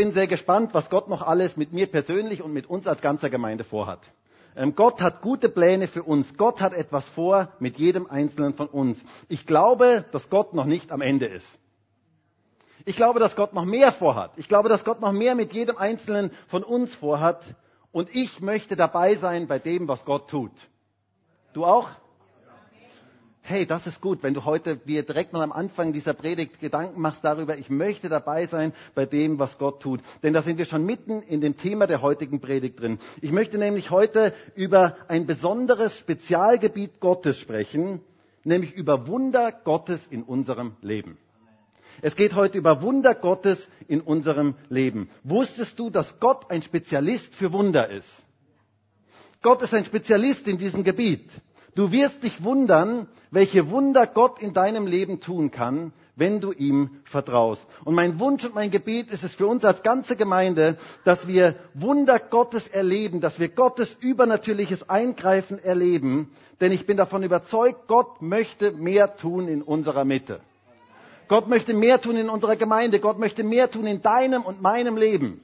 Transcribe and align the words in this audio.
bin 0.00 0.12
sehr 0.12 0.28
gespannt, 0.28 0.72
was 0.72 0.88
Gott 0.88 1.10
noch 1.10 1.20
alles 1.20 1.58
mit 1.58 1.74
mir 1.74 1.86
persönlich 1.86 2.42
und 2.42 2.54
mit 2.54 2.64
uns 2.64 2.86
als 2.86 3.02
ganzer 3.02 3.28
Gemeinde 3.28 3.64
vorhat. 3.64 4.00
Ähm, 4.56 4.74
Gott 4.74 5.02
hat 5.02 5.20
gute 5.20 5.50
Pläne 5.50 5.88
für 5.88 6.02
uns. 6.02 6.38
Gott 6.38 6.62
hat 6.62 6.72
etwas 6.72 7.06
vor 7.10 7.52
mit 7.58 7.76
jedem 7.76 8.06
Einzelnen 8.06 8.54
von 8.54 8.68
uns. 8.68 8.98
Ich 9.28 9.46
glaube, 9.46 10.06
dass 10.10 10.30
Gott 10.30 10.54
noch 10.54 10.64
nicht 10.64 10.90
am 10.90 11.02
Ende 11.02 11.26
ist. 11.26 11.46
Ich 12.86 12.96
glaube, 12.96 13.20
dass 13.20 13.36
Gott 13.36 13.52
noch 13.52 13.66
mehr 13.66 13.92
vorhat. 13.92 14.30
Ich 14.36 14.48
glaube, 14.48 14.70
dass 14.70 14.84
Gott 14.84 15.02
noch 15.02 15.12
mehr 15.12 15.34
mit 15.34 15.52
jedem 15.52 15.76
Einzelnen 15.76 16.30
von 16.48 16.62
uns 16.62 16.94
vorhat. 16.94 17.54
Und 17.92 18.08
ich 18.14 18.40
möchte 18.40 18.76
dabei 18.76 19.16
sein 19.16 19.48
bei 19.48 19.58
dem, 19.58 19.86
was 19.86 20.02
Gott 20.06 20.30
tut. 20.30 20.52
Du 21.52 21.66
auch? 21.66 21.90
Hey, 23.42 23.66
das 23.66 23.86
ist 23.86 24.00
gut, 24.00 24.22
wenn 24.22 24.34
du 24.34 24.44
heute 24.44 24.76
dir 24.76 25.02
direkt 25.02 25.32
noch 25.32 25.40
am 25.40 25.50
Anfang 25.50 25.92
dieser 25.92 26.12
Predigt 26.14 26.60
Gedanken 26.60 27.00
machst 27.00 27.24
darüber, 27.24 27.58
ich 27.58 27.68
möchte 27.68 28.08
dabei 28.08 28.46
sein 28.46 28.72
bei 28.94 29.06
dem, 29.06 29.38
was 29.38 29.58
Gott 29.58 29.82
tut. 29.82 30.00
Denn 30.22 30.32
da 30.32 30.42
sind 30.42 30.58
wir 30.58 30.66
schon 30.66 30.84
mitten 30.84 31.22
in 31.22 31.40
dem 31.40 31.56
Thema 31.56 31.86
der 31.86 32.00
heutigen 32.02 32.40
Predigt 32.40 32.78
drin. 32.80 32.98
Ich 33.20 33.32
möchte 33.32 33.58
nämlich 33.58 33.90
heute 33.90 34.34
über 34.54 34.96
ein 35.08 35.26
besonderes 35.26 35.96
Spezialgebiet 35.98 37.00
Gottes 37.00 37.38
sprechen, 37.38 38.00
nämlich 38.44 38.72
über 38.74 39.06
Wunder 39.08 39.50
Gottes 39.52 40.00
in 40.10 40.22
unserem 40.22 40.76
Leben. 40.80 41.18
Es 42.02 42.14
geht 42.16 42.34
heute 42.34 42.56
über 42.56 42.82
Wunder 42.82 43.14
Gottes 43.14 43.68
in 43.88 44.00
unserem 44.00 44.54
Leben. 44.68 45.10
Wusstest 45.24 45.78
du, 45.78 45.90
dass 45.90 46.20
Gott 46.20 46.50
ein 46.50 46.62
Spezialist 46.62 47.34
für 47.34 47.52
Wunder 47.52 47.90
ist? 47.90 48.06
Gott 49.42 49.62
ist 49.62 49.74
ein 49.74 49.84
Spezialist 49.84 50.46
in 50.46 50.58
diesem 50.58 50.84
Gebiet. 50.84 51.28
Du 51.74 51.92
wirst 51.92 52.22
dich 52.22 52.42
wundern, 52.42 53.06
welche 53.30 53.70
Wunder 53.70 54.06
Gott 54.06 54.42
in 54.42 54.52
deinem 54.52 54.86
Leben 54.86 55.20
tun 55.20 55.50
kann, 55.50 55.92
wenn 56.16 56.40
du 56.40 56.52
ihm 56.52 57.00
vertraust. 57.04 57.64
Und 57.84 57.94
mein 57.94 58.18
Wunsch 58.18 58.44
und 58.44 58.54
mein 58.54 58.70
Gebet 58.70 59.10
ist 59.10 59.22
es 59.24 59.34
für 59.34 59.46
uns 59.46 59.64
als 59.64 59.82
ganze 59.82 60.16
Gemeinde, 60.16 60.76
dass 61.04 61.26
wir 61.26 61.54
Wunder 61.74 62.18
Gottes 62.18 62.66
erleben, 62.66 63.20
dass 63.20 63.38
wir 63.38 63.48
Gottes 63.48 63.96
übernatürliches 64.00 64.88
Eingreifen 64.90 65.58
erleben, 65.58 66.30
denn 66.60 66.72
ich 66.72 66.86
bin 66.86 66.96
davon 66.96 67.22
überzeugt, 67.22 67.86
Gott 67.88 68.20
möchte 68.20 68.72
mehr 68.72 69.16
tun 69.16 69.48
in 69.48 69.62
unserer 69.62 70.04
Mitte. 70.04 70.40
Gott 71.28 71.48
möchte 71.48 71.72
mehr 71.74 72.00
tun 72.00 72.16
in 72.16 72.28
unserer 72.28 72.56
Gemeinde. 72.56 72.98
Gott 72.98 73.18
möchte 73.18 73.44
mehr 73.44 73.70
tun 73.70 73.86
in 73.86 74.02
deinem 74.02 74.42
und 74.42 74.60
meinem 74.60 74.96
Leben. 74.96 75.40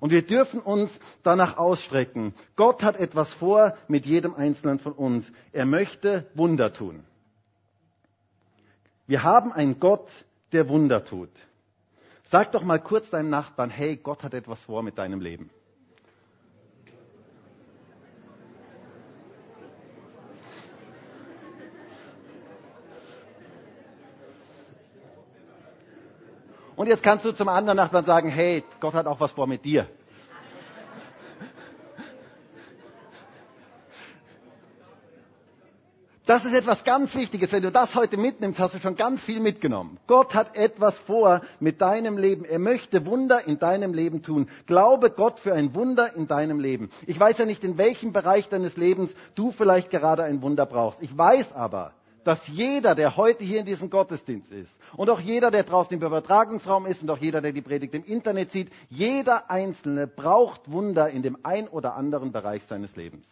Und 0.00 0.10
wir 0.10 0.22
dürfen 0.22 0.60
uns 0.60 0.90
danach 1.22 1.58
ausstrecken. 1.58 2.34
Gott 2.56 2.82
hat 2.82 2.96
etwas 2.98 3.32
vor 3.34 3.76
mit 3.86 4.06
jedem 4.06 4.34
Einzelnen 4.34 4.78
von 4.78 4.92
uns. 4.92 5.30
Er 5.52 5.66
möchte 5.66 6.26
Wunder 6.34 6.72
tun. 6.72 7.04
Wir 9.06 9.22
haben 9.22 9.52
einen 9.52 9.78
Gott, 9.78 10.08
der 10.52 10.68
Wunder 10.68 11.04
tut. 11.04 11.30
Sag 12.30 12.52
doch 12.52 12.62
mal 12.62 12.78
kurz 12.78 13.10
deinem 13.10 13.28
Nachbarn, 13.28 13.70
hey, 13.70 13.96
Gott 13.96 14.22
hat 14.22 14.34
etwas 14.34 14.60
vor 14.60 14.82
mit 14.82 14.98
deinem 14.98 15.20
Leben. 15.20 15.50
Und 26.80 26.86
jetzt 26.86 27.02
kannst 27.02 27.26
du 27.26 27.32
zum 27.32 27.50
anderen 27.50 27.76
Nachbarn 27.76 28.06
sagen, 28.06 28.30
hey, 28.30 28.64
Gott 28.80 28.94
hat 28.94 29.06
auch 29.06 29.20
was 29.20 29.32
vor 29.32 29.46
mit 29.46 29.62
dir. 29.66 29.86
Das 36.24 36.42
ist 36.46 36.54
etwas 36.54 36.82
ganz 36.82 37.14
Wichtiges. 37.14 37.52
Wenn 37.52 37.64
du 37.64 37.70
das 37.70 37.94
heute 37.94 38.16
mitnimmst, 38.16 38.58
hast 38.58 38.76
du 38.76 38.78
schon 38.78 38.96
ganz 38.96 39.22
viel 39.22 39.40
mitgenommen. 39.40 39.98
Gott 40.06 40.32
hat 40.32 40.56
etwas 40.56 40.98
vor 41.00 41.42
mit 41.58 41.82
deinem 41.82 42.16
Leben. 42.16 42.46
Er 42.46 42.58
möchte 42.58 43.04
Wunder 43.04 43.46
in 43.46 43.58
deinem 43.58 43.92
Leben 43.92 44.22
tun. 44.22 44.48
Glaube 44.64 45.10
Gott 45.10 45.38
für 45.38 45.52
ein 45.52 45.74
Wunder 45.74 46.16
in 46.16 46.28
deinem 46.28 46.60
Leben. 46.60 46.88
Ich 47.06 47.20
weiß 47.20 47.36
ja 47.36 47.44
nicht, 47.44 47.62
in 47.62 47.76
welchem 47.76 48.14
Bereich 48.14 48.48
deines 48.48 48.78
Lebens 48.78 49.12
du 49.34 49.52
vielleicht 49.52 49.90
gerade 49.90 50.22
ein 50.22 50.40
Wunder 50.40 50.64
brauchst. 50.64 51.02
Ich 51.02 51.14
weiß 51.14 51.52
aber, 51.52 51.92
dass 52.24 52.46
jeder, 52.48 52.94
der 52.94 53.16
heute 53.16 53.44
hier 53.44 53.60
in 53.60 53.66
diesem 53.66 53.90
Gottesdienst 53.90 54.52
ist 54.52 54.70
und 54.96 55.08
auch 55.10 55.20
jeder, 55.20 55.50
der 55.50 55.62
draußen 55.64 55.92
im 55.98 56.04
Übertragungsraum 56.04 56.86
ist 56.86 57.02
und 57.02 57.10
auch 57.10 57.18
jeder, 57.18 57.40
der 57.40 57.52
die 57.52 57.62
Predigt 57.62 57.94
im 57.94 58.04
Internet 58.04 58.52
sieht, 58.52 58.70
jeder 58.88 59.50
Einzelne 59.50 60.06
braucht 60.06 60.70
Wunder 60.70 61.08
in 61.08 61.22
dem 61.22 61.38
ein 61.42 61.68
oder 61.68 61.94
anderen 61.96 62.32
Bereich 62.32 62.62
seines 62.64 62.96
Lebens. 62.96 63.26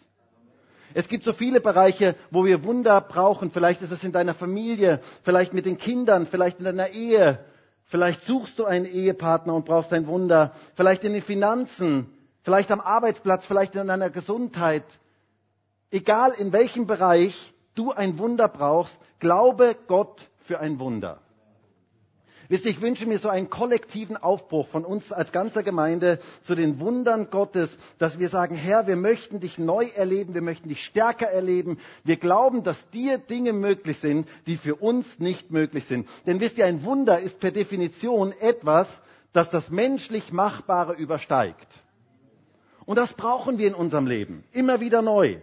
Es 0.94 1.06
gibt 1.08 1.24
so 1.24 1.32
viele 1.32 1.60
Bereiche, 1.60 2.16
wo 2.30 2.44
wir 2.44 2.64
Wunder 2.64 3.00
brauchen. 3.02 3.50
Vielleicht 3.50 3.82
ist 3.82 3.92
es 3.92 4.02
in 4.04 4.12
deiner 4.12 4.34
Familie, 4.34 5.00
vielleicht 5.22 5.52
mit 5.52 5.66
den 5.66 5.76
Kindern, 5.76 6.26
vielleicht 6.26 6.58
in 6.60 6.64
deiner 6.64 6.88
Ehe. 6.90 7.38
Vielleicht 7.84 8.24
suchst 8.26 8.58
du 8.58 8.64
einen 8.64 8.86
Ehepartner 8.86 9.54
und 9.54 9.64
brauchst 9.66 9.92
ein 9.92 10.06
Wunder. 10.06 10.52
Vielleicht 10.76 11.04
in 11.04 11.12
den 11.12 11.22
Finanzen, 11.22 12.06
vielleicht 12.42 12.70
am 12.70 12.80
Arbeitsplatz, 12.80 13.46
vielleicht 13.46 13.74
in 13.74 13.86
deiner 13.86 14.10
Gesundheit. 14.10 14.84
Egal 15.90 16.32
in 16.38 16.52
welchem 16.52 16.86
Bereich, 16.86 17.52
du 17.78 17.92
ein 17.92 18.18
Wunder 18.18 18.48
brauchst, 18.48 18.98
glaube 19.20 19.76
Gott 19.86 20.28
für 20.40 20.58
ein 20.58 20.78
Wunder. 20.78 21.20
Wisst 22.50 22.64
ihr, 22.64 22.70
ich 22.70 22.80
wünsche 22.80 23.04
mir 23.04 23.18
so 23.18 23.28
einen 23.28 23.50
kollektiven 23.50 24.16
Aufbruch 24.16 24.68
von 24.68 24.86
uns 24.86 25.12
als 25.12 25.32
ganzer 25.32 25.62
Gemeinde 25.62 26.18
zu 26.44 26.54
den 26.54 26.80
Wundern 26.80 27.28
Gottes, 27.28 27.76
dass 27.98 28.18
wir 28.18 28.30
sagen, 28.30 28.54
Herr, 28.54 28.86
wir 28.86 28.96
möchten 28.96 29.38
dich 29.38 29.58
neu 29.58 29.84
erleben, 29.94 30.32
wir 30.32 30.40
möchten 30.40 30.70
dich 30.70 30.82
stärker 30.82 31.26
erleben. 31.26 31.78
Wir 32.04 32.16
glauben, 32.16 32.62
dass 32.62 32.88
dir 32.90 33.18
Dinge 33.18 33.52
möglich 33.52 33.98
sind, 33.98 34.26
die 34.46 34.56
für 34.56 34.76
uns 34.76 35.18
nicht 35.18 35.50
möglich 35.50 35.84
sind. 35.84 36.08
Denn 36.26 36.40
wisst 36.40 36.56
ihr, 36.56 36.64
ein 36.64 36.84
Wunder 36.84 37.20
ist 37.20 37.38
per 37.38 37.50
Definition 37.50 38.32
etwas, 38.40 38.88
das 39.34 39.50
das 39.50 39.68
menschlich 39.68 40.32
Machbare 40.32 40.94
übersteigt. 40.94 41.68
Und 42.86 42.96
das 42.96 43.12
brauchen 43.12 43.58
wir 43.58 43.68
in 43.68 43.74
unserem 43.74 44.06
Leben. 44.06 44.42
Immer 44.52 44.80
wieder 44.80 45.02
neu. 45.02 45.36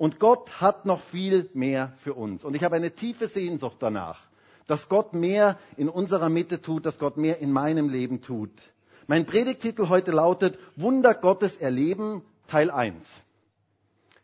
Und 0.00 0.18
Gott 0.18 0.62
hat 0.62 0.86
noch 0.86 1.02
viel 1.02 1.50
mehr 1.52 1.92
für 2.02 2.14
uns. 2.14 2.42
Und 2.42 2.54
ich 2.56 2.64
habe 2.64 2.74
eine 2.74 2.92
tiefe 2.92 3.28
Sehnsucht 3.28 3.76
danach, 3.80 4.22
dass 4.66 4.88
Gott 4.88 5.12
mehr 5.12 5.58
in 5.76 5.90
unserer 5.90 6.30
Mitte 6.30 6.62
tut, 6.62 6.86
dass 6.86 6.98
Gott 6.98 7.18
mehr 7.18 7.40
in 7.40 7.52
meinem 7.52 7.90
Leben 7.90 8.22
tut. 8.22 8.50
Mein 9.08 9.26
Predigtitel 9.26 9.90
heute 9.90 10.12
lautet 10.12 10.58
Wunder 10.74 11.12
Gottes 11.12 11.54
erleben, 11.58 12.22
Teil 12.46 12.70
1. 12.70 12.96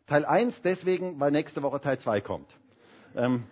Teil 0.07 0.25
1 0.25 0.63
deswegen, 0.63 1.21
weil 1.21 1.31
nächste 1.31 1.63
Woche 1.63 1.79
Teil 1.83 1.99
2 1.99 2.23
kommt. 2.23 2.49
Ähm, 3.15 3.45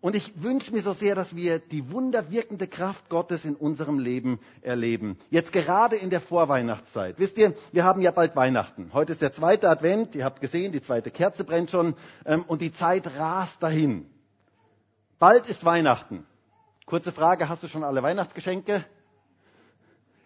und 0.00 0.14
ich 0.14 0.42
wünsche 0.42 0.72
mir 0.72 0.82
so 0.82 0.92
sehr, 0.92 1.16
dass 1.16 1.34
wir 1.34 1.58
die 1.58 1.90
wunderwirkende 1.90 2.68
Kraft 2.68 3.08
Gottes 3.08 3.44
in 3.44 3.56
unserem 3.56 3.98
Leben 3.98 4.38
erleben. 4.62 5.18
Jetzt 5.30 5.52
gerade 5.52 5.96
in 5.96 6.08
der 6.10 6.20
Vorweihnachtszeit. 6.20 7.18
Wisst 7.18 7.36
ihr, 7.36 7.54
wir 7.72 7.82
haben 7.84 8.00
ja 8.00 8.12
bald 8.12 8.36
Weihnachten. 8.36 8.90
Heute 8.92 9.12
ist 9.12 9.22
der 9.22 9.32
zweite 9.32 9.68
Advent. 9.68 10.14
Ihr 10.14 10.24
habt 10.24 10.40
gesehen, 10.40 10.70
die 10.70 10.82
zweite 10.82 11.10
Kerze 11.10 11.42
brennt 11.42 11.70
schon. 11.70 11.94
Ähm, 12.24 12.44
und 12.46 12.60
die 12.60 12.72
Zeit 12.72 13.06
rast 13.18 13.60
dahin. 13.60 14.06
Bald 15.18 15.46
ist 15.46 15.64
Weihnachten. 15.64 16.24
Kurze 16.86 17.10
Frage, 17.10 17.48
hast 17.48 17.64
du 17.64 17.66
schon 17.66 17.82
alle 17.82 18.02
Weihnachtsgeschenke? 18.02 18.84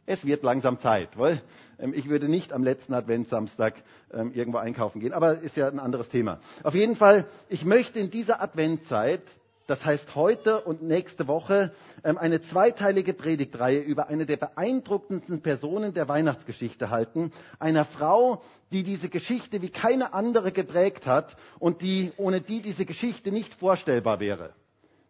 Es 0.04 0.26
wird 0.26 0.42
langsam 0.42 0.80
Zeit, 0.80 1.16
weil 1.16 1.40
ähm, 1.78 1.94
ich 1.94 2.10
würde 2.10 2.28
nicht 2.28 2.52
am 2.52 2.62
letzten 2.62 2.92
Adventssamstag 2.92 3.74
ähm, 4.12 4.32
irgendwo 4.34 4.58
einkaufen 4.58 5.00
gehen, 5.00 5.14
aber 5.14 5.38
ist 5.38 5.56
ja 5.56 5.68
ein 5.68 5.80
anderes 5.80 6.10
Thema. 6.10 6.40
Auf 6.62 6.74
jeden 6.74 6.96
Fall, 6.96 7.26
ich 7.48 7.64
möchte 7.64 7.98
in 8.00 8.10
dieser 8.10 8.42
Adventzeit 8.42 9.22
das 9.66 9.84
heißt 9.84 10.14
heute 10.14 10.60
und 10.62 10.82
nächste 10.82 11.28
Woche 11.28 11.72
ähm, 12.04 12.18
eine 12.18 12.40
zweiteilige 12.42 13.12
Predigtreihe 13.12 13.80
über 13.80 14.08
eine 14.08 14.26
der 14.26 14.36
beeindruckendsten 14.36 15.42
Personen 15.42 15.94
der 15.94 16.08
Weihnachtsgeschichte 16.08 16.90
halten. 16.90 17.32
Einer 17.58 17.84
Frau, 17.84 18.42
die 18.72 18.82
diese 18.82 19.08
Geschichte 19.08 19.62
wie 19.62 19.70
keine 19.70 20.14
andere 20.14 20.52
geprägt 20.52 21.06
hat 21.06 21.36
und 21.58 21.82
die, 21.82 22.12
ohne 22.16 22.40
die 22.40 22.60
diese 22.62 22.84
Geschichte 22.84 23.30
nicht 23.32 23.54
vorstellbar 23.54 24.20
wäre. 24.20 24.50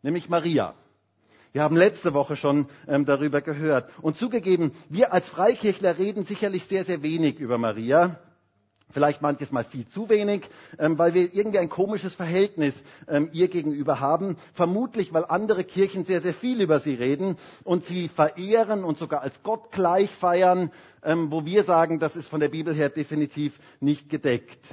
Nämlich 0.02 0.28
Maria. 0.28 0.74
Wir 1.52 1.62
haben 1.62 1.76
letzte 1.76 2.14
Woche 2.14 2.36
schon 2.36 2.66
ähm, 2.88 3.04
darüber 3.04 3.42
gehört. 3.42 3.90
Und 4.00 4.16
zugegeben, 4.16 4.72
wir 4.88 5.12
als 5.12 5.28
Freikirchler 5.28 5.98
reden 5.98 6.24
sicherlich 6.24 6.64
sehr, 6.64 6.84
sehr 6.84 7.02
wenig 7.02 7.38
über 7.38 7.58
Maria. 7.58 8.18
Vielleicht 8.92 9.22
manches 9.22 9.50
Mal 9.52 9.64
viel 9.64 9.86
zu 9.88 10.08
wenig, 10.08 10.48
ähm, 10.78 10.98
weil 10.98 11.14
wir 11.14 11.34
irgendwie 11.34 11.58
ein 11.58 11.68
komisches 11.68 12.14
Verhältnis 12.14 12.74
ähm, 13.08 13.28
ihr 13.32 13.48
gegenüber 13.48 14.00
haben. 14.00 14.36
Vermutlich, 14.54 15.12
weil 15.12 15.24
andere 15.24 15.64
Kirchen 15.64 16.04
sehr, 16.04 16.20
sehr 16.20 16.34
viel 16.34 16.60
über 16.60 16.80
sie 16.80 16.94
reden 16.94 17.36
und 17.64 17.84
sie 17.84 18.08
verehren 18.08 18.84
und 18.84 18.98
sogar 18.98 19.22
als 19.22 19.42
Gott 19.42 19.70
gleich 19.72 20.10
feiern, 20.10 20.70
ähm, 21.02 21.30
wo 21.32 21.44
wir 21.44 21.64
sagen, 21.64 21.98
das 21.98 22.16
ist 22.16 22.28
von 22.28 22.40
der 22.40 22.48
Bibel 22.48 22.74
her 22.74 22.88
definitiv 22.90 23.58
nicht 23.80 24.08
gedeckt. 24.08 24.64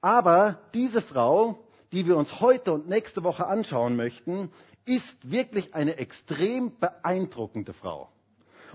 Aber 0.00 0.58
diese 0.74 1.02
Frau, 1.02 1.58
die 1.92 2.06
wir 2.06 2.16
uns 2.16 2.40
heute 2.40 2.72
und 2.72 2.88
nächste 2.88 3.24
Woche 3.24 3.46
anschauen 3.46 3.96
möchten, 3.96 4.50
ist 4.84 5.30
wirklich 5.30 5.74
eine 5.74 5.96
extrem 5.98 6.72
beeindruckende 6.78 7.72
Frau 7.74 8.08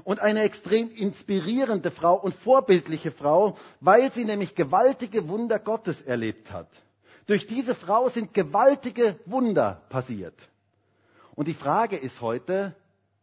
und 0.03 0.19
eine 0.19 0.41
extrem 0.41 0.91
inspirierende 0.93 1.91
Frau 1.91 2.15
und 2.15 2.33
vorbildliche 2.35 3.11
Frau, 3.11 3.57
weil 3.79 4.11
sie 4.11 4.25
nämlich 4.25 4.55
gewaltige 4.55 5.27
Wunder 5.27 5.59
Gottes 5.59 6.01
erlebt 6.01 6.51
hat. 6.51 6.67
Durch 7.27 7.47
diese 7.47 7.75
Frau 7.75 8.09
sind 8.09 8.33
gewaltige 8.33 9.17
Wunder 9.25 9.81
passiert. 9.89 10.35
Und 11.35 11.47
die 11.47 11.53
Frage 11.53 11.95
ist 11.97 12.21
heute, 12.21 12.75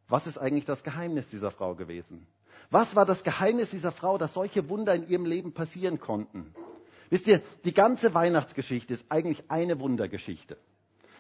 was 0.09 0.27
ist 0.27 0.39
eigentlich 0.39 0.65
das 0.65 0.83
Geheimnis 0.83 1.29
dieser 1.29 1.51
Frau 1.51 1.75
gewesen? 1.75 2.27
Was 2.71 2.95
war 2.97 3.05
das 3.05 3.23
Geheimnis 3.23 3.71
dieser 3.71 3.93
Frau, 3.93 4.17
dass 4.17 4.35
solche 4.35 4.69
Wunder 4.69 4.95
in 4.95 5.09
ihrem 5.09 5.25
Leben 5.25 5.53
passieren 5.53 6.01
konnten? 6.01 6.55
Wisst 7.11 7.27
ihr, 7.27 7.43
die 7.65 7.75
ganze 7.75 8.15
Weihnachtsgeschichte 8.15 8.95
ist 8.95 9.05
eigentlich 9.09 9.43
eine 9.49 9.81
Wundergeschichte. 9.81 10.57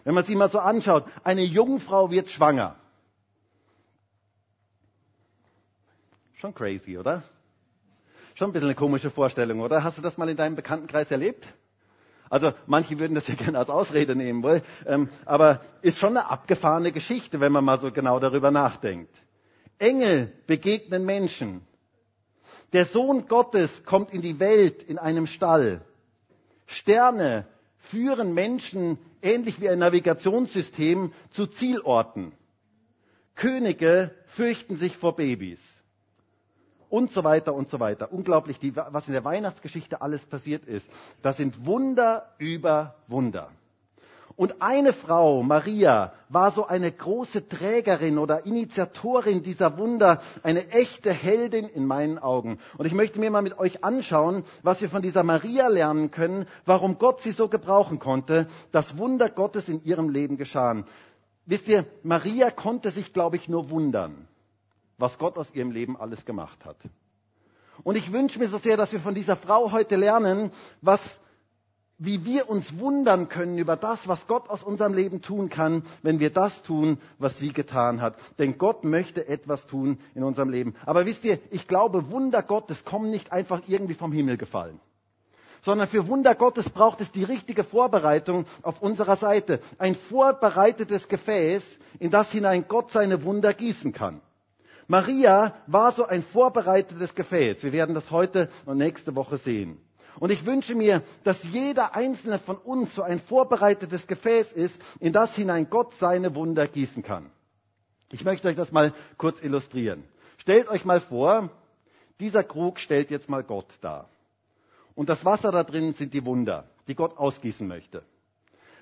Wenn 0.04 0.14
man 0.14 0.24
sie 0.24 0.36
mal 0.36 0.48
so 0.50 0.60
anschaut, 0.60 1.04
eine 1.24 1.42
Jungfrau 1.42 2.10
wird 2.10 2.30
schwanger. 2.30 2.76
Schon 6.40 6.54
crazy, 6.54 6.96
oder? 6.96 7.22
Schon 8.34 8.48
ein 8.48 8.52
bisschen 8.54 8.68
eine 8.68 8.74
komische 8.74 9.10
Vorstellung, 9.10 9.60
oder? 9.60 9.84
Hast 9.84 9.98
du 9.98 10.02
das 10.02 10.16
mal 10.16 10.26
in 10.30 10.38
deinem 10.38 10.56
Bekanntenkreis 10.56 11.10
erlebt? 11.10 11.46
Also 12.30 12.54
manche 12.66 12.98
würden 12.98 13.14
das 13.14 13.28
ja 13.28 13.34
gerne 13.38 13.58
als 13.58 13.68
Ausrede 13.68 14.16
nehmen, 14.16 14.42
wohl. 14.42 14.62
Ähm, 14.86 15.10
aber 15.26 15.60
ist 15.82 15.98
schon 15.98 16.16
eine 16.16 16.30
abgefahrene 16.30 16.92
Geschichte, 16.92 17.40
wenn 17.40 17.52
man 17.52 17.62
mal 17.62 17.78
so 17.78 17.92
genau 17.92 18.18
darüber 18.20 18.50
nachdenkt. 18.50 19.14
Engel 19.78 20.32
begegnen 20.46 21.04
Menschen. 21.04 21.60
Der 22.72 22.86
Sohn 22.86 23.28
Gottes 23.28 23.84
kommt 23.84 24.14
in 24.14 24.22
die 24.22 24.40
Welt 24.40 24.82
in 24.82 24.98
einem 24.98 25.26
Stall. 25.26 25.82
Sterne 26.66 27.46
führen 27.90 28.32
Menschen 28.32 28.96
ähnlich 29.20 29.60
wie 29.60 29.68
ein 29.68 29.80
Navigationssystem 29.80 31.12
zu 31.32 31.48
Zielorten. 31.48 32.32
Könige 33.34 34.14
fürchten 34.28 34.76
sich 34.76 34.96
vor 34.96 35.16
Babys. 35.16 35.79
Und 36.90 37.10
so 37.12 37.24
weiter 37.24 37.54
und 37.54 37.70
so 37.70 37.80
weiter. 37.80 38.12
Unglaublich, 38.12 38.58
die, 38.58 38.76
was 38.76 39.06
in 39.06 39.14
der 39.14 39.24
Weihnachtsgeschichte 39.24 40.02
alles 40.02 40.26
passiert 40.26 40.66
ist. 40.66 40.86
Das 41.22 41.38
sind 41.38 41.64
Wunder 41.64 42.26
über 42.38 42.96
Wunder. 43.06 43.50
Und 44.40 44.62
eine 44.62 44.94
Frau, 44.94 45.42
Maria, 45.42 46.14
war 46.30 46.52
so 46.52 46.66
eine 46.66 46.90
große 46.90 47.48
Trägerin 47.48 48.16
oder 48.16 48.46
Initiatorin 48.46 49.42
dieser 49.42 49.76
Wunder, 49.76 50.22
eine 50.42 50.66
echte 50.70 51.12
Heldin 51.12 51.66
in 51.66 51.84
meinen 51.84 52.18
Augen. 52.18 52.58
Und 52.78 52.86
ich 52.86 52.94
möchte 52.94 53.20
mir 53.20 53.30
mal 53.30 53.42
mit 53.42 53.58
euch 53.58 53.84
anschauen, 53.84 54.44
was 54.62 54.80
wir 54.80 54.88
von 54.88 55.02
dieser 55.02 55.24
Maria 55.24 55.68
lernen 55.68 56.10
können, 56.10 56.46
warum 56.64 56.96
Gott 56.96 57.20
sie 57.20 57.32
so 57.32 57.48
gebrauchen 57.48 57.98
konnte, 57.98 58.46
dass 58.72 58.96
Wunder 58.96 59.28
Gottes 59.28 59.68
in 59.68 59.84
ihrem 59.84 60.08
Leben 60.08 60.38
geschahen. 60.38 60.86
Wisst 61.44 61.68
ihr, 61.68 61.84
Maria 62.02 62.50
konnte 62.50 62.92
sich, 62.92 63.12
glaube 63.12 63.36
ich, 63.36 63.46
nur 63.46 63.68
wundern, 63.68 64.26
was 65.00 65.18
Gott 65.18 65.38
aus 65.38 65.52
ihrem 65.54 65.70
Leben 65.70 65.96
alles 65.96 66.24
gemacht 66.24 66.64
hat. 66.64 66.76
Und 67.82 67.96
ich 67.96 68.12
wünsche 68.12 68.38
mir 68.38 68.48
so 68.48 68.58
sehr, 68.58 68.76
dass 68.76 68.92
wir 68.92 69.00
von 69.00 69.14
dieser 69.14 69.36
Frau 69.36 69.72
heute 69.72 69.96
lernen, 69.96 70.50
was 70.82 71.00
wie 72.02 72.24
wir 72.24 72.48
uns 72.48 72.78
wundern 72.78 73.28
können 73.28 73.58
über 73.58 73.76
das, 73.76 74.08
was 74.08 74.26
Gott 74.26 74.48
aus 74.48 74.62
unserem 74.62 74.94
Leben 74.94 75.20
tun 75.20 75.50
kann, 75.50 75.82
wenn 76.02 76.18
wir 76.18 76.30
das 76.30 76.62
tun, 76.62 76.98
was 77.18 77.38
sie 77.38 77.52
getan 77.52 78.00
hat. 78.00 78.16
Denn 78.38 78.56
Gott 78.56 78.84
möchte 78.84 79.28
etwas 79.28 79.66
tun 79.66 79.98
in 80.14 80.24
unserem 80.24 80.48
Leben. 80.48 80.74
Aber 80.86 81.04
wisst 81.04 81.24
ihr, 81.24 81.38
ich 81.50 81.68
glaube, 81.68 82.10
Wunder 82.10 82.42
Gottes 82.42 82.86
kommen 82.86 83.10
nicht 83.10 83.32
einfach 83.32 83.60
irgendwie 83.66 83.92
vom 83.92 84.12
Himmel 84.12 84.38
gefallen. 84.38 84.80
Sondern 85.60 85.88
für 85.88 86.08
Wunder 86.08 86.34
Gottes 86.34 86.70
braucht 86.70 87.02
es 87.02 87.12
die 87.12 87.24
richtige 87.24 87.64
Vorbereitung 87.64 88.46
auf 88.62 88.80
unserer 88.80 89.16
Seite. 89.16 89.60
Ein 89.76 89.94
vorbereitetes 89.94 91.06
Gefäß, 91.06 91.62
in 91.98 92.10
das 92.10 92.30
hinein 92.30 92.64
Gott 92.66 92.92
seine 92.92 93.24
Wunder 93.24 93.52
gießen 93.52 93.92
kann. 93.92 94.22
Maria 94.90 95.54
war 95.68 95.92
so 95.92 96.04
ein 96.04 96.24
vorbereitetes 96.24 97.14
Gefäß. 97.14 97.62
Wir 97.62 97.70
werden 97.70 97.94
das 97.94 98.10
heute 98.10 98.48
und 98.66 98.78
nächste 98.78 99.14
Woche 99.14 99.36
sehen. 99.36 99.78
Und 100.18 100.30
ich 100.32 100.44
wünsche 100.44 100.74
mir, 100.74 101.04
dass 101.22 101.40
jeder 101.44 101.94
einzelne 101.94 102.40
von 102.40 102.56
uns 102.56 102.92
so 102.96 103.02
ein 103.02 103.20
vorbereitetes 103.20 104.08
Gefäß 104.08 104.50
ist, 104.50 104.76
in 104.98 105.12
das 105.12 105.36
hinein 105.36 105.70
Gott 105.70 105.94
seine 105.94 106.34
Wunder 106.34 106.66
gießen 106.66 107.04
kann. 107.04 107.30
Ich 108.10 108.24
möchte 108.24 108.48
euch 108.48 108.56
das 108.56 108.72
mal 108.72 108.92
kurz 109.16 109.40
illustrieren. 109.44 110.02
Stellt 110.38 110.68
euch 110.68 110.84
mal 110.84 110.98
vor, 110.98 111.50
dieser 112.18 112.42
Krug 112.42 112.80
stellt 112.80 113.12
jetzt 113.12 113.28
mal 113.28 113.44
Gott 113.44 113.72
dar. 113.82 114.08
Und 114.96 115.08
das 115.08 115.24
Wasser 115.24 115.52
da 115.52 115.62
drin 115.62 115.94
sind 115.94 116.14
die 116.14 116.24
Wunder, 116.24 116.68
die 116.88 116.96
Gott 116.96 117.16
ausgießen 117.16 117.64
möchte. 117.64 118.02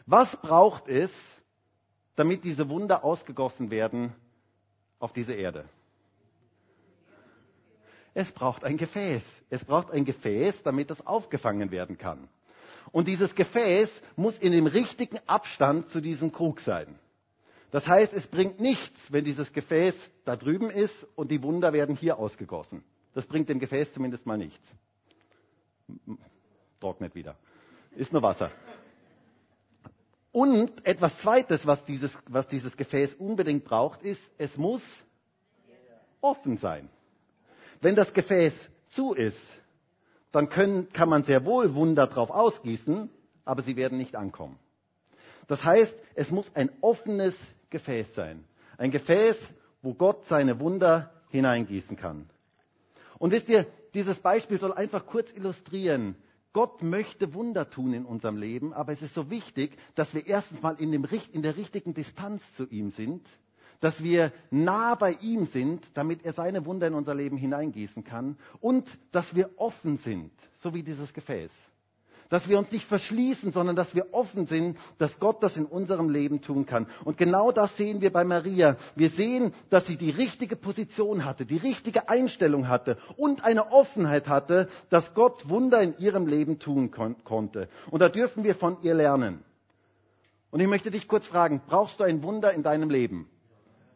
Was 0.06 0.34
braucht 0.40 0.88
es, 0.88 1.10
damit 2.16 2.44
diese 2.44 2.70
Wunder 2.70 3.04
ausgegossen 3.04 3.70
werden 3.70 4.14
auf 5.00 5.12
diese 5.12 5.34
Erde? 5.34 5.66
Es 8.14 8.32
braucht 8.32 8.64
ein 8.64 8.76
Gefäß. 8.76 9.22
Es 9.50 9.64
braucht 9.64 9.90
ein 9.90 10.04
Gefäß, 10.04 10.62
damit 10.62 10.90
das 10.90 11.06
aufgefangen 11.06 11.70
werden 11.70 11.98
kann. 11.98 12.28
Und 12.92 13.06
dieses 13.08 13.34
Gefäß 13.34 13.90
muss 14.16 14.38
in 14.38 14.52
dem 14.52 14.66
richtigen 14.66 15.18
Abstand 15.26 15.90
zu 15.90 16.00
diesem 16.00 16.32
Krug 16.32 16.60
sein. 16.60 16.98
Das 17.70 17.86
heißt, 17.86 18.12
es 18.14 18.26
bringt 18.26 18.60
nichts, 18.60 19.12
wenn 19.12 19.24
dieses 19.24 19.52
Gefäß 19.52 19.94
da 20.24 20.36
drüben 20.36 20.70
ist 20.70 21.06
und 21.16 21.30
die 21.30 21.42
Wunder 21.42 21.72
werden 21.72 21.94
hier 21.96 22.18
ausgegossen. 22.18 22.82
Das 23.14 23.26
bringt 23.26 23.48
dem 23.48 23.58
Gefäß 23.58 23.92
zumindest 23.92 24.24
mal 24.24 24.38
nichts. 24.38 24.66
Trocknet 26.80 27.14
wieder. 27.14 27.36
Ist 27.94 28.12
nur 28.12 28.22
Wasser. 28.22 28.50
Und 30.32 30.86
etwas 30.86 31.18
Zweites, 31.18 31.66
was 31.66 31.84
dieses, 31.84 32.12
was 32.26 32.46
dieses 32.48 32.76
Gefäß 32.76 33.14
unbedingt 33.14 33.64
braucht, 33.64 34.02
ist, 34.02 34.22
es 34.38 34.56
muss 34.56 34.82
offen 36.20 36.56
sein. 36.58 36.88
Wenn 37.80 37.94
das 37.94 38.12
Gefäß 38.12 38.52
zu 38.94 39.12
ist, 39.12 39.42
dann 40.32 40.48
können, 40.48 40.88
kann 40.92 41.08
man 41.08 41.24
sehr 41.24 41.44
wohl 41.44 41.74
Wunder 41.74 42.06
drauf 42.06 42.30
ausgießen, 42.30 43.08
aber 43.44 43.62
sie 43.62 43.76
werden 43.76 43.98
nicht 43.98 44.16
ankommen. 44.16 44.58
Das 45.46 45.64
heißt, 45.64 45.94
es 46.14 46.30
muss 46.30 46.50
ein 46.54 46.70
offenes 46.80 47.34
Gefäß 47.70 48.14
sein. 48.14 48.44
Ein 48.76 48.90
Gefäß, 48.90 49.36
wo 49.82 49.94
Gott 49.94 50.26
seine 50.26 50.60
Wunder 50.60 51.12
hineingießen 51.30 51.96
kann. 51.96 52.28
Und 53.18 53.32
wisst 53.32 53.48
ihr, 53.48 53.66
dieses 53.94 54.18
Beispiel 54.18 54.60
soll 54.60 54.72
einfach 54.72 55.06
kurz 55.06 55.32
illustrieren, 55.32 56.16
Gott 56.52 56.82
möchte 56.82 57.34
Wunder 57.34 57.70
tun 57.70 57.92
in 57.92 58.04
unserem 58.04 58.36
Leben, 58.36 58.72
aber 58.72 58.92
es 58.92 59.02
ist 59.02 59.14
so 59.14 59.30
wichtig, 59.30 59.78
dass 59.94 60.14
wir 60.14 60.26
erstens 60.26 60.62
mal 60.62 60.76
in, 60.80 60.92
in 60.92 61.42
der 61.42 61.56
richtigen 61.56 61.94
Distanz 61.94 62.42
zu 62.54 62.66
ihm 62.68 62.90
sind 62.90 63.26
dass 63.80 64.02
wir 64.02 64.32
nah 64.50 64.94
bei 64.94 65.12
ihm 65.20 65.46
sind, 65.46 65.84
damit 65.94 66.24
er 66.24 66.32
seine 66.32 66.66
Wunder 66.66 66.86
in 66.86 66.94
unser 66.94 67.14
Leben 67.14 67.36
hineingießen 67.36 68.04
kann 68.04 68.36
und 68.60 68.86
dass 69.12 69.34
wir 69.34 69.50
offen 69.56 69.98
sind, 69.98 70.32
so 70.56 70.74
wie 70.74 70.82
dieses 70.82 71.12
Gefäß. 71.14 71.52
Dass 72.30 72.46
wir 72.46 72.58
uns 72.58 72.70
nicht 72.70 72.86
verschließen, 72.86 73.52
sondern 73.52 73.74
dass 73.74 73.94
wir 73.94 74.12
offen 74.12 74.46
sind, 74.46 74.76
dass 74.98 75.18
Gott 75.18 75.42
das 75.42 75.56
in 75.56 75.64
unserem 75.64 76.10
Leben 76.10 76.42
tun 76.42 76.66
kann. 76.66 76.86
Und 77.04 77.16
genau 77.16 77.52
das 77.52 77.74
sehen 77.78 78.02
wir 78.02 78.12
bei 78.12 78.22
Maria. 78.22 78.76
Wir 78.96 79.08
sehen, 79.08 79.54
dass 79.70 79.86
sie 79.86 79.96
die 79.96 80.10
richtige 80.10 80.54
Position 80.56 81.24
hatte, 81.24 81.46
die 81.46 81.56
richtige 81.56 82.10
Einstellung 82.10 82.68
hatte 82.68 82.98
und 83.16 83.44
eine 83.44 83.72
Offenheit 83.72 84.28
hatte, 84.28 84.68
dass 84.90 85.14
Gott 85.14 85.48
Wunder 85.48 85.80
in 85.80 85.96
ihrem 85.96 86.26
Leben 86.26 86.58
tun 86.58 86.90
kon 86.90 87.16
konnte. 87.24 87.68
Und 87.90 88.00
da 88.00 88.10
dürfen 88.10 88.44
wir 88.44 88.54
von 88.54 88.76
ihr 88.82 88.94
lernen. 88.94 89.42
Und 90.50 90.60
ich 90.60 90.68
möchte 90.68 90.90
dich 90.90 91.08
kurz 91.08 91.26
fragen, 91.26 91.62
brauchst 91.66 91.98
du 91.98 92.04
ein 92.04 92.22
Wunder 92.22 92.52
in 92.52 92.62
deinem 92.62 92.90
Leben? 92.90 93.26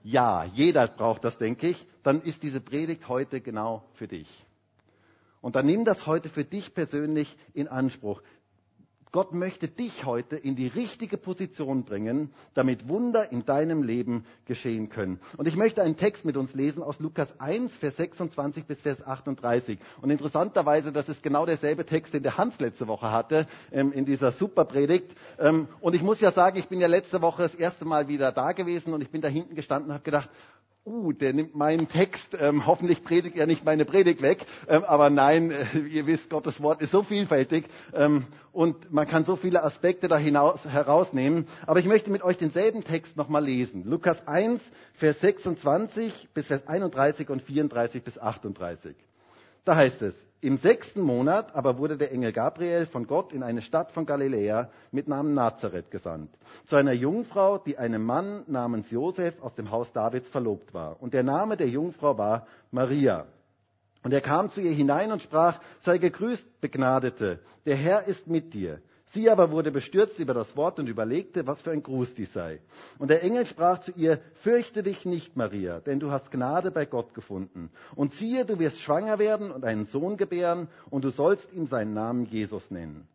Ja, 0.04 0.44
jeder 0.44 0.88
braucht 0.88 1.24
das, 1.24 1.38
denke 1.38 1.68
ich, 1.68 1.86
dann 2.02 2.22
ist 2.22 2.42
diese 2.42 2.60
Predigt 2.60 3.08
heute 3.08 3.40
genau 3.40 3.84
für 3.94 4.08
dich. 4.08 4.28
Und 5.40 5.56
dann 5.56 5.66
nimm 5.66 5.84
das 5.84 6.06
heute 6.06 6.28
für 6.28 6.44
dich 6.44 6.74
persönlich 6.74 7.36
in 7.54 7.68
Anspruch. 7.68 8.22
Gott 9.12 9.34
möchte 9.34 9.68
dich 9.68 10.06
heute 10.06 10.36
in 10.36 10.56
die 10.56 10.68
richtige 10.68 11.18
Position 11.18 11.84
bringen, 11.84 12.30
damit 12.54 12.88
Wunder 12.88 13.30
in 13.30 13.44
deinem 13.44 13.82
Leben 13.82 14.24
geschehen 14.46 14.88
können. 14.88 15.20
Und 15.36 15.46
ich 15.46 15.54
möchte 15.54 15.82
einen 15.82 15.98
Text 15.98 16.24
mit 16.24 16.38
uns 16.38 16.54
lesen 16.54 16.82
aus 16.82 16.98
Lukas 16.98 17.28
1, 17.38 17.76
Vers 17.76 17.98
26 17.98 18.64
bis 18.64 18.80
Vers 18.80 19.06
38. 19.06 19.78
Und 20.00 20.08
interessanterweise, 20.08 20.92
das 20.92 21.10
ist 21.10 21.22
genau 21.22 21.44
derselbe 21.44 21.84
Text, 21.84 22.14
den 22.14 22.22
der 22.22 22.38
Hans 22.38 22.58
letzte 22.58 22.88
Woche 22.88 23.10
hatte, 23.12 23.46
ähm, 23.70 23.92
in 23.92 24.06
dieser 24.06 24.32
Superpredigt. 24.32 25.14
Ähm, 25.38 25.68
und 25.82 25.94
ich 25.94 26.00
muss 26.02 26.20
ja 26.22 26.32
sagen, 26.32 26.56
ich 26.58 26.68
bin 26.68 26.80
ja 26.80 26.86
letzte 26.86 27.20
Woche 27.20 27.42
das 27.42 27.54
erste 27.54 27.84
Mal 27.84 28.08
wieder 28.08 28.32
da 28.32 28.52
gewesen 28.52 28.94
und 28.94 29.02
ich 29.02 29.10
bin 29.10 29.20
da 29.20 29.28
hinten 29.28 29.54
gestanden 29.54 29.90
und 29.90 29.94
habe 29.94 30.04
gedacht, 30.04 30.30
uh, 30.84 31.12
der 31.12 31.32
nimmt 31.32 31.54
meinen 31.54 31.88
Text, 31.88 32.36
ähm, 32.38 32.66
hoffentlich 32.66 33.04
predigt 33.04 33.36
er 33.36 33.46
nicht 33.46 33.64
meine 33.64 33.84
Predigt 33.84 34.22
weg, 34.22 34.44
ähm, 34.68 34.84
aber 34.84 35.10
nein, 35.10 35.50
äh, 35.50 35.78
ihr 35.78 36.06
wisst, 36.06 36.30
Gottes 36.30 36.60
Wort 36.62 36.80
ist 36.82 36.90
so 36.90 37.02
vielfältig 37.02 37.66
ähm, 37.94 38.26
und 38.52 38.92
man 38.92 39.06
kann 39.06 39.24
so 39.24 39.36
viele 39.36 39.62
Aspekte 39.62 40.08
da 40.08 40.16
hinaus, 40.18 40.64
herausnehmen. 40.64 41.46
Aber 41.66 41.80
ich 41.80 41.86
möchte 41.86 42.10
mit 42.10 42.22
euch 42.22 42.36
denselben 42.38 42.84
Text 42.84 43.16
nochmal 43.16 43.44
lesen. 43.44 43.84
Lukas 43.84 44.26
1, 44.26 44.60
Vers 44.94 45.20
26 45.20 46.28
bis 46.34 46.46
Vers 46.48 46.66
31 46.66 47.30
und 47.30 47.42
34 47.42 48.02
bis 48.02 48.18
38. 48.18 48.94
Da 49.64 49.76
heißt 49.76 50.02
es, 50.02 50.14
im 50.42 50.58
sechsten 50.58 51.00
Monat 51.00 51.54
aber 51.54 51.78
wurde 51.78 51.96
der 51.96 52.10
Engel 52.10 52.32
Gabriel 52.32 52.86
von 52.86 53.06
Gott 53.06 53.32
in 53.32 53.44
eine 53.44 53.62
Stadt 53.62 53.92
von 53.92 54.06
Galiläa 54.06 54.70
mit 54.90 55.06
Namen 55.06 55.34
Nazareth 55.34 55.92
gesandt, 55.92 56.30
zu 56.66 56.74
einer 56.74 56.92
Jungfrau, 56.92 57.58
die 57.58 57.78
einem 57.78 58.04
Mann 58.04 58.42
namens 58.48 58.90
Josef 58.90 59.40
aus 59.40 59.54
dem 59.54 59.70
Haus 59.70 59.92
Davids 59.92 60.28
verlobt 60.28 60.74
war. 60.74 61.00
Und 61.00 61.14
der 61.14 61.22
Name 61.22 61.56
der 61.56 61.68
Jungfrau 61.68 62.18
war 62.18 62.48
Maria. 62.72 63.26
Und 64.02 64.12
er 64.12 64.20
kam 64.20 64.50
zu 64.50 64.60
ihr 64.60 64.72
hinein 64.72 65.12
und 65.12 65.22
sprach, 65.22 65.60
sei 65.84 65.98
gegrüßt, 65.98 66.60
Begnadete, 66.60 67.38
der 67.64 67.76
Herr 67.76 68.08
ist 68.08 68.26
mit 68.26 68.52
dir. 68.52 68.80
Sie 69.12 69.28
aber 69.28 69.50
wurde 69.50 69.70
bestürzt 69.70 70.18
über 70.18 70.32
das 70.32 70.56
Wort 70.56 70.78
und 70.78 70.88
überlegte, 70.88 71.46
was 71.46 71.60
für 71.60 71.70
ein 71.70 71.82
Gruß 71.82 72.14
dies 72.14 72.32
sei. 72.32 72.60
Und 72.98 73.08
der 73.08 73.22
Engel 73.22 73.44
sprach 73.44 73.80
zu 73.80 73.92
ihr, 73.92 74.20
fürchte 74.36 74.82
dich 74.82 75.04
nicht, 75.04 75.36
Maria, 75.36 75.80
denn 75.80 76.00
du 76.00 76.10
hast 76.10 76.30
Gnade 76.30 76.70
bei 76.70 76.86
Gott 76.86 77.12
gefunden. 77.12 77.70
Und 77.94 78.14
siehe, 78.14 78.46
du 78.46 78.58
wirst 78.58 78.78
schwanger 78.78 79.18
werden 79.18 79.50
und 79.50 79.64
einen 79.64 79.84
Sohn 79.86 80.16
gebären, 80.16 80.68
und 80.88 81.04
du 81.04 81.10
sollst 81.10 81.52
ihm 81.52 81.66
seinen 81.66 81.92
Namen 81.92 82.24
Jesus 82.24 82.70
nennen. 82.70 83.06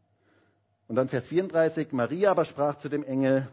Und 0.88 0.98
dann 0.98 1.10
Vers 1.10 1.25
34, 1.27 1.92
Maria 1.92 2.32
aber 2.32 2.46
sprach 2.46 2.77
zu 2.77 2.89
dem 2.89 3.04
Engel, 3.04 3.48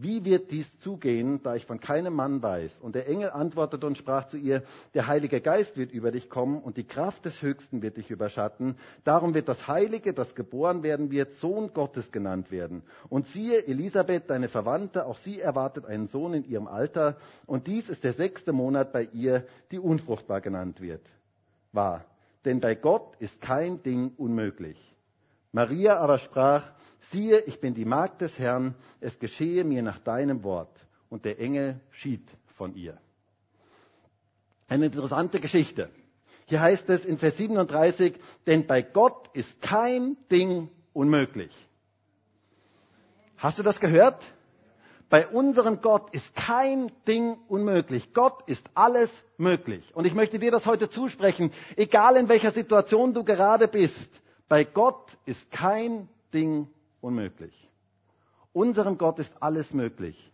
wie 0.00 0.24
wird 0.24 0.52
dies 0.52 0.66
zugehen, 0.78 1.42
da 1.42 1.56
ich 1.56 1.66
von 1.66 1.80
keinem 1.80 2.14
Mann 2.14 2.40
weiß? 2.40 2.78
Und 2.80 2.94
der 2.94 3.08
Engel 3.08 3.30
antwortete 3.30 3.84
und 3.84 3.98
sprach 3.98 4.28
zu 4.28 4.36
ihr, 4.36 4.62
der 4.94 5.08
Heilige 5.08 5.40
Geist 5.40 5.76
wird 5.76 5.90
über 5.90 6.12
dich 6.12 6.30
kommen 6.30 6.62
und 6.62 6.76
die 6.76 6.86
Kraft 6.86 7.24
des 7.24 7.42
Höchsten 7.42 7.82
wird 7.82 7.96
dich 7.96 8.08
überschatten. 8.08 8.76
Darum 9.02 9.34
wird 9.34 9.48
das 9.48 9.66
Heilige, 9.66 10.12
das 10.12 10.36
geboren 10.36 10.84
werden 10.84 11.10
wird, 11.10 11.34
Sohn 11.40 11.72
Gottes 11.72 12.12
genannt 12.12 12.52
werden. 12.52 12.84
Und 13.08 13.26
siehe, 13.26 13.66
Elisabeth, 13.66 14.30
deine 14.30 14.48
Verwandte, 14.48 15.04
auch 15.04 15.18
sie 15.18 15.40
erwartet 15.40 15.84
einen 15.84 16.06
Sohn 16.06 16.32
in 16.32 16.44
ihrem 16.44 16.68
Alter. 16.68 17.16
Und 17.46 17.66
dies 17.66 17.88
ist 17.88 18.04
der 18.04 18.12
sechste 18.12 18.52
Monat 18.52 18.92
bei 18.92 19.08
ihr, 19.12 19.46
die 19.72 19.80
unfruchtbar 19.80 20.40
genannt 20.40 20.80
wird. 20.80 21.02
War. 21.72 22.04
Denn 22.44 22.60
bei 22.60 22.76
Gott 22.76 23.16
ist 23.18 23.40
kein 23.40 23.82
Ding 23.82 24.12
unmöglich. 24.16 24.78
Maria 25.52 25.98
aber 25.98 26.18
sprach, 26.18 26.62
siehe, 27.10 27.40
ich 27.40 27.60
bin 27.60 27.74
die 27.74 27.84
Magd 27.84 28.20
des 28.20 28.38
Herrn, 28.38 28.74
es 29.00 29.18
geschehe 29.18 29.64
mir 29.64 29.82
nach 29.82 29.98
deinem 29.98 30.42
Wort. 30.42 30.76
Und 31.08 31.24
der 31.24 31.40
Engel 31.40 31.80
schied 31.90 32.28
von 32.56 32.74
ihr. 32.74 32.98
Eine 34.68 34.86
interessante 34.86 35.40
Geschichte. 35.40 35.90
Hier 36.44 36.60
heißt 36.60 36.88
es 36.90 37.04
in 37.04 37.18
Vers 37.18 37.36
37, 37.38 38.14
denn 38.46 38.66
bei 38.66 38.82
Gott 38.82 39.30
ist 39.34 39.60
kein 39.62 40.16
Ding 40.30 40.68
unmöglich. 40.92 41.52
Hast 43.38 43.58
du 43.58 43.62
das 43.62 43.80
gehört? 43.80 44.22
Bei 45.10 45.26
unserem 45.26 45.80
Gott 45.80 46.12
ist 46.12 46.34
kein 46.34 46.92
Ding 47.06 47.38
unmöglich. 47.48 48.12
Gott 48.12 48.42
ist 48.46 48.64
alles 48.74 49.08
möglich. 49.38 49.94
Und 49.94 50.06
ich 50.06 50.14
möchte 50.14 50.38
dir 50.38 50.50
das 50.50 50.66
heute 50.66 50.90
zusprechen, 50.90 51.52
egal 51.76 52.16
in 52.16 52.28
welcher 52.28 52.52
Situation 52.52 53.14
du 53.14 53.24
gerade 53.24 53.68
bist. 53.68 54.10
Bei 54.48 54.64
Gott 54.64 55.16
ist 55.26 55.50
kein 55.50 56.08
Ding 56.32 56.68
unmöglich. 57.00 57.68
Unserem 58.52 58.98
Gott 58.98 59.18
ist 59.18 59.32
alles 59.40 59.72
möglich. 59.72 60.32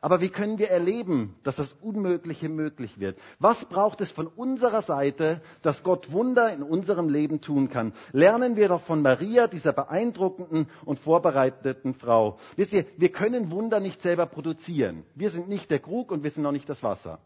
Aber 0.00 0.20
wie 0.20 0.28
können 0.28 0.58
wir 0.58 0.70
erleben, 0.70 1.34
dass 1.42 1.56
das 1.56 1.72
Unmögliche 1.80 2.48
möglich 2.48 3.00
wird? 3.00 3.18
Was 3.40 3.64
braucht 3.64 4.00
es 4.00 4.10
von 4.10 4.28
unserer 4.28 4.82
Seite, 4.82 5.40
dass 5.62 5.82
Gott 5.82 6.12
Wunder 6.12 6.52
in 6.52 6.62
unserem 6.62 7.08
Leben 7.08 7.40
tun 7.40 7.68
kann? 7.68 7.92
Lernen 8.12 8.54
wir 8.56 8.68
doch 8.68 8.82
von 8.82 9.02
Maria, 9.02 9.48
dieser 9.48 9.72
beeindruckenden 9.72 10.68
und 10.84 11.00
vorbereiteten 11.00 11.94
Frau. 11.94 12.38
Wisst 12.56 12.72
ihr, 12.72 12.84
wir 12.96 13.10
können 13.10 13.50
Wunder 13.50 13.80
nicht 13.80 14.00
selber 14.02 14.26
produzieren. 14.26 15.04
Wir 15.14 15.30
sind 15.30 15.48
nicht 15.48 15.70
der 15.70 15.80
Krug 15.80 16.12
und 16.12 16.22
wir 16.22 16.30
sind 16.30 16.44
noch 16.44 16.52
nicht 16.52 16.68
das 16.68 16.82
Wasser. 16.82 17.18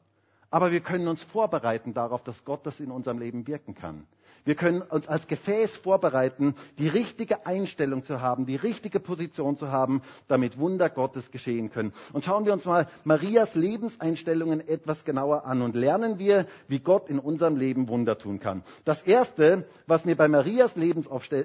Aber 0.51 0.71
wir 0.73 0.81
können 0.81 1.09
uns 1.09 1.23
vorbereiten 1.23 1.95
darauf, 1.95 2.23
dass 2.25 2.45
Gott 2.45 2.67
das 2.67 2.81
in 2.81 2.91
unserem 2.91 3.19
Leben 3.19 3.47
wirken 3.47 3.75
kann. 3.75 4.07
Wir 4.45 4.57
können 4.57 4.83
uns 4.83 5.07
als 5.07 5.29
Gefäß 5.29 5.77
vorbereiten, 5.77 6.55
die 6.79 6.89
richtige 6.89 7.47
Einstellung 7.47 8.05
zu 8.05 8.21
haben, 8.21 8.45
die 8.47 8.57
richtige 8.57 8.99
Position 8.99 9.57
zu 9.57 9.71
haben, 9.71 10.03
damit 10.27 10.59
Wunder 10.59 10.91
Gottes 10.91 11.31
geschehen 11.31 11.71
können. 11.71 11.93
Und 12.13 12.25
schauen 12.25 12.45
wir 12.45 12.53
uns 12.53 12.65
mal 12.65 12.89
Marias 13.05 13.55
Lebenseinstellungen 13.55 14.67
etwas 14.67 15.05
genauer 15.05 15.45
an 15.45 15.63
und 15.63 15.77
lernen 15.77 16.19
wir, 16.19 16.47
wie 16.67 16.81
Gott 16.81 17.09
in 17.09 17.21
unserem 17.21 17.57
Leben 17.57 17.89
Wunder 17.89 18.19
tun 18.19 18.41
kann. 18.41 18.63
Das 18.85 19.03
erste, 19.03 19.67
was 19.87 20.05
mir 20.05 20.17
bei 20.17 20.27
Marias, 20.29 20.73
äh, 20.77 21.45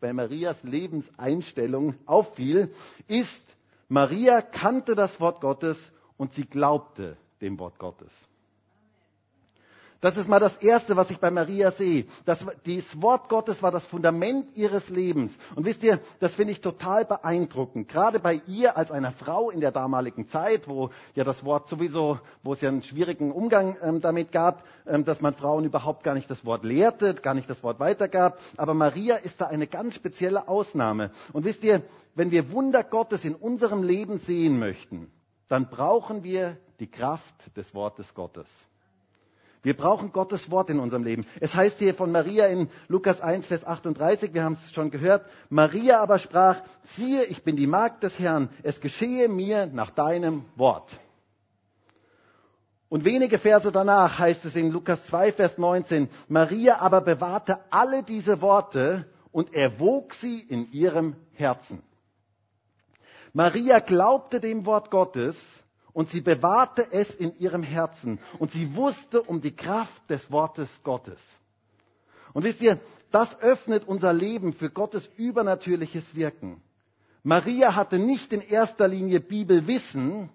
bei 0.00 0.12
Marias 0.12 0.56
Lebenseinstellung 0.64 1.94
auffiel, 2.06 2.72
ist, 3.06 3.40
Maria 3.88 4.42
kannte 4.42 4.94
das 4.94 5.18
Wort 5.20 5.40
Gottes 5.40 5.78
und 6.16 6.32
sie 6.32 6.44
glaubte 6.44 7.16
dem 7.40 7.58
Wort 7.58 7.78
Gottes. 7.78 8.10
Das 10.00 10.16
ist 10.16 10.28
mal 10.28 10.38
das 10.38 10.56
Erste, 10.58 10.94
was 10.96 11.10
ich 11.10 11.18
bei 11.18 11.30
Maria 11.30 11.72
sehe. 11.72 12.06
Das, 12.24 12.38
das 12.38 13.02
Wort 13.02 13.28
Gottes 13.28 13.60
war 13.64 13.72
das 13.72 13.84
Fundament 13.86 14.56
ihres 14.56 14.88
Lebens. 14.90 15.36
Und 15.56 15.64
wisst 15.66 15.82
ihr, 15.82 15.98
das 16.20 16.34
finde 16.34 16.52
ich 16.52 16.60
total 16.60 17.04
beeindruckend. 17.04 17.88
Gerade 17.88 18.20
bei 18.20 18.40
ihr 18.46 18.76
als 18.76 18.92
einer 18.92 19.10
Frau 19.10 19.50
in 19.50 19.60
der 19.60 19.72
damaligen 19.72 20.28
Zeit, 20.28 20.68
wo 20.68 20.90
ja 21.16 21.24
das 21.24 21.44
Wort 21.44 21.68
sowieso, 21.68 22.20
wo 22.44 22.52
es 22.52 22.60
ja 22.60 22.68
einen 22.68 22.84
schwierigen 22.84 23.32
Umgang 23.32 23.76
ähm, 23.82 24.00
damit 24.00 24.30
gab, 24.30 24.64
ähm, 24.86 25.04
dass 25.04 25.20
man 25.20 25.34
Frauen 25.34 25.64
überhaupt 25.64 26.04
gar 26.04 26.14
nicht 26.14 26.30
das 26.30 26.44
Wort 26.44 26.62
lehrte, 26.62 27.14
gar 27.14 27.34
nicht 27.34 27.50
das 27.50 27.64
Wort 27.64 27.80
weitergab. 27.80 28.38
Aber 28.56 28.74
Maria 28.74 29.16
ist 29.16 29.40
da 29.40 29.46
eine 29.46 29.66
ganz 29.66 29.96
spezielle 29.96 30.46
Ausnahme. 30.46 31.10
Und 31.32 31.44
wisst 31.44 31.64
ihr, 31.64 31.82
wenn 32.14 32.30
wir 32.30 32.52
Wunder 32.52 32.84
Gottes 32.84 33.24
in 33.24 33.34
unserem 33.34 33.82
Leben 33.82 34.18
sehen 34.18 34.60
möchten, 34.60 35.10
dann 35.48 35.68
brauchen 35.68 36.22
wir 36.22 36.56
die 36.78 36.88
Kraft 36.88 37.56
des 37.56 37.74
Wortes 37.74 38.14
Gottes. 38.14 38.46
Wir 39.62 39.76
brauchen 39.76 40.12
Gottes 40.12 40.50
Wort 40.50 40.70
in 40.70 40.78
unserem 40.78 41.04
Leben. 41.04 41.26
Es 41.40 41.52
heißt 41.54 41.78
hier 41.78 41.94
von 41.94 42.12
Maria 42.12 42.46
in 42.46 42.68
Lukas 42.86 43.20
1, 43.20 43.46
Vers 43.46 43.64
38, 43.66 44.32
wir 44.32 44.44
haben 44.44 44.56
es 44.64 44.72
schon 44.72 44.90
gehört, 44.90 45.26
Maria 45.50 46.00
aber 46.00 46.18
sprach, 46.18 46.62
siehe, 46.96 47.24
ich 47.24 47.42
bin 47.42 47.56
die 47.56 47.66
Magd 47.66 48.02
des 48.04 48.18
Herrn, 48.18 48.50
es 48.62 48.80
geschehe 48.80 49.28
mir 49.28 49.66
nach 49.66 49.90
deinem 49.90 50.44
Wort. 50.56 50.98
Und 52.88 53.04
wenige 53.04 53.38
Verse 53.38 53.70
danach 53.70 54.18
heißt 54.18 54.44
es 54.44 54.54
in 54.56 54.70
Lukas 54.70 55.04
2, 55.08 55.32
Vers 55.32 55.58
19, 55.58 56.08
Maria 56.28 56.78
aber 56.78 57.00
bewahrte 57.00 57.58
alle 57.70 58.02
diese 58.02 58.40
Worte 58.40 59.06
und 59.32 59.52
erwog 59.54 60.14
sie 60.14 60.40
in 60.40 60.70
ihrem 60.72 61.16
Herzen. 61.34 61.82
Maria 63.34 63.80
glaubte 63.80 64.40
dem 64.40 64.64
Wort 64.64 64.90
Gottes 64.90 65.36
und 65.98 66.10
sie 66.10 66.20
bewahrte 66.20 66.86
es 66.92 67.12
in 67.12 67.36
ihrem 67.40 67.64
Herzen 67.64 68.20
und 68.38 68.52
sie 68.52 68.76
wusste 68.76 69.20
um 69.20 69.40
die 69.40 69.56
Kraft 69.56 70.08
des 70.08 70.30
Wortes 70.30 70.68
Gottes. 70.84 71.20
Und 72.32 72.44
wisst 72.44 72.60
ihr, 72.60 72.78
das 73.10 73.36
öffnet 73.40 73.82
unser 73.88 74.12
Leben 74.12 74.52
für 74.52 74.70
Gottes 74.70 75.10
übernatürliches 75.16 76.14
Wirken. 76.14 76.62
Maria 77.24 77.74
hatte 77.74 77.98
nicht 77.98 78.32
in 78.32 78.42
erster 78.42 78.86
Linie 78.86 79.18
Bibelwissen, 79.18 80.30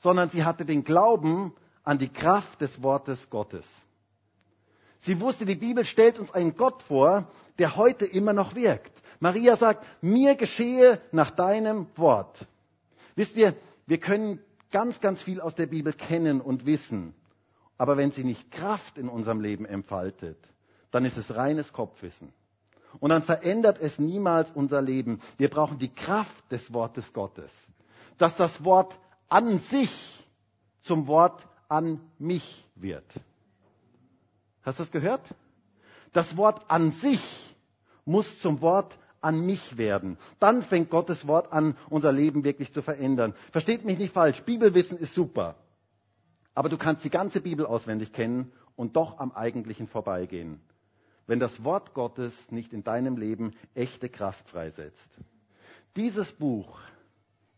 sondern 0.00 0.28
sie 0.28 0.44
hatte 0.44 0.66
den 0.66 0.84
Glauben 0.84 1.54
an 1.84 1.96
die 1.96 2.12
Kraft 2.12 2.60
des 2.60 2.82
Wortes 2.82 3.30
Gottes. 3.30 3.64
Sie 4.98 5.18
wusste, 5.22 5.46
die 5.46 5.54
Bibel 5.54 5.86
stellt 5.86 6.18
uns 6.18 6.32
einen 6.32 6.54
Gott 6.54 6.82
vor, 6.82 7.30
der 7.58 7.76
heute 7.76 8.04
immer 8.04 8.34
noch 8.34 8.54
wirkt. 8.54 8.92
Maria 9.20 9.56
sagt, 9.56 9.86
mir 10.02 10.34
geschehe 10.34 11.00
nach 11.12 11.30
deinem 11.30 11.86
Wort. 11.96 12.46
Wisst 13.16 13.38
ihr, 13.38 13.54
wir 13.86 13.96
können 13.96 14.40
ganz, 14.70 15.00
ganz 15.00 15.22
viel 15.22 15.40
aus 15.40 15.54
der 15.54 15.66
Bibel 15.66 15.92
kennen 15.92 16.40
und 16.40 16.66
wissen. 16.66 17.14
Aber 17.76 17.96
wenn 17.96 18.10
sie 18.10 18.24
nicht 18.24 18.50
Kraft 18.50 18.98
in 18.98 19.08
unserem 19.08 19.40
Leben 19.40 19.64
entfaltet, 19.64 20.38
dann 20.90 21.04
ist 21.04 21.16
es 21.16 21.34
reines 21.34 21.72
Kopfwissen. 21.72 22.32
Und 23.00 23.10
dann 23.10 23.22
verändert 23.22 23.78
es 23.80 23.98
niemals 23.98 24.50
unser 24.50 24.80
Leben. 24.82 25.20
Wir 25.36 25.50
brauchen 25.50 25.78
die 25.78 25.94
Kraft 25.94 26.50
des 26.50 26.72
Wortes 26.72 27.12
Gottes. 27.12 27.52
Dass 28.16 28.36
das 28.36 28.64
Wort 28.64 28.96
an 29.28 29.58
sich 29.60 30.26
zum 30.82 31.06
Wort 31.06 31.46
an 31.68 32.00
mich 32.18 32.64
wird. 32.74 33.04
Hast 34.62 34.78
du 34.78 34.82
das 34.82 34.90
gehört? 34.92 35.22
Das 36.12 36.36
Wort 36.36 36.62
an 36.68 36.92
sich 36.92 37.54
muss 38.04 38.40
zum 38.40 38.60
Wort 38.62 38.96
an 39.20 39.44
mich 39.44 39.76
werden. 39.76 40.18
Dann 40.38 40.62
fängt 40.62 40.90
Gottes 40.90 41.26
Wort 41.26 41.52
an, 41.52 41.76
unser 41.90 42.12
Leben 42.12 42.44
wirklich 42.44 42.72
zu 42.72 42.82
verändern. 42.82 43.34
Versteht 43.52 43.84
mich 43.84 43.98
nicht 43.98 44.12
falsch, 44.12 44.42
Bibelwissen 44.42 44.98
ist 44.98 45.14
super. 45.14 45.56
Aber 46.54 46.68
du 46.68 46.76
kannst 46.76 47.04
die 47.04 47.10
ganze 47.10 47.40
Bibel 47.40 47.66
auswendig 47.66 48.12
kennen 48.12 48.52
und 48.76 48.96
doch 48.96 49.18
am 49.18 49.32
Eigentlichen 49.32 49.88
vorbeigehen, 49.88 50.60
wenn 51.26 51.40
das 51.40 51.64
Wort 51.64 51.94
Gottes 51.94 52.32
nicht 52.50 52.72
in 52.72 52.84
deinem 52.84 53.16
Leben 53.16 53.54
echte 53.74 54.08
Kraft 54.08 54.48
freisetzt. 54.48 55.08
Dieses 55.96 56.32
Buch 56.32 56.78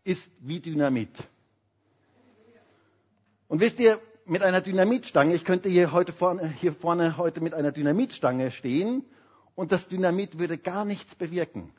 ist 0.05 0.29
wie 0.41 0.61
Dynamit. 0.61 1.11
Und 3.49 3.61
wisst 3.61 3.81
ihr, 3.81 4.01
mit 4.27 4.43
einer 4.43 4.61
Dynamitstange, 4.61 5.35
ich 5.35 5.45
könnte 5.45 5.69
hier, 5.69 5.93
heute 5.93 6.13
vorne, 6.13 6.49
hier 6.49 6.73
vorne 6.73 7.17
heute 7.17 7.41
mit 7.41 7.53
einer 7.53 7.73
Dynamitstange 7.73 8.51
stehen 8.51 9.05
und 9.55 9.73
das 9.73 9.87
Dynamit 9.89 10.39
würde 10.39 10.59
gar 10.59 10.85
nichts 10.85 11.15
bewirken, 11.15 11.73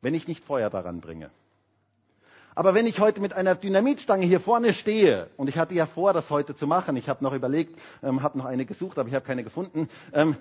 wenn 0.00 0.14
ich 0.14 0.28
nicht 0.28 0.44
Feuer 0.44 0.70
daran 0.70 1.00
bringe. 1.00 1.30
Aber 2.54 2.74
wenn 2.74 2.86
ich 2.88 2.98
heute 2.98 3.20
mit 3.20 3.32
einer 3.34 3.54
Dynamitstange 3.54 4.26
hier 4.26 4.40
vorne 4.40 4.72
stehe, 4.72 5.30
und 5.36 5.48
ich 5.48 5.56
hatte 5.58 5.74
ja 5.74 5.86
vor, 5.86 6.12
das 6.12 6.28
heute 6.28 6.56
zu 6.56 6.66
machen, 6.66 6.96
ich 6.96 7.08
habe 7.08 7.22
noch 7.22 7.32
überlegt, 7.32 7.78
ähm, 8.02 8.20
habe 8.22 8.36
noch 8.36 8.46
eine 8.46 8.66
gesucht, 8.66 8.98
aber 8.98 9.08
ich 9.08 9.14
habe 9.14 9.24
keine 9.24 9.44
gefunden, 9.44 9.88
ähm, 10.12 10.36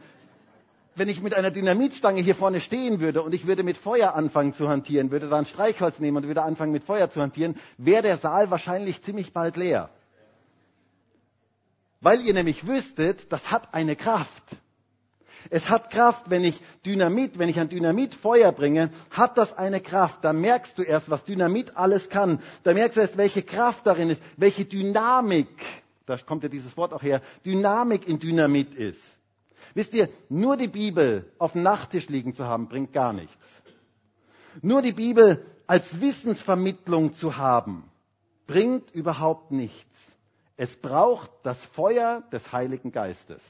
wenn 0.95 1.09
ich 1.09 1.21
mit 1.21 1.35
einer 1.35 1.51
Dynamitstange 1.51 2.21
hier 2.21 2.33
vorne 2.33 2.59
stehen 2.59 2.99
würde 2.99 3.21
und 3.21 3.35
ich 3.35 3.45
würde 3.45 3.61
mit 3.61 3.77
Feuer 3.77 4.15
anfangen 4.15 4.55
zu 4.55 4.67
hantieren, 4.67 5.11
würde 5.11 5.29
da 5.29 5.37
ein 5.37 5.45
Streichholz 5.45 5.99
nehmen 5.99 6.17
und 6.17 6.23
würde 6.27 6.41
anfangen 6.41 6.71
mit 6.71 6.83
Feuer 6.83 7.09
zu 7.11 7.21
hantieren, 7.21 7.55
wäre 7.77 8.01
der 8.01 8.17
Saal 8.17 8.49
wahrscheinlich 8.49 9.03
ziemlich 9.03 9.31
bald 9.31 9.55
leer. 9.55 9.91
Weil 12.01 12.21
ihr 12.21 12.33
nämlich 12.33 12.65
wüsstet, 12.65 13.31
das 13.31 13.51
hat 13.51 13.73
eine 13.75 13.95
Kraft. 13.95 14.43
Es 15.49 15.69
hat 15.69 15.91
Kraft, 15.91 16.29
wenn 16.29 16.43
ich 16.43 16.59
Dynamit, 16.85 17.39
wenn 17.39 17.49
ich 17.49 17.59
ein 17.59 17.69
Dynamit 17.69 18.15
Feuer 18.15 18.51
bringe, 18.51 18.89
hat 19.11 19.37
das 19.37 19.57
eine 19.57 19.79
Kraft. 19.79 20.23
Da 20.23 20.33
merkst 20.33 20.77
du 20.77 20.83
erst, 20.83 21.09
was 21.09 21.23
Dynamit 21.23 21.77
alles 21.77 22.09
kann. 22.09 22.41
Da 22.63 22.73
merkst 22.73 22.97
du 22.97 23.01
erst, 23.01 23.17
welche 23.17 23.43
Kraft 23.43 23.85
darin 23.87 24.09
ist, 24.09 24.21
welche 24.35 24.65
Dynamik, 24.65 25.47
da 26.05 26.17
kommt 26.17 26.43
ja 26.43 26.49
dieses 26.49 26.75
Wort 26.75 26.93
auch 26.93 27.01
her, 27.01 27.21
Dynamik 27.45 28.07
in 28.07 28.19
Dynamit 28.19 28.73
ist. 28.73 29.01
Wisst 29.73 29.93
ihr, 29.93 30.09
nur 30.29 30.57
die 30.57 30.67
Bibel 30.67 31.31
auf 31.37 31.53
dem 31.53 31.63
Nachttisch 31.63 32.09
liegen 32.09 32.33
zu 32.33 32.45
haben, 32.45 32.67
bringt 32.67 32.93
gar 32.93 33.13
nichts. 33.13 33.63
Nur 34.61 34.81
die 34.81 34.93
Bibel 34.93 35.45
als 35.67 36.01
Wissensvermittlung 36.01 37.15
zu 37.15 37.37
haben, 37.37 37.83
bringt 38.47 38.89
überhaupt 38.91 39.51
nichts. 39.51 40.17
Es 40.55 40.75
braucht 40.75 41.29
das 41.43 41.63
Feuer 41.67 42.23
des 42.31 42.51
Heiligen 42.51 42.91
Geistes 42.91 43.41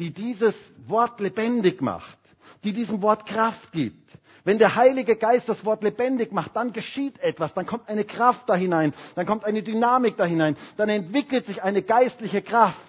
die 0.00 0.10
dieses 0.12 0.54
Wort 0.86 1.20
lebendig 1.20 1.82
macht, 1.82 2.18
die 2.64 2.72
diesem 2.72 3.02
Wort 3.02 3.26
Kraft 3.26 3.70
gibt. 3.70 4.10
Wenn 4.44 4.58
der 4.58 4.74
Heilige 4.74 5.14
Geist 5.16 5.46
das 5.50 5.66
Wort 5.66 5.82
lebendig 5.82 6.32
macht, 6.32 6.56
dann 6.56 6.72
geschieht 6.72 7.18
etwas, 7.20 7.52
dann 7.52 7.66
kommt 7.66 7.86
eine 7.86 8.04
Kraft 8.04 8.48
da 8.48 8.54
hinein, 8.54 8.94
dann 9.14 9.26
kommt 9.26 9.44
eine 9.44 9.62
Dynamik 9.62 10.16
da 10.16 10.24
hinein, 10.24 10.56
dann 10.78 10.88
entwickelt 10.88 11.44
sich 11.44 11.62
eine 11.62 11.82
geistliche 11.82 12.40
Kraft 12.40 12.80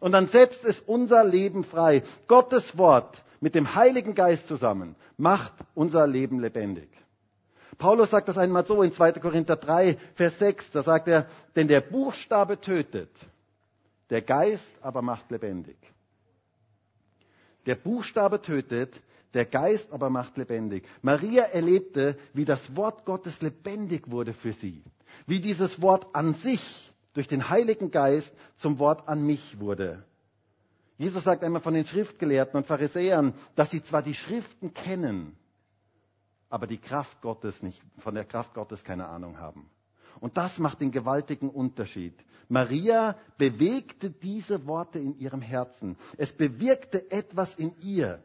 und 0.00 0.12
dann 0.12 0.28
setzt 0.28 0.62
es 0.64 0.78
unser 0.80 1.24
Leben 1.24 1.64
frei. 1.64 2.02
Gottes 2.26 2.76
Wort 2.76 3.24
mit 3.40 3.54
dem 3.54 3.74
Heiligen 3.74 4.14
Geist 4.14 4.46
zusammen 4.46 4.94
macht 5.16 5.54
unser 5.74 6.06
Leben 6.06 6.38
lebendig. 6.38 6.90
Paulus 7.78 8.10
sagt 8.10 8.28
das 8.28 8.36
einmal 8.36 8.66
so 8.66 8.82
in 8.82 8.92
2. 8.92 9.12
Korinther 9.12 9.56
3, 9.56 9.96
Vers 10.16 10.38
6, 10.38 10.70
da 10.72 10.82
sagt 10.82 11.08
er, 11.08 11.26
denn 11.56 11.68
der 11.68 11.80
Buchstabe 11.80 12.60
tötet, 12.60 13.10
der 14.10 14.20
Geist 14.20 14.74
aber 14.82 15.00
macht 15.00 15.30
lebendig. 15.30 15.76
Der 17.66 17.74
Buchstabe 17.74 18.40
tötet, 18.40 19.00
der 19.34 19.44
Geist 19.44 19.92
aber 19.92 20.10
macht 20.10 20.36
lebendig. 20.36 20.84
Maria 21.02 21.44
erlebte, 21.44 22.18
wie 22.32 22.44
das 22.44 22.74
Wort 22.76 23.04
Gottes 23.04 23.40
lebendig 23.42 24.10
wurde 24.10 24.32
für 24.32 24.52
sie. 24.52 24.82
Wie 25.26 25.40
dieses 25.40 25.80
Wort 25.82 26.14
an 26.14 26.34
sich 26.34 26.92
durch 27.14 27.28
den 27.28 27.48
Heiligen 27.48 27.90
Geist 27.90 28.32
zum 28.56 28.78
Wort 28.78 29.08
an 29.08 29.26
mich 29.26 29.58
wurde. 29.60 30.04
Jesus 30.96 31.24
sagt 31.24 31.44
einmal 31.44 31.62
von 31.62 31.74
den 31.74 31.86
Schriftgelehrten 31.86 32.56
und 32.56 32.66
Pharisäern, 32.66 33.34
dass 33.54 33.70
sie 33.70 33.82
zwar 33.82 34.02
die 34.02 34.14
Schriften 34.14 34.74
kennen, 34.74 35.36
aber 36.50 36.66
die 36.66 36.78
Kraft 36.78 37.20
Gottes 37.20 37.62
nicht, 37.62 37.80
von 37.98 38.14
der 38.14 38.24
Kraft 38.24 38.54
Gottes 38.54 38.82
keine 38.82 39.06
Ahnung 39.06 39.38
haben. 39.38 39.70
Und 40.20 40.36
das 40.36 40.58
macht 40.58 40.80
den 40.80 40.90
gewaltigen 40.90 41.50
Unterschied. 41.50 42.14
Maria 42.48 43.16
bewegte 43.36 44.10
diese 44.10 44.66
Worte 44.66 44.98
in 44.98 45.18
ihrem 45.18 45.42
Herzen. 45.42 45.96
Es 46.16 46.32
bewirkte 46.32 47.10
etwas 47.10 47.54
in 47.54 47.72
ihr. 47.82 48.20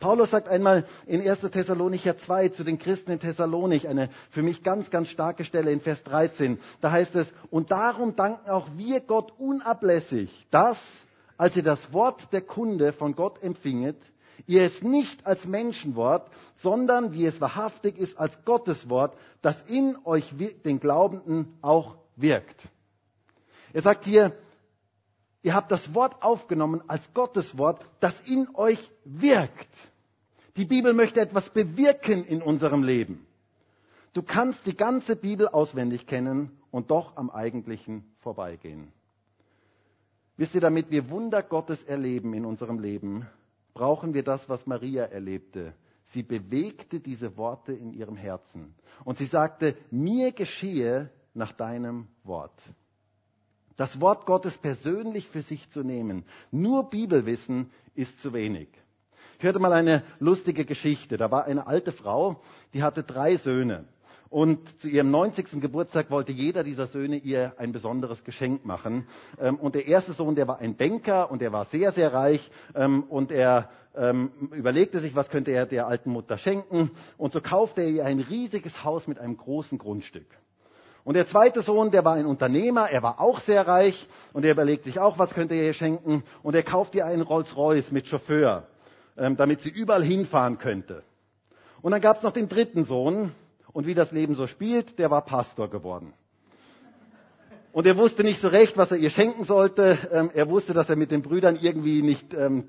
Paulus 0.00 0.30
sagt 0.30 0.48
einmal 0.48 0.84
in 1.06 1.26
1. 1.26 1.40
Thessalonicher 1.40 2.18
2 2.18 2.50
zu 2.50 2.64
den 2.64 2.78
Christen 2.78 3.12
in 3.12 3.20
Thessalonik, 3.20 3.86
eine 3.86 4.10
für 4.30 4.42
mich 4.42 4.62
ganz, 4.62 4.90
ganz 4.90 5.08
starke 5.08 5.44
Stelle 5.44 5.72
in 5.72 5.80
Vers 5.80 6.02
13. 6.04 6.58
Da 6.80 6.90
heißt 6.90 7.14
es, 7.14 7.28
und 7.50 7.70
darum 7.70 8.14
danken 8.16 8.50
auch 8.50 8.68
wir 8.76 9.00
Gott 9.00 9.32
unablässig, 9.38 10.46
dass, 10.50 10.78
als 11.36 11.56
ihr 11.56 11.62
das 11.62 11.92
Wort 11.92 12.32
der 12.32 12.42
Kunde 12.42 12.92
von 12.92 13.14
Gott 13.14 13.42
empfinget, 13.42 13.96
ihr 14.46 14.62
es 14.62 14.82
nicht 14.82 15.26
als 15.26 15.46
Menschenwort, 15.46 16.30
sondern 16.56 17.12
wie 17.12 17.26
es 17.26 17.40
wahrhaftig 17.40 17.98
ist 17.98 18.18
als 18.18 18.44
Gottes 18.44 18.88
Wort, 18.88 19.16
das 19.42 19.60
in 19.66 19.96
euch 20.04 20.34
den 20.64 20.80
Glaubenden 20.80 21.58
auch 21.62 21.96
wirkt. 22.16 22.60
Er 23.72 23.82
sagt 23.82 24.04
hier, 24.04 24.36
ihr 25.42 25.54
habt 25.54 25.70
das 25.70 25.94
Wort 25.94 26.22
aufgenommen 26.22 26.82
als 26.88 27.12
Gottes 27.14 27.58
Wort, 27.58 27.84
das 28.00 28.18
in 28.26 28.48
euch 28.54 28.90
wirkt. 29.04 29.68
Die 30.56 30.64
Bibel 30.64 30.92
möchte 30.92 31.20
etwas 31.20 31.50
bewirken 31.50 32.24
in 32.24 32.42
unserem 32.42 32.82
Leben. 32.82 33.26
Du 34.12 34.22
kannst 34.22 34.66
die 34.66 34.76
ganze 34.76 35.14
Bibel 35.14 35.46
auswendig 35.46 36.06
kennen 36.06 36.50
und 36.70 36.90
doch 36.90 37.16
am 37.16 37.30
eigentlichen 37.30 38.04
vorbeigehen. 38.20 38.92
Wisst 40.36 40.54
ihr, 40.54 40.60
damit 40.60 40.90
wir 40.90 41.10
Wunder 41.10 41.42
Gottes 41.42 41.82
erleben 41.82 42.32
in 42.34 42.44
unserem 42.44 42.78
Leben, 42.78 43.26
brauchen 43.78 44.12
wir 44.12 44.24
das, 44.24 44.48
was 44.48 44.66
Maria 44.66 45.04
erlebte. 45.04 45.72
Sie 46.06 46.24
bewegte 46.24 46.98
diese 46.98 47.36
Worte 47.36 47.72
in 47.72 47.92
ihrem 47.92 48.16
Herzen. 48.16 48.74
Und 49.04 49.18
sie 49.18 49.26
sagte, 49.26 49.76
mir 49.92 50.32
geschehe 50.32 51.10
nach 51.32 51.52
deinem 51.52 52.08
Wort. 52.24 52.60
Das 53.76 54.00
Wort 54.00 54.26
Gottes 54.26 54.58
persönlich 54.58 55.28
für 55.28 55.42
sich 55.42 55.70
zu 55.70 55.84
nehmen, 55.84 56.24
nur 56.50 56.90
Bibelwissen 56.90 57.70
ist 57.94 58.20
zu 58.20 58.32
wenig. 58.32 58.68
Ich 59.38 59.44
hörte 59.44 59.60
mal 59.60 59.72
eine 59.72 60.02
lustige 60.18 60.64
Geschichte. 60.64 61.16
Da 61.16 61.30
war 61.30 61.44
eine 61.44 61.68
alte 61.68 61.92
Frau, 61.92 62.42
die 62.74 62.82
hatte 62.82 63.04
drei 63.04 63.36
Söhne. 63.36 63.84
Und 64.30 64.80
zu 64.80 64.88
ihrem 64.88 65.10
90. 65.10 65.60
Geburtstag 65.60 66.10
wollte 66.10 66.32
jeder 66.32 66.62
dieser 66.62 66.86
Söhne 66.86 67.16
ihr 67.16 67.54
ein 67.56 67.72
besonderes 67.72 68.24
Geschenk 68.24 68.64
machen. 68.64 69.06
Ähm, 69.40 69.56
und 69.56 69.74
der 69.74 69.86
erste 69.86 70.12
Sohn, 70.12 70.34
der 70.34 70.46
war 70.46 70.58
ein 70.58 70.76
Banker 70.76 71.30
und 71.30 71.40
er 71.40 71.52
war 71.52 71.64
sehr, 71.66 71.92
sehr 71.92 72.12
reich. 72.12 72.50
Ähm, 72.74 73.04
und 73.04 73.32
er 73.32 73.70
ähm, 73.96 74.30
überlegte 74.52 75.00
sich, 75.00 75.16
was 75.16 75.30
könnte 75.30 75.52
er 75.52 75.64
der 75.64 75.86
alten 75.86 76.10
Mutter 76.10 76.36
schenken. 76.36 76.90
Und 77.16 77.32
so 77.32 77.40
kaufte 77.40 77.80
er 77.80 77.88
ihr 77.88 78.04
ein 78.04 78.20
riesiges 78.20 78.84
Haus 78.84 79.06
mit 79.06 79.18
einem 79.18 79.36
großen 79.36 79.78
Grundstück. 79.78 80.26
Und 81.04 81.14
der 81.14 81.26
zweite 81.26 81.62
Sohn, 81.62 81.90
der 81.90 82.04
war 82.04 82.14
ein 82.14 82.26
Unternehmer, 82.26 82.90
er 82.90 83.02
war 83.02 83.18
auch 83.18 83.40
sehr 83.40 83.66
reich 83.66 84.06
und 84.34 84.44
er 84.44 84.52
überlegt 84.52 84.84
sich 84.84 85.00
auch, 85.00 85.18
was 85.18 85.30
könnte 85.30 85.54
er 85.54 85.64
ihr 85.64 85.72
schenken. 85.72 86.22
Und 86.42 86.54
er 86.54 86.62
kauft 86.62 86.94
ihr 86.94 87.06
einen 87.06 87.22
Rolls-Royce 87.22 87.92
mit 87.92 88.08
Chauffeur, 88.08 88.66
damit 89.16 89.62
sie 89.62 89.70
überall 89.70 90.04
hinfahren 90.04 90.58
könnte. 90.58 91.02
Und 91.80 91.92
dann 91.92 92.02
gab 92.02 92.18
es 92.18 92.22
noch 92.22 92.32
den 92.32 92.50
dritten 92.50 92.84
Sohn, 92.84 93.32
und 93.72 93.86
wie 93.86 93.94
das 93.94 94.12
Leben 94.12 94.34
so 94.34 94.46
spielt, 94.46 94.98
der 94.98 95.10
war 95.10 95.22
Pastor 95.24 95.68
geworden. 95.68 96.12
Und 97.78 97.86
er 97.86 97.96
wusste 97.96 98.24
nicht 98.24 98.40
so 98.40 98.48
recht, 98.48 98.76
was 98.76 98.90
er 98.90 98.96
ihr 98.96 99.10
schenken 99.10 99.44
sollte. 99.44 99.98
Ähm, 100.10 100.30
er 100.34 100.48
wusste, 100.48 100.72
dass 100.72 100.88
er 100.88 100.96
mit 100.96 101.10
den 101.10 101.22
Brüdern 101.22 101.56
irgendwie 101.60 102.02
nicht, 102.02 102.32
ähm, 102.34 102.64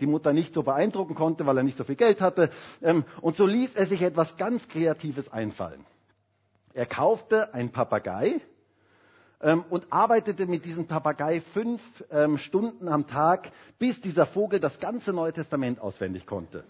die 0.00 0.06
Mutter 0.06 0.32
nicht 0.32 0.54
so 0.54 0.62
beeindrucken 0.62 1.14
konnte, 1.14 1.44
weil 1.46 1.56
er 1.56 1.62
nicht 1.62 1.76
so 1.76 1.84
viel 1.84 1.96
Geld 1.96 2.20
hatte. 2.20 2.50
Ähm, 2.80 3.04
und 3.20 3.36
so 3.36 3.44
ließ 3.44 3.74
er 3.74 3.86
sich 3.86 4.02
etwas 4.02 4.36
ganz 4.36 4.66
Kreatives 4.68 5.30
einfallen. 5.32 5.84
Er 6.72 6.86
kaufte 6.86 7.52
einen 7.52 7.70
Papagei 7.70 8.40
und 9.70 9.86
arbeitete 9.90 10.46
mit 10.46 10.64
diesem 10.64 10.86
Papagei 10.86 11.40
fünf 11.40 11.82
Stunden 12.36 12.88
am 12.88 13.06
Tag, 13.06 13.50
bis 13.78 14.00
dieser 14.00 14.24
Vogel 14.26 14.60
das 14.60 14.78
ganze 14.78 15.12
Neue 15.12 15.32
Testament 15.32 15.80
auswendig 15.80 16.26
konnte. 16.26 16.62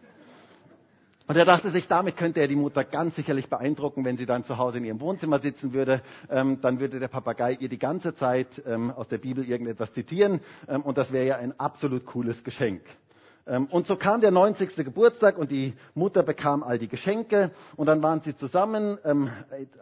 Und 1.30 1.36
er 1.36 1.44
dachte 1.44 1.70
sich, 1.70 1.86
damit 1.86 2.16
könnte 2.16 2.40
er 2.40 2.48
die 2.48 2.56
Mutter 2.56 2.82
ganz 2.82 3.14
sicherlich 3.14 3.48
beeindrucken, 3.48 4.04
wenn 4.04 4.16
sie 4.18 4.26
dann 4.26 4.42
zu 4.42 4.58
Hause 4.58 4.78
in 4.78 4.84
ihrem 4.84 5.00
Wohnzimmer 5.00 5.38
sitzen 5.38 5.72
würde. 5.72 6.02
Ähm, 6.28 6.60
dann 6.60 6.80
würde 6.80 6.98
der 6.98 7.06
Papagei 7.06 7.52
ihr 7.60 7.68
die 7.68 7.78
ganze 7.78 8.16
Zeit 8.16 8.48
ähm, 8.66 8.90
aus 8.90 9.06
der 9.06 9.18
Bibel 9.18 9.48
irgendetwas 9.48 9.92
zitieren. 9.92 10.40
Ähm, 10.68 10.82
und 10.82 10.98
das 10.98 11.12
wäre 11.12 11.26
ja 11.26 11.36
ein 11.36 11.54
absolut 11.56 12.04
cooles 12.04 12.42
Geschenk. 12.42 12.80
Ähm, 13.46 13.66
und 13.66 13.86
so 13.86 13.94
kam 13.94 14.20
der 14.20 14.32
90. 14.32 14.74
Geburtstag 14.74 15.38
und 15.38 15.52
die 15.52 15.74
Mutter 15.94 16.24
bekam 16.24 16.64
all 16.64 16.80
die 16.80 16.88
Geschenke. 16.88 17.52
Und 17.76 17.86
dann 17.86 18.02
waren 18.02 18.22
sie 18.22 18.36
zusammen 18.36 18.98
ähm, 19.04 19.30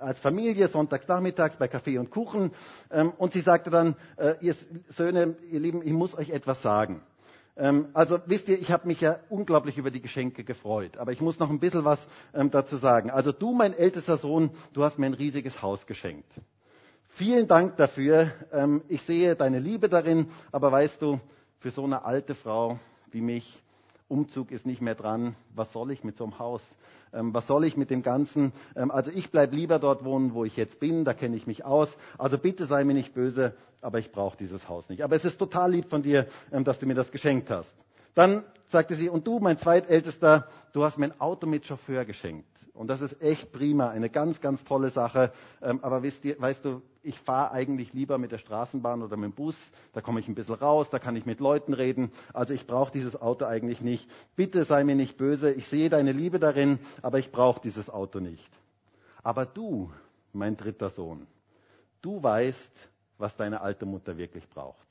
als 0.01 0.19
Familie 0.19 0.69
sonntags 0.69 1.09
nachmittags 1.09 1.57
bei 1.57 1.67
Kaffee 1.67 1.97
und 1.97 2.11
Kuchen. 2.11 2.51
Ähm, 2.91 3.15
und 3.17 3.33
sie 3.33 3.41
sagte 3.41 3.71
dann, 3.71 3.97
äh, 4.19 4.35
ihr 4.43 4.55
Söhne, 4.89 5.35
ihr 5.51 5.61
Lieben, 5.61 5.81
ich 5.83 5.93
muss 5.93 6.15
euch 6.15 6.29
etwas 6.29 6.61
sagen. 6.61 7.01
Ähm, 7.59 7.88
also 7.92 8.21
wisst 8.27 8.49
ihr, 8.49 8.59
ich 8.59 8.71
habe 8.71 8.87
mich 8.87 9.01
ja 9.01 9.18
unglaublich 9.29 9.77
über 9.77 9.90
die 9.90 10.01
Geschenke 10.01 10.44
gefreut. 10.44 10.97
Aber 10.97 11.12
ich 11.12 11.21
muss 11.21 11.38
noch 11.38 11.51
ein 11.51 11.59
bisschen 11.59 11.85
was 11.85 11.99
ähm, 12.35 12.51
dazu 12.51 12.77
sagen. 12.77 13.11
Also 13.11 13.33
du, 13.33 13.53
mein 13.53 13.75
ältester 13.75 14.16
Sohn, 14.16 14.51
du 14.73 14.85
hast 14.85 14.99
mir 14.99 15.07
ein 15.07 15.14
riesiges 15.14 15.61
Haus 15.61 15.87
geschenkt. 15.87 16.31
Vielen 17.11 17.49
Dank 17.49 17.77
dafür. 17.77 18.31
Ähm, 18.53 18.83
ich 18.88 19.03
sehe 19.03 19.35
deine 19.35 19.59
Liebe 19.59 19.88
darin. 19.88 20.29
Aber 20.53 20.71
weißt 20.71 21.03
du, 21.03 21.21
für 21.59 21.71
so 21.71 21.85
eine 21.85 22.05
alte 22.05 22.35
Frau 22.35 22.79
wie 23.11 23.21
mich, 23.21 23.61
Umzug 24.09 24.51
ist 24.51 24.66
nicht 24.66 24.81
mehr 24.81 24.94
dran. 24.94 25.37
Was 25.55 25.73
soll 25.73 25.90
ich 25.90 26.03
mit 26.03 26.16
so 26.16 26.25
einem 26.25 26.38
Haus? 26.38 26.62
Ähm, 27.12 27.33
was 27.35 27.47
soll 27.47 27.64
ich 27.64 27.77
mit 27.77 27.90
dem 27.90 28.03
Ganzen? 28.03 28.53
Ähm, 28.75 28.90
also 28.90 29.11
ich 29.11 29.31
bleibe 29.31 29.55
lieber 29.55 29.79
dort 29.79 30.05
wohnen, 30.05 30.35
wo 30.35 30.44
ich 30.44 30.57
jetzt 30.57 30.81
bin. 30.81 31.05
Da 31.05 31.14
kenne 31.14 31.37
ich 31.37 31.47
mich 31.47 31.64
aus. 31.64 31.97
Also 32.16 32.38
bitte 32.38 32.66
sei 32.66 32.85
mir 32.85 32.94
nicht 32.94 33.14
böse, 33.14 33.55
aber 33.81 33.99
ich 33.99 34.11
brauche 34.11 34.37
dieses 34.37 34.68
Haus 34.68 34.88
nicht. 34.88 35.03
Aber 35.03 35.16
es 35.16 35.25
ist 35.25 35.38
total 35.38 35.73
lieb 35.73 35.90
von 35.90 36.03
dir, 36.03 36.27
ähm, 36.53 36.64
dass 36.64 36.79
du 36.79 36.87
mir 36.87 36.94
das 36.94 37.11
geschenkt 37.11 37.51
hast. 37.51 37.75
Dann 38.14 38.44
sagte 38.66 38.94
sie, 38.97 39.09
und 39.09 39.27
du, 39.27 39.38
mein 39.38 39.59
zweitältester, 39.59 40.49
du 40.73 40.85
hast 40.85 40.99
mir 40.99 41.07
ein 41.07 41.21
Auto 41.21 41.47
mit 41.47 41.66
Chauffeur 41.66 42.05
geschenkt. 42.05 42.49
Und 42.73 42.88
das 42.88 43.01
ist 43.01 43.21
echt 43.21 43.53
prima, 43.53 43.90
eine 43.90 44.09
ganz, 44.09 44.40
ganz 44.40 44.62
tolle 44.64 44.90
Sache. 44.90 45.33
Ähm, 45.61 45.81
aber 45.83 46.03
wisst 46.03 46.25
ihr, 46.25 46.40
weißt 46.40 46.64
du, 46.64 46.83
ich 47.09 47.18
fahre 47.21 47.53
eigentlich 47.53 47.94
lieber 47.94 48.18
mit 48.18 48.33
der 48.33 48.38
Straßenbahn 48.38 49.03
oder 49.03 49.16
mit 49.16 49.31
dem 49.31 49.35
Bus. 49.35 49.57
Da 49.94 50.03
komme 50.03 50.21
ich 50.21 50.29
ein 50.29 50.35
bisschen 50.35 50.57
raus, 50.57 50.90
da 50.90 50.99
kann 50.99 51.16
ich 51.16 51.25
mit 51.25 51.40
Leuten 51.40 51.73
reden. 51.73 52.12
Also 52.35 52.53
ich 52.53 52.66
brauche 52.66 52.92
dieses 52.92 53.21
Auto 53.21 53.47
eigentlich 53.47 53.81
nicht. 53.81 54.09
Bitte 54.37 54.64
sei 54.64 54.85
mir 54.85 54.94
nicht 54.94 55.16
böse. 55.16 55.51
Ich 55.51 55.68
sehe 55.68 55.88
deine 55.88 56.12
Liebe 56.12 56.38
darin, 56.38 56.79
aber 57.01 57.18
ich 57.18 57.33
brauche 57.33 57.62
dieses 57.62 57.88
Auto 57.88 58.21
nicht. 58.21 58.51
Aber 59.23 59.47
du, 59.47 59.90
mein 60.35 60.57
dritter 60.57 60.90
Sohn, 60.90 61.27
du 62.03 62.23
weißt, 62.23 62.71
was 63.16 63.37
deine 63.37 63.62
alte 63.62 63.87
Mutter 63.87 64.18
wirklich 64.18 64.47
braucht. 64.51 64.87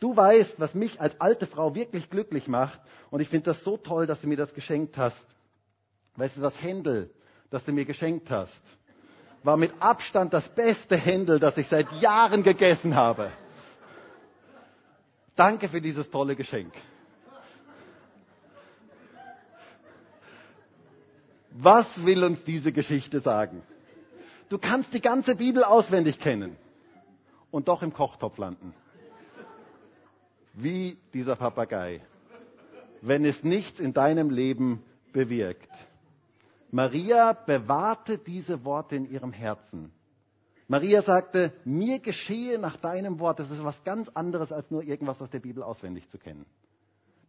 Du 0.00 0.16
weißt, 0.16 0.58
was 0.58 0.74
mich 0.74 1.00
als 1.00 1.20
alte 1.20 1.46
Frau 1.46 1.74
wirklich 1.74 2.08
glücklich 2.08 2.48
macht. 2.48 2.80
Und 3.10 3.20
ich 3.20 3.28
finde 3.28 3.50
das 3.50 3.62
so 3.62 3.76
toll, 3.76 4.06
dass 4.06 4.22
du 4.22 4.28
mir 4.28 4.36
das 4.38 4.54
geschenkt 4.54 4.96
hast. 4.96 5.26
Weißt 6.16 6.36
du, 6.36 6.40
das 6.40 6.60
Händel, 6.62 7.10
das 7.50 7.64
du 7.64 7.72
mir 7.72 7.84
geschenkt 7.84 8.30
hast, 8.30 8.62
war 9.44 9.56
mit 9.58 9.72
Abstand 9.80 10.32
das 10.32 10.48
beste 10.48 10.96
Händel, 10.96 11.38
das 11.38 11.56
ich 11.58 11.68
seit 11.68 11.90
Jahren 12.00 12.42
gegessen 12.42 12.94
habe. 12.96 13.30
Danke 15.36 15.68
für 15.68 15.80
dieses 15.80 16.10
tolle 16.10 16.34
Geschenk. 16.34 16.72
Was 21.50 21.86
will 22.04 22.24
uns 22.24 22.42
diese 22.42 22.72
Geschichte 22.72 23.20
sagen? 23.20 23.62
Du 24.48 24.58
kannst 24.58 24.92
die 24.92 25.00
ganze 25.00 25.36
Bibel 25.36 25.62
auswendig 25.62 26.18
kennen 26.18 26.56
und 27.50 27.68
doch 27.68 27.82
im 27.82 27.92
Kochtopf 27.92 28.38
landen. 28.38 28.74
Wie 30.54 30.96
dieser 31.12 31.36
Papagei, 31.36 32.00
wenn 33.02 33.24
es 33.24 33.42
nichts 33.44 33.78
in 33.78 33.92
deinem 33.92 34.30
Leben 34.30 34.82
bewirkt. 35.12 35.68
Maria 36.74 37.34
bewahrte 37.34 38.18
diese 38.18 38.64
Worte 38.64 38.96
in 38.96 39.08
ihrem 39.08 39.32
Herzen. 39.32 39.92
Maria 40.66 41.02
sagte, 41.02 41.52
mir 41.64 42.00
geschehe 42.00 42.58
nach 42.58 42.76
deinem 42.76 43.20
Wort. 43.20 43.38
Das 43.38 43.48
ist 43.48 43.62
was 43.62 43.84
ganz 43.84 44.08
anderes, 44.08 44.50
als 44.50 44.68
nur 44.72 44.82
irgendwas 44.82 45.22
aus 45.22 45.30
der 45.30 45.38
Bibel 45.38 45.62
auswendig 45.62 46.08
zu 46.10 46.18
kennen 46.18 46.44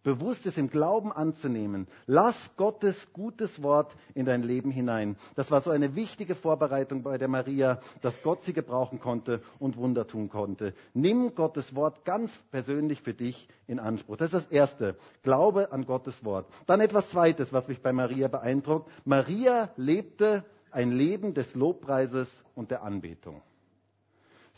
bewusst 0.06 0.46
es 0.46 0.58
im 0.58 0.70
Glauben 0.70 1.12
anzunehmen. 1.12 1.88
Lass 2.06 2.36
Gottes 2.56 2.96
gutes 3.12 3.62
Wort 3.64 3.92
in 4.14 4.26
dein 4.26 4.44
Leben 4.44 4.70
hinein. 4.72 5.18
Das 5.36 5.50
war 5.50 5.62
so 5.62 5.72
eine 5.72 5.96
wichtige 5.96 6.36
Vorbereitung 6.36 7.02
bei 7.02 7.18
der 7.18 7.28
Maria, 7.28 7.82
dass 8.02 8.22
Gott 8.22 8.44
sie 8.44 8.54
gebrauchen 8.54 9.00
konnte 9.00 9.42
und 9.60 9.76
Wunder 9.78 10.08
tun 10.08 10.30
konnte. 10.30 10.74
Nimm 10.94 11.34
Gottes 11.34 11.76
Wort 11.76 12.06
ganz 12.06 12.32
persönlich 12.52 13.02
für 13.02 13.16
dich 13.16 13.50
in 13.68 13.80
Anspruch. 13.80 14.18
Das 14.18 14.32
ist 14.32 14.46
das 14.46 14.52
Erste. 14.52 14.96
Glaube 15.24 15.72
an 15.72 15.86
Gottes 15.88 16.24
Wort. 16.24 16.46
Dann 16.68 16.82
etwas 16.82 17.10
Zweites, 17.10 17.52
was 17.52 17.68
mich 17.68 17.82
bei 17.82 17.92
Maria 17.92 18.28
beeindruckt. 18.28 18.90
Maria 19.06 19.72
lebte 19.76 20.46
ein 20.70 20.92
Leben 20.92 21.34
des 21.34 21.56
Lobpreises 21.56 22.30
und 22.54 22.70
der 22.70 22.84
Anbetung. 22.84 23.42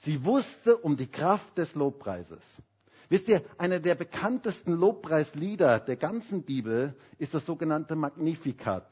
Sie 0.02 0.26
wusste 0.26 0.76
um 0.76 0.98
die 0.98 1.08
Kraft 1.08 1.58
des 1.58 1.74
Lobpreises. 1.74 2.42
Wisst 3.10 3.28
ihr, 3.30 3.42
einer 3.58 3.80
der 3.80 3.96
bekanntesten 3.96 4.74
Lobpreislieder 4.74 5.80
der 5.80 5.96
ganzen 5.96 6.44
Bibel 6.44 6.96
ist 7.18 7.34
das 7.34 7.46
sogenannte 7.46 7.96
Magnificat, 7.96 8.88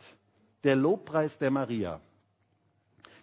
der 0.63 0.75
Lobpreis 0.75 1.38
der 1.38 1.51
Maria. 1.51 1.99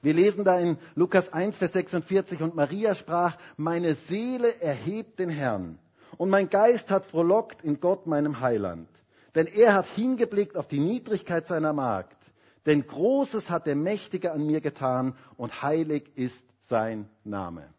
Wir 0.02 0.14
lesen 0.14 0.44
da 0.44 0.58
in 0.58 0.78
Lukas 0.94 1.32
1, 1.32 1.56
Vers 1.56 1.72
46, 1.72 2.42
und 2.42 2.56
Maria 2.56 2.94
sprach, 2.94 3.38
meine 3.56 3.94
Seele 3.94 4.60
erhebt 4.60 5.18
den 5.18 5.30
Herrn, 5.30 5.78
und 6.18 6.28
mein 6.28 6.50
Geist 6.50 6.90
hat 6.90 7.06
frohlockt 7.06 7.62
in 7.62 7.80
Gott, 7.80 8.06
meinem 8.06 8.40
Heiland. 8.40 8.88
Denn 9.34 9.46
er 9.46 9.74
hat 9.74 9.86
hingeblickt 9.86 10.56
auf 10.56 10.68
die 10.68 10.80
Niedrigkeit 10.80 11.46
seiner 11.46 11.72
Magd. 11.72 12.18
Denn 12.66 12.86
Großes 12.86 13.48
hat 13.48 13.66
der 13.66 13.76
Mächtige 13.76 14.32
an 14.32 14.44
mir 14.44 14.60
getan, 14.60 15.16
und 15.36 15.62
heilig 15.62 16.10
ist 16.16 16.44
sein 16.68 17.08
Name. 17.24 17.72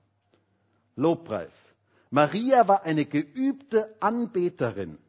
Lobpreis. 0.96 1.54
Maria 2.14 2.68
war 2.68 2.84
eine 2.84 3.06
geübte 3.06 3.96
Anbeterin. 4.00 5.00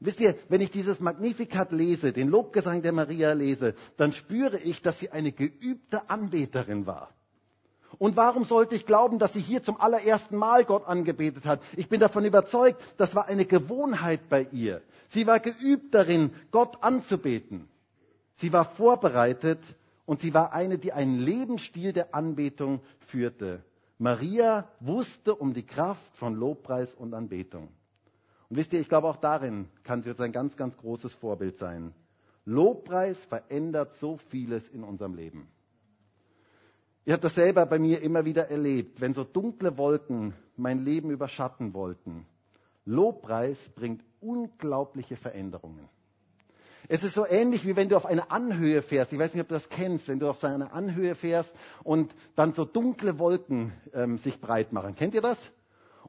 Wisst 0.00 0.18
ihr, 0.18 0.34
wenn 0.48 0.60
ich 0.60 0.72
dieses 0.72 0.98
Magnificat 0.98 1.70
lese, 1.70 2.12
den 2.12 2.26
Lobgesang 2.28 2.82
der 2.82 2.90
Maria 2.90 3.34
lese, 3.34 3.76
dann 3.98 4.12
spüre 4.12 4.58
ich, 4.58 4.82
dass 4.82 4.98
sie 4.98 5.12
eine 5.12 5.30
geübte 5.30 6.10
Anbeterin 6.10 6.86
war. 6.86 7.10
Und 7.98 8.16
warum 8.16 8.44
sollte 8.44 8.74
ich 8.74 8.84
glauben, 8.84 9.20
dass 9.20 9.32
sie 9.32 9.40
hier 9.40 9.62
zum 9.62 9.80
allerersten 9.80 10.36
Mal 10.36 10.64
Gott 10.64 10.84
angebetet 10.88 11.46
hat? 11.46 11.60
Ich 11.76 11.88
bin 11.88 12.00
davon 12.00 12.24
überzeugt, 12.24 12.82
das 12.96 13.14
war 13.14 13.28
eine 13.28 13.44
Gewohnheit 13.44 14.28
bei 14.28 14.48
ihr. 14.50 14.82
Sie 15.10 15.28
war 15.28 15.38
geübt 15.38 15.94
darin, 15.94 16.32
Gott 16.50 16.82
anzubeten. 16.82 17.68
Sie 18.32 18.52
war 18.52 18.64
vorbereitet 18.64 19.60
und 20.04 20.20
sie 20.20 20.34
war 20.34 20.52
eine, 20.52 20.78
die 20.78 20.92
einen 20.92 21.20
Lebensstil 21.20 21.92
der 21.92 22.12
Anbetung 22.12 22.80
führte. 23.06 23.62
Maria 23.98 24.68
wusste 24.80 25.34
um 25.34 25.54
die 25.54 25.66
Kraft 25.66 26.16
von 26.16 26.34
Lobpreis 26.34 26.92
und 26.94 27.14
Anbetung. 27.14 27.68
Und 28.48 28.56
wisst 28.56 28.72
ihr, 28.72 28.80
ich 28.80 28.88
glaube 28.88 29.08
auch 29.08 29.16
darin 29.16 29.68
kann 29.82 30.02
sie 30.02 30.10
uns 30.10 30.20
ein 30.20 30.32
ganz, 30.32 30.56
ganz 30.56 30.76
großes 30.76 31.12
Vorbild 31.14 31.56
sein. 31.56 31.94
Lobpreis 32.44 33.24
verändert 33.26 33.94
so 33.94 34.18
vieles 34.28 34.68
in 34.68 34.84
unserem 34.84 35.14
Leben. 35.14 35.48
Ihr 37.06 37.14
habt 37.14 37.24
das 37.24 37.34
selber 37.34 37.66
bei 37.66 37.78
mir 37.78 38.02
immer 38.02 38.24
wieder 38.24 38.50
erlebt, 38.50 39.00
wenn 39.00 39.14
so 39.14 39.24
dunkle 39.24 39.76
Wolken 39.76 40.34
mein 40.56 40.84
Leben 40.84 41.10
überschatten 41.10 41.74
wollten. 41.74 42.26
Lobpreis 42.86 43.58
bringt 43.74 44.02
unglaubliche 44.20 45.16
Veränderungen. 45.16 45.88
Es 46.88 47.02
ist 47.02 47.14
so 47.14 47.26
ähnlich, 47.26 47.66
wie 47.66 47.76
wenn 47.76 47.88
du 47.88 47.96
auf 47.96 48.04
eine 48.06 48.30
Anhöhe 48.30 48.82
fährst. 48.82 49.12
Ich 49.12 49.18
weiß 49.18 49.32
nicht, 49.32 49.42
ob 49.42 49.48
du 49.48 49.54
das 49.54 49.68
kennst, 49.68 50.08
wenn 50.08 50.18
du 50.18 50.28
auf 50.28 50.42
eine 50.44 50.72
Anhöhe 50.72 51.14
fährst 51.14 51.52
und 51.82 52.14
dann 52.36 52.52
so 52.52 52.64
dunkle 52.64 53.18
Wolken 53.18 53.72
ähm, 53.94 54.18
sich 54.18 54.40
breit 54.40 54.72
machen. 54.72 54.94
Kennt 54.94 55.14
ihr 55.14 55.22
das? 55.22 55.38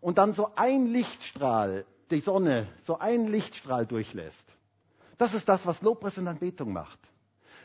Und 0.02 0.18
dann 0.18 0.34
so 0.34 0.50
ein 0.56 0.88
Lichtstrahl, 0.88 1.86
die 2.12 2.20
Sonne, 2.20 2.68
so 2.84 3.00
ein 3.00 3.28
Lichtstrahl 3.28 3.86
durchlässt. 3.86 4.46
Das 5.18 5.34
ist 5.34 5.48
das, 5.48 5.66
was 5.66 5.82
Lobpreis 5.82 6.18
und 6.18 6.28
Anbetung 6.28 6.74
macht. 6.74 7.00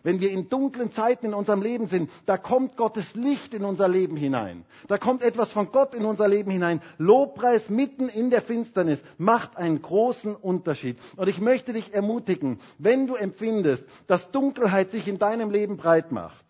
Wenn 0.03 0.21
wir 0.21 0.31
in 0.31 0.49
dunklen 0.49 0.93
Zeiten 0.93 1.27
in 1.27 1.35
unserem 1.35 1.61
Leben 1.61 1.87
sind, 1.87 2.11
da 2.25 2.39
kommt 2.39 2.77
Gottes 2.79 3.15
Licht 3.15 3.53
in 3.53 3.65
unser 3.65 3.87
Leben 3.87 4.17
hinein. 4.17 4.65
Da 4.89 4.97
kommt 4.97 5.23
etwas 5.23 5.53
von 5.53 5.71
Gott 5.73 5.95
in 5.95 6.07
unser 6.07 6.27
Leben 6.27 6.51
hinein. 6.51 6.81
Lobpreis 6.97 7.69
mitten 7.69 8.09
in 8.09 8.31
der 8.31 8.41
Finsternis 8.41 9.03
macht 9.19 9.59
einen 9.59 9.83
großen 9.83 10.35
Unterschied. 10.35 10.97
Und 11.17 11.29
ich 11.29 11.39
möchte 11.41 11.75
dich 11.75 11.93
ermutigen, 11.93 12.61
wenn 12.79 13.07
du 13.07 13.15
empfindest, 13.15 13.85
dass 14.07 14.31
Dunkelheit 14.31 14.91
sich 14.91 15.07
in 15.07 15.19
deinem 15.19 15.51
Leben 15.51 15.77
breit 15.77 16.13
macht, 16.13 16.45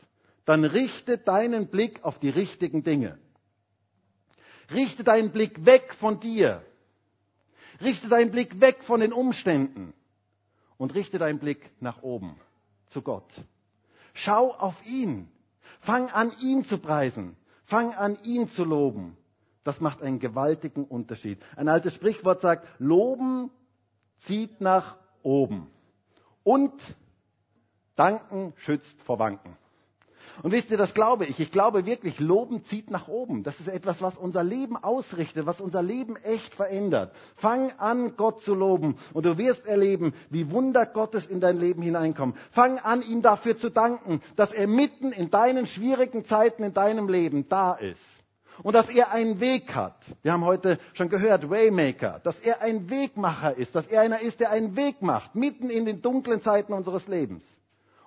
dann 0.45 0.65
richte 0.65 1.19
deinen 1.19 1.67
Blick 1.67 2.05
auf 2.05 2.21
die 2.21 2.31
richtigen 2.31 2.85
Dinge. 2.85 3.19
Richte 4.73 5.03
deinen 5.03 5.31
Blick 5.31 5.67
weg 5.67 5.93
von 5.95 6.21
dir. 6.21 6.63
Richte 7.83 8.09
deinen 8.09 8.31
Blick 8.31 8.61
weg 8.61 8.85
von 8.85 9.01
den 9.01 9.13
Umständen 9.13 9.93
und 10.77 10.95
richte 10.95 11.19
deinen 11.19 11.41
Blick 11.41 11.69
nach 11.81 12.03
oben 12.03 12.37
zu 12.91 13.03
Gott. 13.03 13.45
Schau 14.13 14.53
auf 14.53 14.85
ihn. 14.87 15.29
Fang 15.81 16.11
an, 16.11 16.33
ihn 16.41 16.65
zu 16.65 16.79
preisen. 16.79 17.37
Fang 17.65 17.95
an, 17.95 18.19
ihn 18.23 18.49
zu 18.51 18.65
loben. 18.65 19.17
Das 19.65 19.81
macht 19.81 20.03
einen 20.03 20.19
gewaltigen 20.19 20.85
Unterschied. 20.85 21.43
Ein 21.57 21.69
altes 21.69 21.95
Sprichwort 21.95 22.41
sagt, 22.41 22.67
Loben 22.79 23.51
zieht 24.19 24.61
nach 24.61 24.97
oben. 25.23 25.71
Und 26.43 26.73
Danken 27.97 28.53
schützt 28.57 29.01
vor 29.03 29.19
Wanken. 29.19 29.57
Und 30.43 30.53
wisst 30.53 30.71
ihr, 30.71 30.79
das 30.79 30.95
glaube 30.95 31.27
ich. 31.27 31.39
Ich 31.39 31.51
glaube 31.51 31.85
wirklich, 31.85 32.19
Loben 32.19 32.65
zieht 32.65 32.91
nach 32.91 33.09
oben. 33.09 33.43
Das 33.43 33.61
ist 33.61 33.69
etwas, 33.69 34.01
was 34.01 34.17
unser 34.17 34.43
Leben 34.43 34.77
ausrichtet, 34.77 35.45
was 35.47 35.61
unser 35.61 35.83
Leben 35.83 36.17
echt 36.17 36.55
verändert. 36.55 37.15
Fang 37.37 37.73
an, 37.79 38.17
Gott 38.17 38.43
zu 38.43 38.55
loben 38.55 38.97
und 39.13 39.27
du 39.27 39.37
wirst 39.37 39.67
erleben, 39.67 40.15
wie 40.31 40.51
Wunder 40.51 40.87
Gottes 40.87 41.27
in 41.27 41.41
dein 41.41 41.59
Leben 41.59 41.83
hineinkommen. 41.83 42.35
Fang 42.53 42.79
an, 42.79 43.03
ihm 43.03 43.21
dafür 43.23 43.59
zu 43.59 43.69
danken, 43.69 44.23
dass 44.37 44.53
er 44.53 44.67
mitten 44.67 45.13
in 45.13 45.31
deinen 45.31 45.67
schwierigen 45.67 46.25
Zeiten 46.25 46.63
in 46.63 46.73
deinem 46.73 47.09
Leben 47.09 47.49
da 47.49 47.75
ist. 47.75 48.01
Und 48.63 48.75
dass 48.75 48.91
er 48.91 49.11
einen 49.11 49.41
Weg 49.41 49.75
hat. 49.75 49.97
Wir 50.23 50.33
haben 50.33 50.45
heute 50.45 50.79
schon 50.93 51.09
gehört, 51.09 51.49
Waymaker, 51.49 52.21
dass 52.25 52.39
er 52.39 52.61
ein 52.61 52.91
Wegmacher 52.91 53.57
ist, 53.57 53.75
dass 53.75 53.87
er 53.87 54.03
einer 54.03 54.21
ist, 54.21 54.41
der 54.41 54.51
einen 54.51 54.77
Weg 54.77 55.01
macht, 55.01 55.35
mitten 55.35 55.71
in 55.71 55.87
den 55.87 56.03
dunklen 56.03 56.43
Zeiten 56.43 56.73
unseres 56.73 57.09
Lebens 57.09 57.43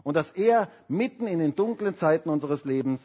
und 0.03 0.15
dass 0.15 0.29
er 0.31 0.69
mitten 0.87 1.27
in 1.27 1.39
den 1.39 1.55
dunklen 1.55 1.97
Zeiten 1.97 2.29
unseres 2.29 2.65
Lebens 2.65 2.99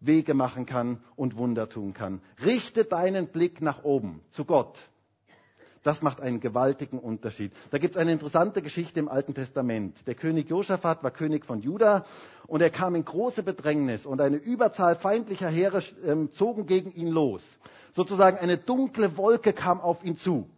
Wege 0.00 0.34
machen 0.34 0.66
kann 0.66 0.98
und 1.16 1.36
Wunder 1.36 1.68
tun 1.68 1.94
kann. 1.94 2.20
Richte 2.44 2.84
deinen 2.84 3.28
Blick 3.28 3.60
nach 3.60 3.84
oben, 3.84 4.20
zu 4.30 4.44
Gott. 4.44 4.78
Das 5.84 6.00
macht 6.00 6.20
einen 6.20 6.38
gewaltigen 6.38 6.98
Unterschied. 6.98 7.52
Da 7.70 7.78
gibt 7.78 7.96
es 7.96 8.00
eine 8.00 8.12
interessante 8.12 8.62
Geschichte 8.62 9.00
im 9.00 9.08
Alten 9.08 9.34
Testament. 9.34 9.96
Der 10.06 10.14
König 10.14 10.48
Josaphat 10.48 11.02
war 11.02 11.10
König 11.10 11.44
von 11.44 11.60
Juda 11.60 12.04
und 12.46 12.60
er 12.60 12.70
kam 12.70 12.94
in 12.94 13.04
große 13.04 13.42
Bedrängnis 13.42 14.06
und 14.06 14.20
eine 14.20 14.36
Überzahl 14.36 14.94
feindlicher 14.94 15.48
Heere 15.48 15.78
äh, 15.78 16.28
zogen 16.34 16.66
gegen 16.66 16.92
ihn 16.92 17.08
los. 17.08 17.42
Sozusagen 17.94 18.38
eine 18.38 18.58
dunkle 18.58 19.16
Wolke 19.16 19.52
kam 19.52 19.80
auf 19.80 20.04
ihn 20.04 20.16
zu. 20.16 20.48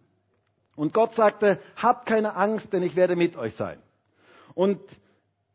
Und 0.76 0.92
Gott 0.92 1.14
sagte, 1.14 1.58
habt 1.76 2.06
keine 2.06 2.36
Angst, 2.36 2.72
denn 2.72 2.82
ich 2.82 2.96
werde 2.96 3.16
mit 3.16 3.36
euch 3.36 3.54
sein. 3.54 3.78
Und 4.54 4.78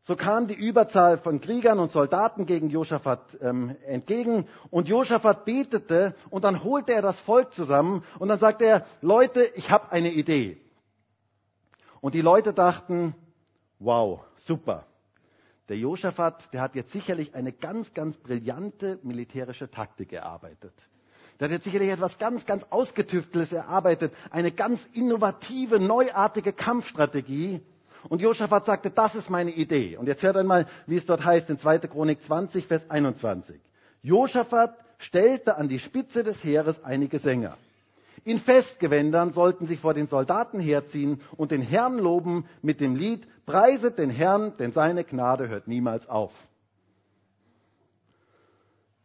so 0.02 0.16
kam 0.16 0.48
die 0.48 0.54
Überzahl 0.54 1.18
von 1.18 1.40
Kriegern 1.40 1.78
und 1.78 1.92
Soldaten 1.92 2.46
gegen 2.46 2.70
Josaphat 2.70 3.20
ähm, 3.42 3.76
entgegen 3.86 4.46
und 4.70 4.88
Josaphat 4.88 5.44
betete 5.44 6.14
und 6.30 6.44
dann 6.44 6.64
holte 6.64 6.94
er 6.94 7.02
das 7.02 7.18
Volk 7.20 7.52
zusammen 7.54 8.02
und 8.18 8.28
dann 8.28 8.38
sagte 8.38 8.64
er, 8.64 8.86
Leute, 9.02 9.44
ich 9.54 9.70
habe 9.70 9.92
eine 9.92 10.10
Idee. 10.10 10.60
Und 12.00 12.14
die 12.14 12.22
Leute 12.22 12.54
dachten, 12.54 13.14
wow, 13.78 14.20
super. 14.46 14.86
Der 15.68 15.76
Josaphat, 15.76 16.52
der 16.52 16.62
hat 16.62 16.74
jetzt 16.74 16.92
sicherlich 16.92 17.34
eine 17.34 17.52
ganz, 17.52 17.92
ganz 17.94 18.16
brillante 18.16 18.98
militärische 19.02 19.70
Taktik 19.70 20.12
erarbeitet. 20.12 20.72
Der 21.38 21.46
hat 21.46 21.52
jetzt 21.52 21.64
sicherlich 21.64 21.90
etwas 21.90 22.18
ganz, 22.18 22.44
ganz 22.44 22.64
Ausgetüfteltes 22.70 23.52
erarbeitet. 23.52 24.12
Eine 24.30 24.50
ganz 24.50 24.80
innovative, 24.92 25.78
neuartige 25.78 26.52
Kampfstrategie. 26.52 27.60
Und 28.08 28.22
Josaphat 28.22 28.64
sagte, 28.64 28.90
das 28.90 29.14
ist 29.14 29.30
meine 29.30 29.50
Idee. 29.50 29.96
Und 29.96 30.06
jetzt 30.06 30.22
hört 30.22 30.36
einmal, 30.36 30.66
wie 30.86 30.96
es 30.96 31.06
dort 31.06 31.24
heißt 31.24 31.50
in 31.50 31.58
2. 31.58 31.78
Chronik 31.80 32.22
20, 32.22 32.66
Vers 32.66 32.88
21. 32.90 33.60
Josaphat 34.02 34.76
stellte 34.98 35.56
an 35.56 35.68
die 35.68 35.78
Spitze 35.78 36.24
des 36.24 36.42
Heeres 36.42 36.82
einige 36.82 37.18
Sänger. 37.18 37.56
In 38.24 38.38
Festgewändern 38.38 39.32
sollten 39.32 39.66
sich 39.66 39.80
vor 39.80 39.94
den 39.94 40.06
Soldaten 40.06 40.60
herziehen 40.60 41.22
und 41.36 41.50
den 41.50 41.62
Herrn 41.62 41.98
loben 41.98 42.46
mit 42.62 42.80
dem 42.80 42.94
Lied 42.94 43.26
Preiset 43.46 43.98
den 43.98 44.10
Herrn, 44.10 44.56
denn 44.58 44.72
seine 44.72 45.04
Gnade 45.04 45.48
hört 45.48 45.66
niemals 45.66 46.08
auf. 46.08 46.32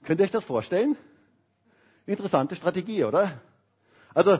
Könnt 0.03 0.19
ihr 0.19 0.25
euch 0.25 0.31
das 0.31 0.45
vorstellen? 0.45 0.97
Interessante 2.05 2.55
Strategie, 2.55 3.03
oder? 3.05 3.41
Also, 4.13 4.39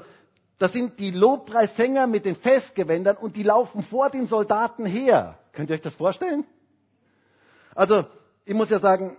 das 0.57 0.71
sind 0.71 0.99
die 0.99 1.11
Lobpreissänger 1.11 2.07
mit 2.07 2.25
den 2.25 2.35
Festgewändern 2.35 3.17
und 3.17 3.35
die 3.35 3.43
laufen 3.43 3.83
vor 3.83 4.09
den 4.09 4.27
Soldaten 4.27 4.85
her. 4.85 5.37
Könnt 5.51 5.69
ihr 5.69 5.75
euch 5.75 5.81
das 5.81 5.95
vorstellen? 5.95 6.45
Also, 7.73 8.05
ich 8.45 8.53
muss 8.53 8.69
ja 8.69 8.79
sagen, 8.79 9.17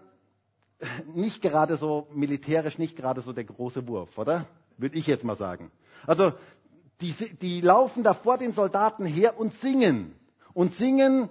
nicht 1.15 1.43
gerade 1.43 1.77
so 1.77 2.07
militärisch, 2.13 2.79
nicht 2.79 2.97
gerade 2.97 3.21
so 3.21 3.33
der 3.33 3.45
große 3.45 3.87
Wurf, 3.87 4.17
oder? 4.17 4.47
Würde 4.79 4.99
ich 4.99 5.07
jetzt 5.07 5.25
mal 5.25 5.37
sagen. 5.37 5.71
Also, 6.07 6.33
die, 7.01 7.13
die 7.41 7.61
laufen 7.61 8.03
da 8.03 8.15
vor 8.15 8.39
den 8.39 8.53
Soldaten 8.53 9.05
her 9.05 9.39
und 9.39 9.53
singen. 9.61 10.15
Und 10.55 10.73
singen, 10.75 11.29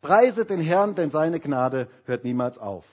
preise 0.00 0.46
den 0.46 0.60
Herrn, 0.60 0.94
denn 0.94 1.10
seine 1.10 1.40
Gnade 1.40 1.88
hört 2.04 2.24
niemals 2.24 2.56
auf. 2.56 2.84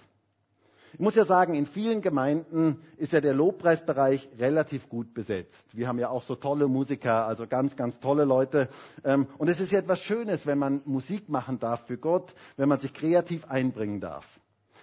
Ich 0.93 0.99
muss 0.99 1.15
ja 1.15 1.25
sagen, 1.25 1.53
in 1.53 1.65
vielen 1.65 2.01
Gemeinden 2.01 2.81
ist 2.97 3.13
ja 3.13 3.21
der 3.21 3.33
Lobpreisbereich 3.33 4.27
relativ 4.37 4.89
gut 4.89 5.13
besetzt. 5.13 5.65
Wir 5.73 5.87
haben 5.87 5.99
ja 5.99 6.09
auch 6.09 6.23
so 6.23 6.35
tolle 6.35 6.67
Musiker, 6.67 7.25
also 7.27 7.47
ganz, 7.47 7.75
ganz 7.75 7.99
tolle 7.99 8.25
Leute. 8.25 8.69
Ähm, 9.03 9.27
und 9.37 9.47
es 9.49 9.59
ist 9.59 9.71
ja 9.71 9.79
etwas 9.79 9.99
Schönes, 9.99 10.45
wenn 10.45 10.57
man 10.57 10.81
Musik 10.85 11.29
machen 11.29 11.59
darf 11.59 11.85
für 11.85 11.97
Gott, 11.97 12.33
wenn 12.57 12.69
man 12.69 12.79
sich 12.79 12.93
kreativ 12.93 13.45
einbringen 13.49 14.01
darf. 14.01 14.25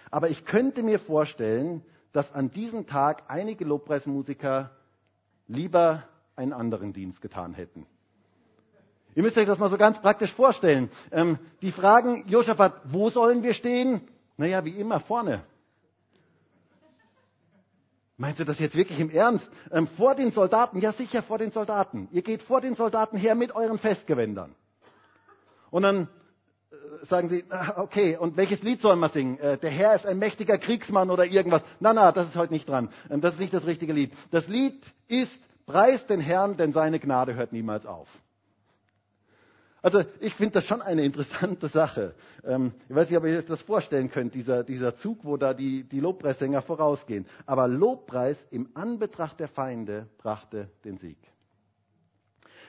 Aber 0.09 0.29
ich 0.29 0.45
könnte 0.45 0.83
mir 0.83 0.99
vorstellen, 0.99 1.83
dass 2.13 2.33
an 2.33 2.51
diesem 2.51 2.87
Tag 2.87 3.23
einige 3.27 3.65
Lobpreismusiker 3.65 4.71
lieber 5.47 6.03
einen 6.35 6.53
anderen 6.53 6.93
Dienst 6.93 7.21
getan 7.21 7.53
hätten. 7.53 7.85
Ihr 9.15 9.23
müsst 9.23 9.37
euch 9.37 9.47
das 9.47 9.57
mal 9.57 9.69
so 9.69 9.77
ganz 9.77 9.99
praktisch 9.99 10.31
vorstellen. 10.31 10.89
Ähm, 11.11 11.39
die 11.61 11.71
fragen 11.71 12.23
Josaphat, 12.27 12.73
wo 12.85 13.09
sollen 13.09 13.41
wir 13.43 13.55
stehen? 13.55 14.01
Naja, 14.37 14.63
wie 14.63 14.79
immer, 14.79 14.99
vorne. 14.99 15.43
Meinst 18.19 18.39
du 18.39 18.45
das 18.45 18.57
jetzt 18.57 18.75
wirklich 18.75 18.99
im 18.99 19.11
Ernst? 19.11 19.47
Ähm, 19.71 19.87
vor 19.87 20.15
den 20.15 20.31
Soldaten? 20.31 20.79
Ja, 20.79 20.91
sicher 20.91 21.21
vor 21.21 21.37
den 21.37 21.51
Soldaten. 21.51 22.07
Ihr 22.11 22.23
geht 22.23 22.41
vor 22.41 22.61
den 22.61 22.75
Soldaten 22.75 23.15
her 23.15 23.35
mit 23.35 23.55
euren 23.55 23.77
Festgewändern. 23.77 24.55
Und 25.69 25.83
dann 25.83 26.07
äh, 26.71 27.05
sagen 27.05 27.29
sie, 27.29 27.43
ah, 27.49 27.75
okay, 27.79 28.17
und 28.17 28.35
welches 28.35 28.63
Lied 28.63 28.81
sollen 28.81 28.99
wir 28.99 29.09
singen? 29.09 29.37
Äh, 29.37 29.59
der 29.59 29.69
Herr 29.69 29.93
ist 29.95 30.07
ein 30.07 30.17
mächtiger 30.17 30.57
Kriegsmann 30.57 31.11
oder 31.11 31.25
irgendwas. 31.25 31.61
Na, 31.79 31.93
na, 31.93 32.11
das 32.11 32.29
ist 32.29 32.35
heute 32.35 32.53
nicht 32.53 32.67
dran. 32.67 32.89
Ähm, 33.11 33.21
das 33.21 33.35
ist 33.35 33.39
nicht 33.39 33.53
das 33.53 33.67
richtige 33.67 33.93
Lied. 33.93 34.11
Das 34.31 34.47
Lied 34.47 34.83
ist, 35.07 35.39
preis 35.67 36.07
den 36.07 36.19
Herrn, 36.19 36.57
denn 36.57 36.73
seine 36.73 36.99
Gnade 36.99 37.35
hört 37.35 37.53
niemals 37.53 37.85
auf. 37.85 38.07
Also 39.81 40.03
ich 40.19 40.33
finde 40.33 40.53
das 40.53 40.65
schon 40.65 40.81
eine 40.81 41.03
interessante 41.03 41.67
Sache. 41.67 42.15
Ähm, 42.43 42.73
ich 42.89 42.95
weiß 42.95 43.09
nicht, 43.09 43.17
ob 43.17 43.25
ihr 43.25 43.37
euch 43.39 43.45
das 43.45 43.61
vorstellen 43.61 44.09
könnt, 44.09 44.33
dieser, 44.33 44.63
dieser 44.63 44.95
Zug, 44.97 45.19
wo 45.23 45.37
da 45.37 45.53
die, 45.53 45.83
die 45.83 45.99
Lobpreissänger 45.99 46.61
vorausgehen. 46.61 47.27
Aber 47.45 47.67
Lobpreis 47.67 48.37
im 48.49 48.69
Anbetracht 48.73 49.39
der 49.39 49.47
Feinde 49.47 50.07
brachte 50.17 50.69
den 50.83 50.97
Sieg. 50.97 51.17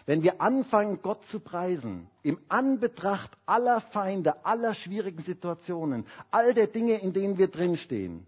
Wenn 0.07 0.23
wir 0.23 0.41
anfangen, 0.41 1.01
Gott 1.03 1.25
zu 1.27 1.39
preisen, 1.41 2.09
im 2.23 2.39
Anbetracht 2.49 3.31
aller 3.45 3.81
Feinde, 3.81 4.45
aller 4.47 4.73
schwierigen 4.75 5.23
Situationen, 5.23 6.07
all 6.31 6.55
der 6.55 6.67
Dinge, 6.67 6.95
in 7.03 7.13
denen 7.13 7.37
wir 7.37 7.49
drinstehen, 7.49 8.27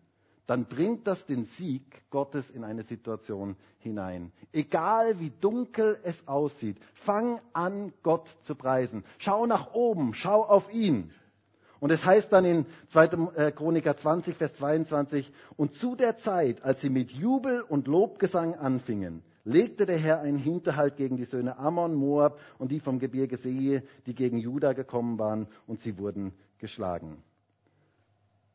dann 0.51 0.65
bringt 0.65 1.07
das 1.07 1.25
den 1.27 1.45
Sieg 1.45 2.11
Gottes 2.11 2.51
in 2.51 2.65
eine 2.65 2.83
Situation 2.83 3.55
hinein. 3.79 4.33
Egal 4.53 5.21
wie 5.21 5.31
dunkel 5.41 6.01
es 6.03 6.27
aussieht, 6.27 6.77
fang 6.93 7.41
an, 7.53 7.93
Gott 8.03 8.29
zu 8.43 8.57
preisen. 8.57 9.05
Schau 9.19 9.47
nach 9.47 9.75
oben, 9.75 10.13
schau 10.13 10.43
auf 10.43 10.69
ihn. 10.73 11.13
Und 11.79 11.93
es 11.93 12.05
heißt 12.05 12.33
dann 12.33 12.45
in 12.45 12.67
2. 12.89 13.05
Äh, 13.37 13.53
Chroniker 13.53 13.97
20, 13.97 14.37
Vers 14.37 14.53
22, 14.57 15.33
und 15.57 15.75
zu 15.75 15.95
der 15.95 16.19
Zeit, 16.19 16.65
als 16.65 16.81
sie 16.81 16.91
mit 16.91 17.13
Jubel 17.13 17.63
und 17.63 17.87
Lobgesang 17.87 18.57
anfingen, 18.57 19.23
legte 19.45 19.87
der 19.87 19.99
Herr 19.99 20.19
einen 20.19 20.37
Hinterhalt 20.37 20.97
gegen 20.97 21.17
die 21.17 21.27
Söhne 21.27 21.59
Ammon, 21.59 21.95
Moab 21.95 22.41
und 22.59 22.73
die 22.73 22.81
vom 22.81 22.99
Gebirge 22.99 23.37
Sehe, 23.37 23.85
die 24.07 24.17
gegen 24.17 24.37
Juda 24.37 24.73
gekommen 24.73 25.17
waren, 25.21 25.47
und 25.69 25.81
sie 25.81 25.97
wurden 25.97 26.33
geschlagen. 26.59 27.23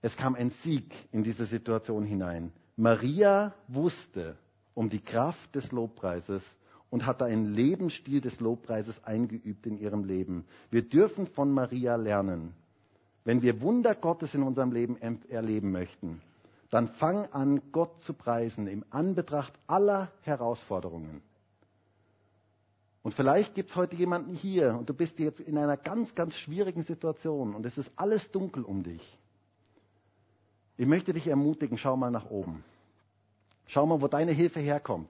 Es 0.05 0.15
kam 0.15 0.35
ein 0.35 0.51
Sieg 0.61 0.93
in 1.11 1.23
diese 1.23 1.45
Situation 1.45 2.03
hinein. 2.03 2.51
Maria 2.77 3.55
wusste 3.67 4.37
um 4.75 4.87
die 4.87 4.99
Kraft 4.99 5.55
des 5.55 5.71
Lobpreises 5.71 6.43
und 6.91 7.07
hatte 7.07 7.25
einen 7.25 7.55
Lebensstil 7.55 8.21
des 8.21 8.39
Lobpreises 8.39 9.03
eingeübt 9.03 9.65
in 9.65 9.79
ihrem 9.79 10.03
Leben. 10.03 10.45
Wir 10.69 10.83
dürfen 10.83 11.25
von 11.25 11.51
Maria 11.51 11.95
lernen. 11.95 12.53
Wenn 13.23 13.41
wir 13.41 13.61
Wunder 13.61 13.95
Gottes 13.95 14.35
in 14.35 14.43
unserem 14.43 14.71
Leben 14.73 14.95
erleben 15.27 15.71
möchten, 15.71 16.21
dann 16.69 16.87
fang 16.87 17.25
an, 17.31 17.63
Gott 17.71 18.03
zu 18.03 18.13
preisen 18.13 18.67
im 18.67 18.85
Anbetracht 18.91 19.53
aller 19.65 20.11
Herausforderungen. 20.21 21.23
Und 23.01 23.15
vielleicht 23.15 23.55
gibt 23.55 23.71
es 23.71 23.75
heute 23.75 23.95
jemanden 23.95 24.35
hier 24.35 24.75
und 24.77 24.87
du 24.87 24.93
bist 24.93 25.17
jetzt 25.17 25.39
in 25.39 25.57
einer 25.57 25.77
ganz, 25.77 26.13
ganz 26.13 26.35
schwierigen 26.35 26.83
Situation 26.83 27.55
und 27.55 27.65
es 27.65 27.79
ist 27.79 27.91
alles 27.95 28.29
dunkel 28.29 28.61
um 28.61 28.83
dich. 28.83 29.01
Ich 30.77 30.85
möchte 30.85 31.13
dich 31.13 31.27
ermutigen, 31.27 31.77
schau 31.77 31.95
mal 31.95 32.11
nach 32.11 32.29
oben. 32.29 32.63
Schau 33.67 33.85
mal, 33.85 34.01
wo 34.01 34.07
deine 34.07 34.31
Hilfe 34.31 34.59
herkommt. 34.59 35.09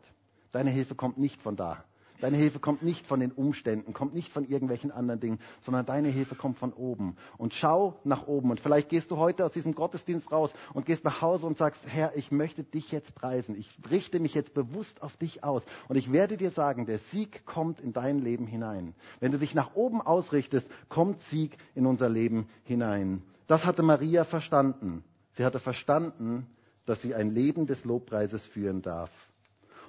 Deine 0.51 0.69
Hilfe 0.69 0.95
kommt 0.95 1.17
nicht 1.17 1.41
von 1.41 1.56
da. 1.56 1.84
Deine 2.21 2.38
Hilfe 2.38 2.60
kommt 2.60 2.82
nicht 2.82 3.06
von 3.06 3.19
den 3.19 3.32
Umständen, 3.32 3.91
kommt 3.93 4.13
nicht 4.13 4.32
von 4.32 4.47
irgendwelchen 4.47 4.91
anderen 4.91 5.19
Dingen, 5.19 5.39
sondern 5.63 5.86
deine 5.86 6.08
Hilfe 6.08 6.36
kommt 6.36 6.58
von 6.58 6.71
oben. 6.71 7.17
Und 7.38 7.54
schau 7.54 7.99
nach 8.06 8.28
oben. 8.28 8.51
Und 8.51 8.62
vielleicht 8.62 8.89
gehst 8.89 9.12
du 9.12 9.17
heute 9.17 9.45
aus 9.45 9.51
diesem 9.51 9.75
Gottesdienst 9.75 10.32
raus 10.32 10.51
und 10.73 10.86
gehst 10.86 11.04
nach 11.04 11.21
Hause 11.21 11.45
und 11.45 11.58
sagst, 11.58 11.82
Herr, 11.86 12.15
ich 12.15 12.32
möchte 12.32 12.63
dich 12.63 12.91
jetzt 12.91 13.13
preisen. 13.15 13.56
Ich 13.56 13.69
richte 13.91 14.19
mich 14.19 14.34
jetzt 14.34 14.54
bewusst 14.54 15.01
auf 15.01 15.17
dich 15.17 15.43
aus. 15.43 15.63
Und 15.89 15.97
ich 15.97 16.12
werde 16.13 16.38
dir 16.38 16.51
sagen, 16.51 16.86
der 16.86 16.99
Sieg 17.12 17.45
kommt 17.45 17.82
in 17.82 17.91
dein 17.91 18.19
Leben 18.19 18.47
hinein. 18.47 18.95
Wenn 19.19 19.32
du 19.32 19.39
dich 19.39 19.54
nach 19.54 19.75
oben 19.75 20.01
ausrichtest, 20.01 20.69
kommt 20.88 21.19
Sieg 21.21 21.58
in 21.73 21.86
unser 21.86 22.08
Leben 22.08 22.47
hinein. 22.63 23.23
Das 23.47 23.65
hatte 23.65 23.84
Maria 23.84 24.23
verstanden. 24.23 25.04
Sie 25.35 25.43
hatte 25.45 25.59
verstanden, 25.59 26.47
dass 26.85 27.01
sie 27.01 27.13
ein 27.15 27.31
Leben 27.31 27.67
des 27.67 27.83
Lobpreises 27.85 28.45
führen 28.47 28.81
darf. 28.81 29.11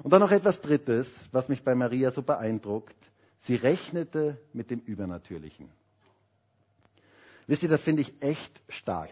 Und 0.02 0.12
dann 0.12 0.20
noch 0.20 0.30
etwas 0.30 0.60
Drittes, 0.60 1.10
was 1.32 1.48
mich 1.48 1.62
bei 1.62 1.74
Maria 1.74 2.10
so 2.10 2.22
beeindruckt. 2.22 2.94
Sie 3.40 3.54
rechnete 3.54 4.38
mit 4.52 4.70
dem 4.70 4.80
Übernatürlichen. 4.80 5.68
Wisst 7.46 7.62
ihr, 7.62 7.68
das 7.68 7.82
finde 7.82 8.02
ich 8.02 8.12
echt 8.20 8.60
stark. 8.68 9.10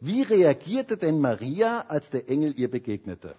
Wie 0.00 0.22
reagierte 0.22 0.96
denn 0.98 1.20
Maria, 1.20 1.86
als 1.88 2.10
der 2.10 2.28
Engel 2.28 2.58
ihr 2.58 2.70
begegnete? 2.70 3.34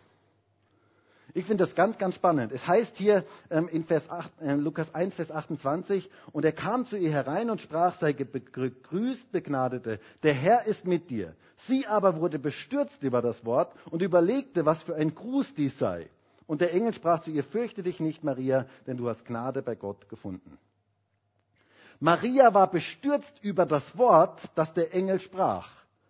Ich 1.33 1.45
finde 1.45 1.65
das 1.65 1.75
ganz, 1.75 1.97
ganz 1.97 2.15
spannend. 2.15 2.51
Es 2.51 2.65
heißt 2.65 2.97
hier 2.97 3.25
ähm, 3.49 3.67
in 3.67 3.83
Vers 3.83 4.09
8, 4.09 4.31
äh, 4.41 4.53
Lukas 4.55 4.93
1, 4.95 5.15
Vers 5.15 5.31
28, 5.31 6.09
und 6.31 6.45
er 6.45 6.51
kam 6.51 6.85
zu 6.85 6.97
ihr 6.97 7.11
herein 7.11 7.49
und 7.49 7.61
sprach, 7.61 7.99
sei 7.99 8.13
gegrüßt, 8.13 9.31
Begnadete, 9.31 9.99
der 10.23 10.33
Herr 10.33 10.65
ist 10.65 10.85
mit 10.85 11.09
dir. 11.09 11.35
Sie 11.67 11.85
aber 11.87 12.19
wurde 12.19 12.39
bestürzt 12.39 13.03
über 13.03 13.21
das 13.21 13.43
Wort 13.45 13.73
und 13.89 14.01
überlegte, 14.01 14.65
was 14.65 14.81
für 14.83 14.95
ein 14.95 15.13
Gruß 15.13 15.53
dies 15.55 15.77
sei. 15.77 16.09
Und 16.45 16.61
der 16.61 16.73
Engel 16.73 16.93
sprach 16.93 17.23
zu 17.23 17.31
ihr, 17.31 17.43
fürchte 17.43 17.83
dich 17.83 17.99
nicht, 17.99 18.23
Maria, 18.23 18.65
denn 18.85 18.97
du 18.97 19.09
hast 19.09 19.25
Gnade 19.25 19.61
bei 19.61 19.75
Gott 19.75 20.07
gefunden. 20.07 20.57
Maria 21.99 22.53
war 22.53 22.69
bestürzt 22.69 23.33
über 23.41 23.65
das 23.65 23.97
Wort, 23.97 24.39
das 24.55 24.73
der 24.73 24.93
Engel 24.93 25.19
sprach, 25.19 25.67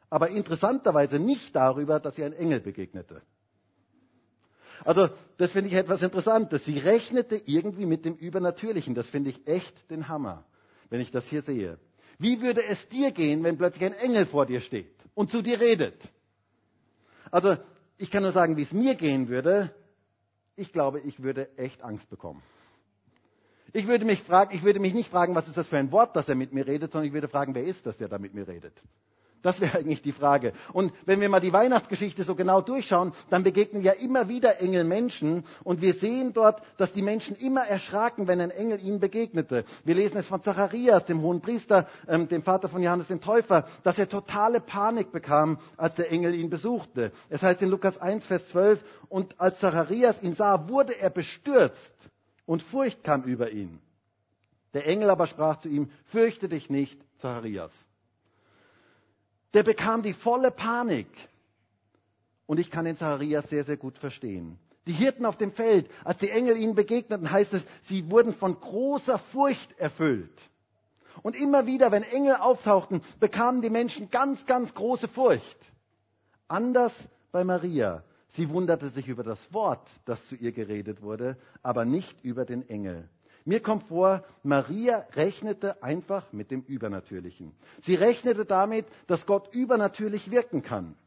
aber 0.10 0.30
interessanterweise 0.30 1.18
nicht 1.18 1.56
darüber, 1.56 2.00
dass 2.00 2.18
ihr 2.18 2.26
ein 2.26 2.34
Engel 2.34 2.60
begegnete. 2.60 3.22
Also, 4.86 5.10
das 5.38 5.52
finde 5.52 5.70
ich 5.70 5.76
etwas 5.76 6.02
Interessantes. 6.02 6.64
Sie 6.66 6.78
rechnete 6.78 7.42
irgendwie 7.46 7.86
mit 7.86 8.06
dem 8.06 8.16
Übernatürlichen. 8.16 8.96
Das 8.96 9.10
finde 9.10 9.32
ich 9.32 9.48
echt 9.48 9.90
den 9.90 10.08
Hammer, 10.08 10.46
wenn 10.90 11.02
ich 11.02 11.12
das 11.12 11.26
hier 11.26 11.42
sehe. 11.42 11.80
Wie 12.20 12.42
würde 12.42 12.64
es 12.64 12.88
dir 12.90 13.12
gehen, 13.12 13.44
wenn 13.44 13.58
plötzlich 13.58 13.86
ein 13.86 13.94
Engel 13.94 14.26
vor 14.26 14.46
dir 14.46 14.62
steht 14.62 14.96
und 15.14 15.32
zu 15.32 15.42
dir 15.42 15.60
redet? 15.60 15.96
Also, 17.32 17.58
ich 17.98 18.12
kann 18.12 18.24
nur 18.24 18.32
sagen, 18.32 18.58
wie 18.58 18.64
es 18.64 18.72
mir 18.72 18.96
gehen 18.96 19.28
würde. 19.28 19.74
Ich 20.56 20.72
glaube, 20.72 21.00
ich 21.02 21.22
würde 21.22 21.56
echt 21.58 21.84
Angst 21.84 22.10
bekommen. 22.10 22.42
Ich 23.74 23.88
würde 23.88 24.06
mich 24.06 24.22
fragen, 24.24 24.56
ich 24.56 24.64
würde 24.64 24.80
mich 24.80 24.94
nicht 24.94 25.10
fragen, 25.10 25.36
was 25.36 25.48
ist 25.48 25.58
das 25.58 25.68
für 25.68 25.78
ein 25.78 25.92
Wort, 25.92 26.16
dass 26.16 26.30
er 26.30 26.36
mit 26.36 26.54
mir 26.54 26.66
redet, 26.66 26.92
sondern 26.92 27.08
ich 27.08 27.14
würde 27.14 27.28
fragen, 27.28 27.54
wer 27.54 27.64
ist 27.64 27.86
das, 27.86 27.98
der 27.98 28.08
da 28.08 28.18
mit 28.18 28.34
mir 28.34 28.48
redet? 28.48 28.74
Das 29.48 29.62
wäre 29.62 29.78
eigentlich 29.78 30.02
die 30.02 30.12
Frage. 30.12 30.52
Und 30.74 30.92
wenn 31.06 31.22
wir 31.22 31.30
mal 31.30 31.40
die 31.40 31.54
Weihnachtsgeschichte 31.54 32.26
so 32.26 32.36
genau 32.36 32.60
durchschauen, 32.60 33.14
dann 33.30 33.44
begegnen 33.44 33.82
ja 33.82 33.94
immer 33.94 34.28
wieder 34.28 34.60
Engel 34.60 34.84
Menschen 34.84 35.46
und 35.64 35.80
wir 35.82 35.94
sehen 35.94 36.34
dort, 36.34 36.62
dass 36.76 36.92
die 36.92 37.02
Menschen 37.02 37.34
immer 37.38 37.62
erschraken, 37.62 38.28
wenn 38.28 38.42
ein 38.42 38.52
Engel 38.52 38.82
ihnen 38.82 39.00
begegnete. 39.00 39.64
Wir 39.86 39.96
lesen 39.96 40.18
es 40.18 40.28
von 40.28 40.44
Zacharias, 40.44 41.06
dem 41.06 41.22
hohen 41.22 41.40
Priester, 41.40 41.88
ähm, 42.10 42.28
dem 42.28 42.44
Vater 42.44 42.68
von 42.68 42.84
Johannes 42.84 43.08
dem 43.08 43.22
Täufer, 43.22 43.66
dass 43.84 43.98
er 43.98 44.10
totale 44.10 44.60
Panik 44.60 45.14
bekam, 45.14 45.60
als 45.78 45.96
der 45.96 46.12
Engel 46.12 46.36
ihn 46.36 46.50
besuchte. 46.50 47.14
Es 47.30 47.42
heißt 47.42 47.62
in 47.62 47.70
Lukas 47.70 47.98
1, 47.98 48.28
Vers 48.28 48.50
12, 48.50 48.84
und 49.08 49.40
als 49.40 49.62
Zacharias 49.62 50.22
ihn 50.22 50.34
sah, 50.34 50.68
wurde 50.68 51.00
er 51.00 51.10
bestürzt 51.10 51.94
und 52.46 52.64
Furcht 52.64 53.02
kam 53.02 53.24
über 53.24 53.50
ihn. 53.52 53.80
Der 54.74 54.86
Engel 54.88 55.10
aber 55.10 55.26
sprach 55.26 55.62
zu 55.62 55.70
ihm, 55.70 55.90
fürchte 56.08 56.50
dich 56.50 56.70
nicht, 56.70 57.00
Zacharias. 57.20 57.72
Der 59.54 59.64
bekam 59.64 60.04
die 60.04 60.14
volle 60.14 60.52
Panik. 60.52 61.08
Und 62.46 62.60
ich 62.60 62.72
kann 62.72 62.86
den 62.86 62.98
Zacharias 62.98 63.50
sehr, 63.50 63.64
sehr 63.64 63.78
gut 63.78 63.98
verstehen. 63.98 64.58
Die 64.88 64.94
Hirten 64.94 65.26
auf 65.26 65.38
dem 65.38 65.52
Feld, 65.52 65.90
als 66.06 66.20
die 66.20 66.30
Engel 66.30 66.56
ihnen 66.58 66.76
begegneten, 66.76 67.30
heißt 67.30 67.54
es, 67.54 67.64
sie 67.84 68.10
wurden 68.10 68.34
von 68.34 68.58
großer 68.60 69.20
Furcht 69.20 69.78
erfüllt. 69.78 70.50
Und 71.24 71.36
immer 71.36 71.66
wieder, 71.66 71.92
wenn 71.92 72.04
Engel 72.04 72.36
auftauchten, 72.36 73.02
bekamen 73.20 73.62
die 73.62 73.70
Menschen 73.70 74.10
ganz, 74.10 74.46
ganz 74.46 74.74
große 74.74 75.10
Furcht. 75.10 75.58
Anders 76.48 76.94
bei 77.32 77.44
Maria. 77.44 78.04
Sie 78.30 78.50
wunderte 78.50 78.90
sich 78.90 79.08
über 79.08 79.24
das 79.24 79.54
Wort, 79.54 79.86
das 80.06 80.26
zu 80.28 80.36
ihr 80.36 80.52
geredet 80.52 81.02
wurde, 81.02 81.38
aber 81.64 81.86
nicht 81.86 82.24
über 82.24 82.46
den 82.46 82.68
Engel. 82.70 83.10
Mir 83.48 83.62
kommt 83.62 83.84
vor, 83.84 84.26
Maria 84.44 85.06
rechnete 85.14 85.82
einfach 85.82 86.34
mit 86.34 86.52
dem 86.52 86.64
Übernatürlichen. 86.64 87.54
Sie 87.80 87.96
rechnete 87.96 88.44
damit, 88.44 88.86
dass 89.08 89.26
Gott 89.26 89.54
übernatürlich 89.54 90.30
wirken 90.32 90.64
kann. 90.64 90.98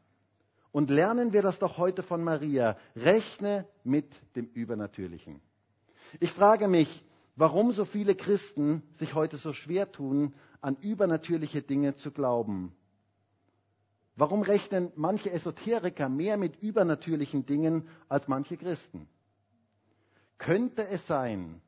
Und 0.71 0.89
lernen 0.89 1.33
wir 1.33 1.43
das 1.43 1.59
doch 1.59 1.77
heute 1.77 2.01
von 2.01 2.23
Maria. 2.23 2.77
Rechne 2.95 3.67
mit 3.83 4.07
dem 4.35 4.47
Übernatürlichen. 4.47 5.39
Ich 6.19 6.31
frage 6.31 6.67
mich, 6.67 7.05
warum 7.35 7.73
so 7.73 7.85
viele 7.85 8.15
Christen 8.15 8.81
sich 8.93 9.13
heute 9.13 9.37
so 9.37 9.53
schwer 9.53 9.91
tun, 9.91 10.33
an 10.61 10.77
übernatürliche 10.81 11.61
Dinge 11.61 11.95
zu 11.97 12.09
glauben. 12.09 12.75
Warum 14.15 14.41
rechnen 14.41 14.91
manche 14.95 15.29
Esoteriker 15.31 16.09
mehr 16.09 16.37
mit 16.37 16.59
übernatürlichen 16.59 17.45
Dingen 17.45 17.87
als 18.09 18.27
manche 18.27 18.57
Christen? 18.57 19.07
Könnte 20.39 20.87
es 20.87 21.05
sein, 21.05 21.61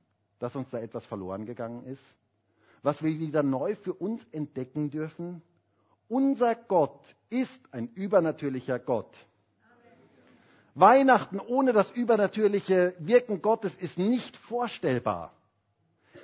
dass 0.43 0.57
uns 0.57 0.69
da 0.71 0.79
etwas 0.79 1.05
verloren 1.05 1.45
gegangen 1.45 1.85
ist, 1.85 2.03
was 2.81 3.01
wir 3.01 3.17
wieder 3.17 3.43
neu 3.43 3.77
für 3.77 3.93
uns 3.93 4.21
entdecken 4.33 4.89
dürfen? 4.89 5.41
Unser 6.09 6.53
Gott 6.53 6.99
ist 7.29 7.61
ein 7.71 7.87
übernatürlicher 7.93 8.77
Gott. 8.77 9.15
Weihnachten 10.75 11.39
ohne 11.39 11.71
das 11.71 11.89
übernatürliche 11.91 12.93
Wirken 12.99 13.41
Gottes 13.41 13.73
ist 13.77 13.97
nicht 13.97 14.35
vorstellbar. 14.35 15.31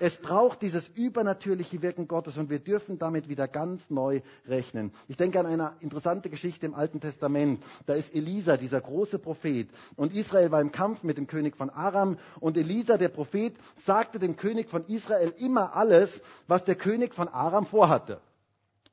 Es 0.01 0.15
braucht 0.17 0.61
dieses 0.61 0.87
übernatürliche 0.95 1.81
Wirken 1.81 2.07
Gottes 2.07 2.37
und 2.37 2.49
wir 2.49 2.59
dürfen 2.59 2.97
damit 2.97 3.27
wieder 3.27 3.49
ganz 3.49 3.89
neu 3.89 4.21
rechnen. 4.47 4.93
Ich 5.09 5.17
denke 5.17 5.39
an 5.39 5.45
eine 5.45 5.73
interessante 5.81 6.29
Geschichte 6.29 6.65
im 6.65 6.73
Alten 6.73 7.01
Testament. 7.01 7.61
Da 7.85 7.95
ist 7.95 8.15
Elisa, 8.15 8.55
dieser 8.55 8.79
große 8.79 9.19
Prophet. 9.19 9.67
Und 9.97 10.15
Israel 10.15 10.51
war 10.51 10.61
im 10.61 10.71
Kampf 10.71 11.03
mit 11.03 11.17
dem 11.17 11.27
König 11.27 11.57
von 11.57 11.69
Aram. 11.69 12.17
Und 12.39 12.55
Elisa, 12.55 12.97
der 12.97 13.09
Prophet, 13.09 13.53
sagte 13.85 14.19
dem 14.19 14.37
König 14.37 14.69
von 14.69 14.85
Israel 14.85 15.33
immer 15.37 15.75
alles, 15.75 16.21
was 16.47 16.63
der 16.63 16.75
König 16.75 17.13
von 17.13 17.27
Aram 17.27 17.65
vorhatte 17.65 18.21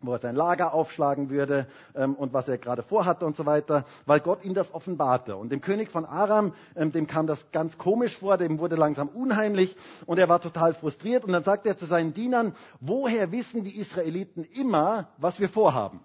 wo 0.07 0.13
er 0.13 0.19
sein 0.19 0.37
Lager 0.37 0.73
aufschlagen 0.73 1.31
würde 1.31 1.67
ähm, 1.95 2.15
und 2.15 2.33
was 2.33 2.49
er 2.49 2.59
gerade 2.59 2.83
vorhatte 2.83 3.27
und 3.27 3.37
so 3.37 3.47
weiter, 3.47 3.85
weil 4.07 4.21
Gott 4.21 4.45
ihm 4.45 4.55
das 4.55 4.73
offenbarte. 4.73 5.37
Und 5.37 5.51
dem 5.51 5.61
König 5.61 5.91
von 5.91 6.05
Aram, 6.05 6.55
ähm, 6.77 6.93
dem 6.93 7.07
kam 7.07 7.27
das 7.27 7.39
ganz 7.53 7.77
komisch 7.79 8.17
vor, 8.17 8.37
dem 8.37 8.59
wurde 8.59 8.77
langsam 8.77 9.09
unheimlich 9.09 9.77
und 10.07 10.19
er 10.19 10.29
war 10.29 10.41
total 10.41 10.75
frustriert. 10.75 11.25
Und 11.25 11.33
dann 11.33 11.45
sagte 11.45 11.69
er 11.69 11.79
zu 11.79 11.87
seinen 11.87 12.15
Dienern, 12.15 12.55
woher 12.81 13.33
wissen 13.33 13.65
die 13.65 13.77
Israeliten 13.79 14.45
immer, 14.45 15.09
was 15.19 15.41
wir 15.41 15.49
vorhaben? 15.49 16.01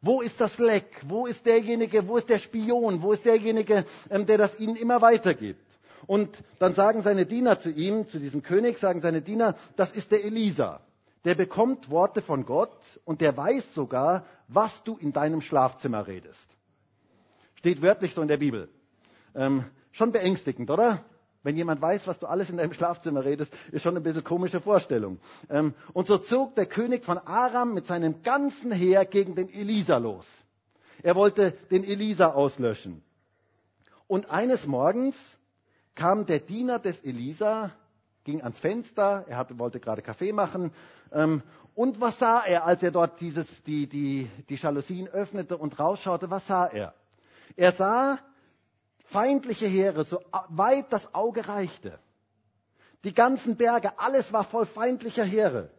Wo 0.00 0.20
ist 0.20 0.38
das 0.40 0.58
Leck? 0.58 1.00
Wo 1.06 1.26
ist 1.26 1.46
derjenige, 1.46 2.06
wo 2.06 2.18
ist 2.18 2.28
der 2.28 2.38
Spion? 2.38 3.00
Wo 3.00 3.12
ist 3.12 3.24
derjenige, 3.24 3.84
ähm, 4.10 4.26
der 4.26 4.38
das 4.38 4.58
ihnen 4.58 4.76
immer 4.76 5.00
weitergibt? 5.00 5.64
Und 6.06 6.36
dann 6.58 6.74
sagen 6.74 7.02
seine 7.02 7.24
Diener 7.24 7.58
zu 7.60 7.70
ihm, 7.70 8.08
zu 8.08 8.18
diesem 8.18 8.42
König, 8.42 8.78
sagen 8.78 9.00
seine 9.00 9.22
Diener, 9.22 9.54
das 9.76 9.90
ist 9.92 10.12
der 10.12 10.22
Elisa 10.24 10.80
der 11.24 11.34
bekommt 11.34 11.90
Worte 11.90 12.20
von 12.20 12.44
Gott 12.44 12.76
und 13.04 13.20
der 13.20 13.36
weiß 13.36 13.74
sogar, 13.74 14.24
was 14.48 14.82
du 14.84 14.96
in 14.96 15.12
deinem 15.12 15.40
Schlafzimmer 15.40 16.06
redest. 16.06 16.46
Steht 17.56 17.80
wörtlich 17.80 18.14
so 18.14 18.22
in 18.22 18.28
der 18.28 18.36
Bibel. 18.36 18.68
Ähm, 19.34 19.64
schon 19.92 20.12
beängstigend, 20.12 20.70
oder? 20.70 21.02
Wenn 21.42 21.56
jemand 21.56 21.80
weiß, 21.80 22.06
was 22.06 22.18
du 22.18 22.26
alles 22.26 22.50
in 22.50 22.58
deinem 22.58 22.72
Schlafzimmer 22.74 23.24
redest, 23.24 23.52
ist 23.72 23.82
schon 23.82 23.96
ein 23.96 24.02
bisschen 24.02 24.24
komische 24.24 24.60
Vorstellung. 24.60 25.18
Ähm, 25.48 25.74
und 25.92 26.06
so 26.06 26.18
zog 26.18 26.54
der 26.56 26.66
König 26.66 27.04
von 27.04 27.18
Aram 27.18 27.72
mit 27.72 27.86
seinem 27.86 28.22
ganzen 28.22 28.70
Heer 28.70 29.04
gegen 29.06 29.34
den 29.34 29.48
Elisa 29.48 29.98
los. 29.98 30.26
Er 31.02 31.14
wollte 31.14 31.52
den 31.70 31.84
Elisa 31.84 32.32
auslöschen. 32.32 33.02
Und 34.06 34.30
eines 34.30 34.66
Morgens 34.66 35.16
kam 35.94 36.26
der 36.26 36.40
Diener 36.40 36.78
des 36.78 37.00
Elisa 37.02 37.72
ging 38.24 38.42
ans 38.42 38.58
Fenster, 38.58 39.24
er 39.28 39.36
hatte, 39.36 39.58
wollte 39.58 39.80
gerade 39.80 40.02
Kaffee 40.02 40.32
machen. 40.32 40.72
Ähm, 41.12 41.42
und 41.74 42.00
was 42.00 42.18
sah 42.18 42.40
er, 42.44 42.64
als 42.64 42.82
er 42.82 42.90
dort 42.90 43.20
dieses, 43.20 43.46
die, 43.64 43.86
die, 43.88 44.30
die 44.48 44.54
Jalousien 44.54 45.08
öffnete 45.08 45.56
und 45.56 45.78
rausschaute? 45.78 46.30
Was 46.30 46.46
sah 46.46 46.66
er? 46.66 46.94
Er 47.56 47.72
sah 47.72 48.18
feindliche 49.06 49.66
Heere, 49.66 50.04
so 50.04 50.20
weit 50.48 50.92
das 50.92 51.14
Auge 51.14 51.46
reichte. 51.46 51.98
Die 53.04 53.12
ganzen 53.14 53.56
Berge, 53.56 53.98
alles 53.98 54.32
war 54.32 54.44
voll 54.44 54.66
feindlicher 54.66 55.24
Heere. 55.24 55.70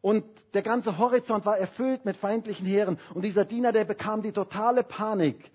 Und 0.00 0.24
der 0.54 0.62
ganze 0.62 0.98
Horizont 0.98 1.44
war 1.46 1.58
erfüllt 1.58 2.04
mit 2.04 2.16
feindlichen 2.16 2.66
Heeren. 2.66 2.98
Und 3.14 3.22
dieser 3.22 3.44
Diener, 3.44 3.72
der 3.72 3.84
bekam 3.84 4.22
die 4.22 4.32
totale 4.32 4.82
Panik. 4.82 5.50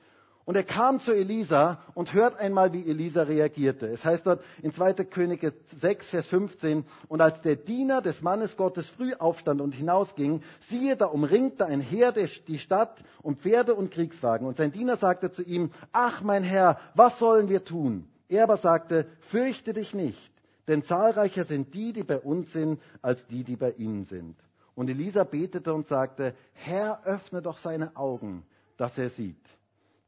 Und 0.47 0.55
er 0.55 0.63
kam 0.63 1.01
zu 1.01 1.11
Elisa 1.11 1.81
und 1.93 2.13
hört 2.13 2.39
einmal, 2.39 2.71
wie 2.71 2.89
Elisa 2.89 3.23
reagierte. 3.23 3.87
Es 3.87 4.05
heißt 4.05 4.25
dort 4.25 4.41
in 4.61 4.71
2. 4.71 4.93
Könige 5.03 5.51
6, 5.75 6.07
Vers 6.07 6.27
15, 6.27 6.85
und 7.09 7.19
als 7.19 7.41
der 7.41 7.57
Diener 7.57 8.01
des 8.01 8.21
Mannes 8.21 8.55
Gottes 8.55 8.89
früh 8.91 9.13
aufstand 9.13 9.59
und 9.59 9.73
hinausging, 9.73 10.41
siehe, 10.69 10.95
da 10.95 11.07
umringte 11.07 11.65
ein 11.65 11.81
Heer 11.81 12.13
die 12.13 12.59
Stadt 12.59 13.03
und 13.21 13.41
Pferde 13.41 13.75
und 13.75 13.91
Kriegswagen. 13.91 14.47
Und 14.47 14.55
sein 14.55 14.71
Diener 14.71 14.95
sagte 14.95 15.33
zu 15.33 15.43
ihm, 15.43 15.69
ach 15.91 16.21
mein 16.21 16.43
Herr, 16.43 16.79
was 16.95 17.19
sollen 17.19 17.49
wir 17.49 17.65
tun? 17.65 18.07
Er 18.29 18.43
aber 18.43 18.55
sagte, 18.55 19.05
fürchte 19.29 19.73
dich 19.73 19.93
nicht, 19.93 20.31
denn 20.69 20.81
zahlreicher 20.81 21.43
sind 21.43 21.73
die, 21.73 21.91
die 21.91 22.03
bei 22.03 22.19
uns 22.19 22.53
sind, 22.53 22.81
als 23.01 23.27
die, 23.27 23.43
die 23.43 23.57
bei 23.57 23.71
ihnen 23.71 24.05
sind. 24.05 24.37
Und 24.75 24.89
Elisa 24.89 25.25
betete 25.25 25.73
und 25.73 25.89
sagte, 25.89 26.35
Herr, 26.53 27.01
öffne 27.03 27.41
doch 27.41 27.57
seine 27.57 27.97
Augen, 27.97 28.45
dass 28.77 28.97
er 28.97 29.09
sieht. 29.09 29.35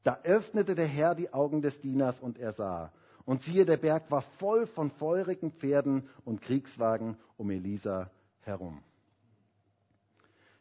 Da 0.04 0.20
öffnete 0.24 0.76
der 0.76 0.88
Herr 0.88 1.16
die 1.16 1.34
Augen 1.34 1.62
des 1.62 1.80
Dieners 1.82 2.20
und 2.20 2.38
er 2.38 2.54
sah. 2.54 2.92
Und 3.26 3.42
siehe, 3.44 3.66
der 3.66 3.78
Berg 3.78 4.10
war 4.10 4.22
voll 4.40 4.66
von 4.66 4.92
feurigen 4.92 5.52
Pferden 5.52 6.10
und 6.26 6.42
Kriegswagen 6.42 7.18
um 7.38 7.52
Elisa 7.52 8.10
herum. 8.42 8.82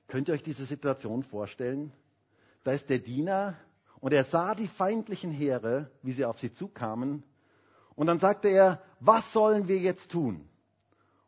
Könnt 0.09 0.29
ihr 0.29 0.35
euch 0.35 0.43
diese 0.43 0.65
Situation 0.65 1.23
vorstellen? 1.23 1.93
Da 2.65 2.73
ist 2.73 2.89
der 2.91 2.99
Diener 2.99 3.57
und 4.01 4.13
er 4.13 4.25
sah 4.25 4.55
die 4.55 4.69
feindlichen 4.69 5.31
Heere, 5.31 5.91
wie 6.03 6.13
sie 6.13 6.25
auf 6.25 6.39
sie 6.41 6.53
zukamen. 6.53 7.23
Und 7.95 8.07
dann 8.07 8.19
sagte 8.19 8.49
er, 8.49 8.83
was 9.01 9.33
sollen 9.33 9.69
wir 9.69 9.79
jetzt 9.79 10.11
tun? 10.11 10.49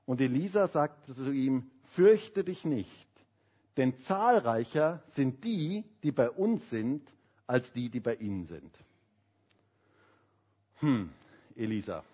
Und 0.07 0.21
Elisa 0.21 0.69
sagte 0.69 1.15
zu 1.15 1.31
ihm, 1.31 1.71
fürchte 1.95 2.45
dich 2.45 2.65
nicht, 2.65 3.09
denn 3.77 3.99
zahlreicher 4.01 5.03
sind 5.15 5.45
die, 5.45 5.85
die 6.03 6.13
bei 6.13 6.31
uns 6.31 6.69
sind, 6.71 7.09
als 7.51 7.73
die, 7.73 7.89
die 7.89 7.99
bei 7.99 8.15
ihnen 8.15 8.45
sind. 8.45 8.73
Hm, 10.79 11.11
Elisa, 11.57 12.05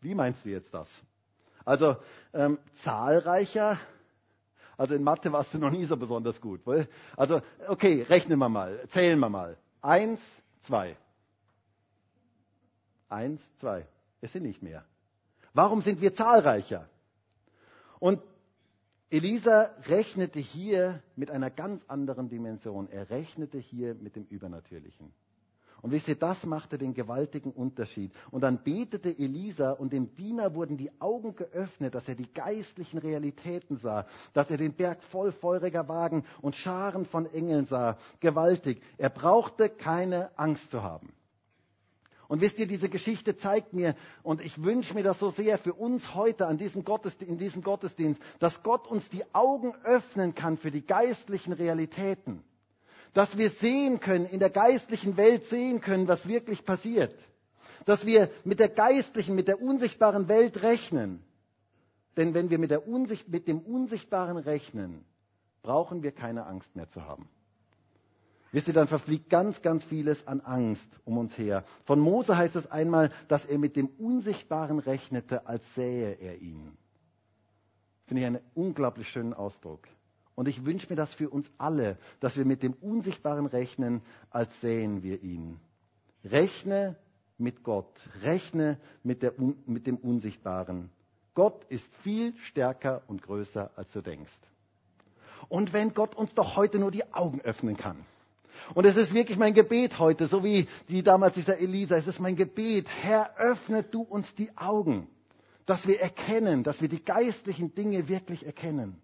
wie 0.00 0.16
meinst 0.16 0.44
du 0.44 0.48
jetzt 0.48 0.74
das? 0.74 0.88
Also 1.64 1.96
ähm, 2.32 2.58
zahlreicher, 2.82 3.78
also 4.76 4.96
in 4.96 5.04
Mathe 5.04 5.30
warst 5.30 5.54
du 5.54 5.58
noch 5.58 5.70
nie 5.70 5.84
so 5.84 5.96
besonders 5.96 6.40
gut. 6.40 6.66
Weil, 6.66 6.88
also 7.16 7.40
okay, 7.68 8.02
rechnen 8.02 8.36
wir 8.40 8.48
mal, 8.48 8.84
zählen 8.88 9.20
wir 9.20 9.28
mal. 9.28 9.56
Eins, 9.80 10.20
zwei. 10.62 10.96
Eins, 13.08 13.40
zwei. 13.60 13.86
Es 14.20 14.32
sind 14.32 14.42
nicht 14.42 14.60
mehr. 14.60 14.84
Warum 15.52 15.82
sind 15.82 16.00
wir 16.00 16.14
zahlreicher? 16.14 16.88
Und 18.00 18.20
Elisa 19.10 19.70
rechnete 19.86 20.38
hier 20.38 21.02
mit 21.14 21.30
einer 21.30 21.50
ganz 21.50 21.84
anderen 21.88 22.28
Dimension. 22.28 22.88
Er 22.90 23.10
rechnete 23.10 23.58
hier 23.58 23.94
mit 23.94 24.16
dem 24.16 24.24
Übernatürlichen. 24.24 25.12
Und 25.82 25.90
wisst 25.90 26.08
ihr, 26.08 26.14
das 26.14 26.46
machte 26.46 26.78
den 26.78 26.94
gewaltigen 26.94 27.52
Unterschied. 27.52 28.10
Und 28.30 28.40
dann 28.40 28.64
betete 28.64 29.10
Elisa 29.10 29.72
und 29.72 29.92
dem 29.92 30.14
Diener 30.14 30.54
wurden 30.54 30.78
die 30.78 30.90
Augen 30.98 31.36
geöffnet, 31.36 31.94
dass 31.94 32.08
er 32.08 32.14
die 32.14 32.32
geistlichen 32.32 32.96
Realitäten 32.96 33.76
sah, 33.76 34.06
dass 34.32 34.50
er 34.50 34.56
den 34.56 34.72
Berg 34.72 35.04
voll 35.04 35.30
feuriger 35.30 35.86
Wagen 35.86 36.24
und 36.40 36.56
Scharen 36.56 37.04
von 37.04 37.26
Engeln 37.26 37.66
sah. 37.66 37.98
Gewaltig. 38.18 38.80
Er 38.96 39.10
brauchte 39.10 39.68
keine 39.68 40.30
Angst 40.38 40.70
zu 40.70 40.82
haben. 40.82 41.12
Und 42.28 42.40
wisst 42.40 42.58
ihr, 42.58 42.66
diese 42.66 42.88
Geschichte 42.88 43.36
zeigt 43.36 43.72
mir, 43.72 43.94
und 44.22 44.40
ich 44.40 44.62
wünsche 44.62 44.94
mir 44.94 45.02
das 45.02 45.18
so 45.18 45.30
sehr 45.30 45.58
für 45.58 45.74
uns 45.74 46.14
heute 46.14 46.46
an 46.46 46.58
diesem 46.58 46.84
in 47.20 47.38
diesem 47.38 47.62
Gottesdienst, 47.62 48.20
dass 48.38 48.62
Gott 48.62 48.86
uns 48.86 49.08
die 49.10 49.24
Augen 49.34 49.74
öffnen 49.84 50.34
kann 50.34 50.56
für 50.56 50.70
die 50.70 50.86
geistlichen 50.86 51.52
Realitäten 51.52 52.42
dass 53.14 53.38
wir 53.38 53.50
sehen 53.50 54.00
können, 54.00 54.26
in 54.26 54.40
der 54.40 54.50
geistlichen 54.50 55.16
Welt 55.16 55.44
sehen 55.46 55.80
können, 55.80 56.08
was 56.08 56.26
wirklich 56.28 56.64
passiert. 56.64 57.14
Dass 57.86 58.04
wir 58.04 58.28
mit 58.44 58.58
der 58.58 58.68
geistlichen, 58.68 59.34
mit 59.36 59.46
der 59.48 59.62
unsichtbaren 59.62 60.28
Welt 60.28 60.62
rechnen. 60.62 61.22
Denn 62.16 62.34
wenn 62.34 62.50
wir 62.50 62.58
mit, 62.58 62.72
mit 63.28 63.48
dem 63.48 63.60
Unsichtbaren 63.60 64.36
rechnen, 64.36 65.04
brauchen 65.62 66.02
wir 66.02 66.12
keine 66.12 66.46
Angst 66.46 66.74
mehr 66.76 66.88
zu 66.88 67.04
haben. 67.04 67.28
Wisst 68.54 68.68
ihr, 68.68 68.74
dann 68.74 68.86
verfliegt 68.86 69.30
ganz, 69.30 69.62
ganz 69.62 69.82
vieles 69.82 70.28
an 70.28 70.40
Angst 70.40 70.88
um 71.04 71.18
uns 71.18 71.36
her. 71.36 71.64
Von 71.86 71.98
Mose 71.98 72.36
heißt 72.36 72.54
es 72.54 72.70
einmal, 72.70 73.10
dass 73.26 73.44
er 73.44 73.58
mit 73.58 73.74
dem 73.74 73.88
Unsichtbaren 73.98 74.78
rechnete, 74.78 75.48
als 75.48 75.64
sähe 75.74 76.12
er 76.20 76.40
ihn. 76.40 76.78
Finde 78.06 78.20
ich 78.20 78.26
einen 78.28 78.40
unglaublich 78.54 79.08
schönen 79.08 79.34
Ausdruck. 79.34 79.88
Und 80.36 80.46
ich 80.46 80.64
wünsche 80.64 80.86
mir 80.88 80.94
das 80.94 81.12
für 81.12 81.30
uns 81.30 81.50
alle, 81.58 81.98
dass 82.20 82.36
wir 82.36 82.44
mit 82.44 82.62
dem 82.62 82.74
Unsichtbaren 82.74 83.46
rechnen, 83.46 84.02
als 84.30 84.60
sähen 84.60 85.02
wir 85.02 85.20
ihn. 85.24 85.58
Rechne 86.22 86.94
mit 87.38 87.64
Gott, 87.64 88.08
rechne 88.22 88.78
mit, 89.02 89.22
der, 89.22 89.32
mit 89.66 89.88
dem 89.88 89.96
Unsichtbaren. 89.96 90.90
Gott 91.34 91.64
ist 91.70 91.92
viel 92.02 92.36
stärker 92.36 93.02
und 93.08 93.20
größer, 93.20 93.72
als 93.74 93.90
du 93.90 94.00
denkst. 94.00 94.38
Und 95.48 95.72
wenn 95.72 95.92
Gott 95.92 96.14
uns 96.14 96.32
doch 96.34 96.54
heute 96.54 96.78
nur 96.78 96.92
die 96.92 97.12
Augen 97.12 97.40
öffnen 97.40 97.76
kann. 97.76 98.06
Und 98.74 98.84
es 98.86 98.96
ist 98.96 99.12
wirklich 99.14 99.38
mein 99.38 99.54
Gebet 99.54 99.98
heute, 99.98 100.26
so 100.28 100.42
wie 100.44 100.68
die 100.88 101.02
damals 101.02 101.34
dieser 101.34 101.58
Elisa, 101.58 101.96
es 101.96 102.06
ist 102.06 102.20
mein 102.20 102.36
Gebet, 102.36 102.86
Herr, 102.88 103.36
öffne 103.36 103.82
du 103.82 104.02
uns 104.02 104.34
die 104.34 104.56
Augen, 104.56 105.08
dass 105.66 105.86
wir 105.86 106.00
erkennen, 106.00 106.62
dass 106.62 106.80
wir 106.80 106.88
die 106.88 107.04
geistlichen 107.04 107.74
Dinge 107.74 108.08
wirklich 108.08 108.44
erkennen 108.46 109.00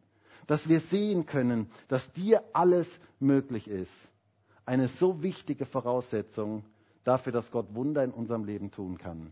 dass 0.51 0.69
wir 0.69 0.81
sehen 0.81 1.27
können, 1.27 1.71
dass 1.87 2.13
dir 2.13 2.43
alles 2.53 2.89
möglich 3.21 3.69
ist. 3.69 3.93
Eine 4.67 4.89
so 4.89 5.23
wichtige 5.23 5.65
Voraussetzung 5.65 6.65
dafür, 7.05 7.33
dass 7.33 7.53
Gott 7.53 7.73
Wunder 7.73 8.03
in 8.03 8.11
unserem 8.11 8.43
Leben 8.43 8.73
tun 8.73 8.99
kann. 8.99 9.31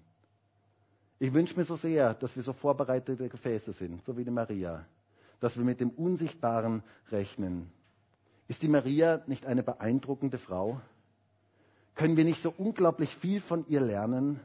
Ich 1.19 1.35
wünsche 1.35 1.57
mir 1.57 1.65
so 1.65 1.75
sehr, 1.75 2.15
dass 2.15 2.37
wir 2.37 2.45
so 2.45 2.53
vorbereitete 2.53 3.29
Gefäße 3.29 3.73
sind, 3.73 4.05
so 4.05 4.17
wie 4.17 4.23
die 4.25 4.31
Maria, 4.31 4.87
dass 5.41 5.57
wir 5.57 5.65
mit 5.65 5.81
dem 5.81 5.91
Unsichtbaren 5.91 6.85
rechnen. 7.11 7.73
Ist 8.49 8.63
die 8.63 8.69
Maria 8.69 9.23
nicht 9.27 9.45
eine 9.47 9.63
beeindruckende 9.63 10.39
Frau? 10.39 10.81
Können 11.95 12.17
wir 12.17 12.25
nicht 12.25 12.43
so 12.43 12.53
unglaublich 12.57 13.15
viel 13.17 13.41
von 13.41 13.67
ihr 13.69 13.81
lernen? 13.81 14.41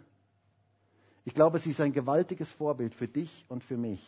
Ich 1.24 1.34
glaube, 1.34 1.60
sie 1.60 1.72
ist 1.72 1.80
ein 1.80 1.94
gewaltiges 1.94 2.52
Vorbild 2.52 2.94
für 2.94 3.08
dich 3.08 3.46
und 3.48 3.64
für 3.64 3.78
mich. 3.78 4.02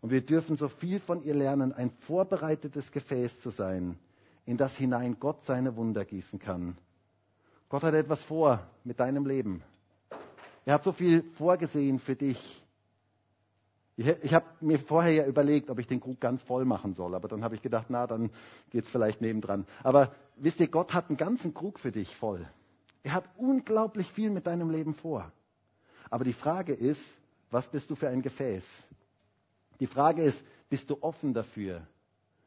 Und 0.00 0.10
wir 0.10 0.20
dürfen 0.20 0.56
so 0.56 0.68
viel 0.68 1.00
von 1.00 1.22
ihr 1.24 1.34
lernen, 1.34 1.72
ein 1.72 1.90
vorbereitetes 2.06 2.92
Gefäß 2.92 3.40
zu 3.40 3.50
sein, 3.50 3.98
in 4.44 4.56
das 4.56 4.76
hinein 4.76 5.18
Gott 5.18 5.42
seine 5.44 5.74
Wunder 5.76 6.04
gießen 6.04 6.38
kann. 6.38 6.76
Gott 7.68 7.82
hat 7.82 7.94
etwas 7.94 8.22
vor 8.22 8.64
mit 8.84 9.00
deinem 9.00 9.26
Leben. 9.26 9.62
Er 10.64 10.74
hat 10.74 10.84
so 10.84 10.92
viel 10.92 11.24
vorgesehen 11.32 11.98
für 11.98 12.14
dich. 12.14 12.63
Ich, 13.96 14.06
ich 14.06 14.34
habe 14.34 14.46
mir 14.60 14.78
vorher 14.78 15.12
ja 15.12 15.26
überlegt, 15.26 15.70
ob 15.70 15.78
ich 15.78 15.86
den 15.86 16.00
Krug 16.00 16.20
ganz 16.20 16.42
voll 16.42 16.64
machen 16.64 16.94
soll, 16.94 17.14
aber 17.14 17.28
dann 17.28 17.44
habe 17.44 17.54
ich 17.54 17.62
gedacht, 17.62 17.86
na, 17.88 18.06
dann 18.06 18.30
geht 18.70 18.84
es 18.84 18.90
vielleicht 18.90 19.20
nebendran. 19.20 19.66
Aber 19.82 20.14
wisst 20.36 20.60
ihr, 20.60 20.68
Gott 20.68 20.92
hat 20.92 21.08
einen 21.08 21.16
ganzen 21.16 21.54
Krug 21.54 21.78
für 21.78 21.92
dich 21.92 22.14
voll. 22.16 22.46
Er 23.02 23.12
hat 23.14 23.24
unglaublich 23.36 24.10
viel 24.12 24.30
mit 24.30 24.46
deinem 24.46 24.70
Leben 24.70 24.94
vor. 24.94 25.30
Aber 26.10 26.24
die 26.24 26.32
Frage 26.32 26.72
ist, 26.72 27.02
was 27.50 27.68
bist 27.68 27.90
du 27.90 27.94
für 27.94 28.08
ein 28.08 28.22
Gefäß? 28.22 28.64
Die 29.80 29.86
Frage 29.86 30.22
ist, 30.22 30.42
bist 30.68 30.90
du 30.90 30.98
offen 31.00 31.34
dafür? 31.34 31.86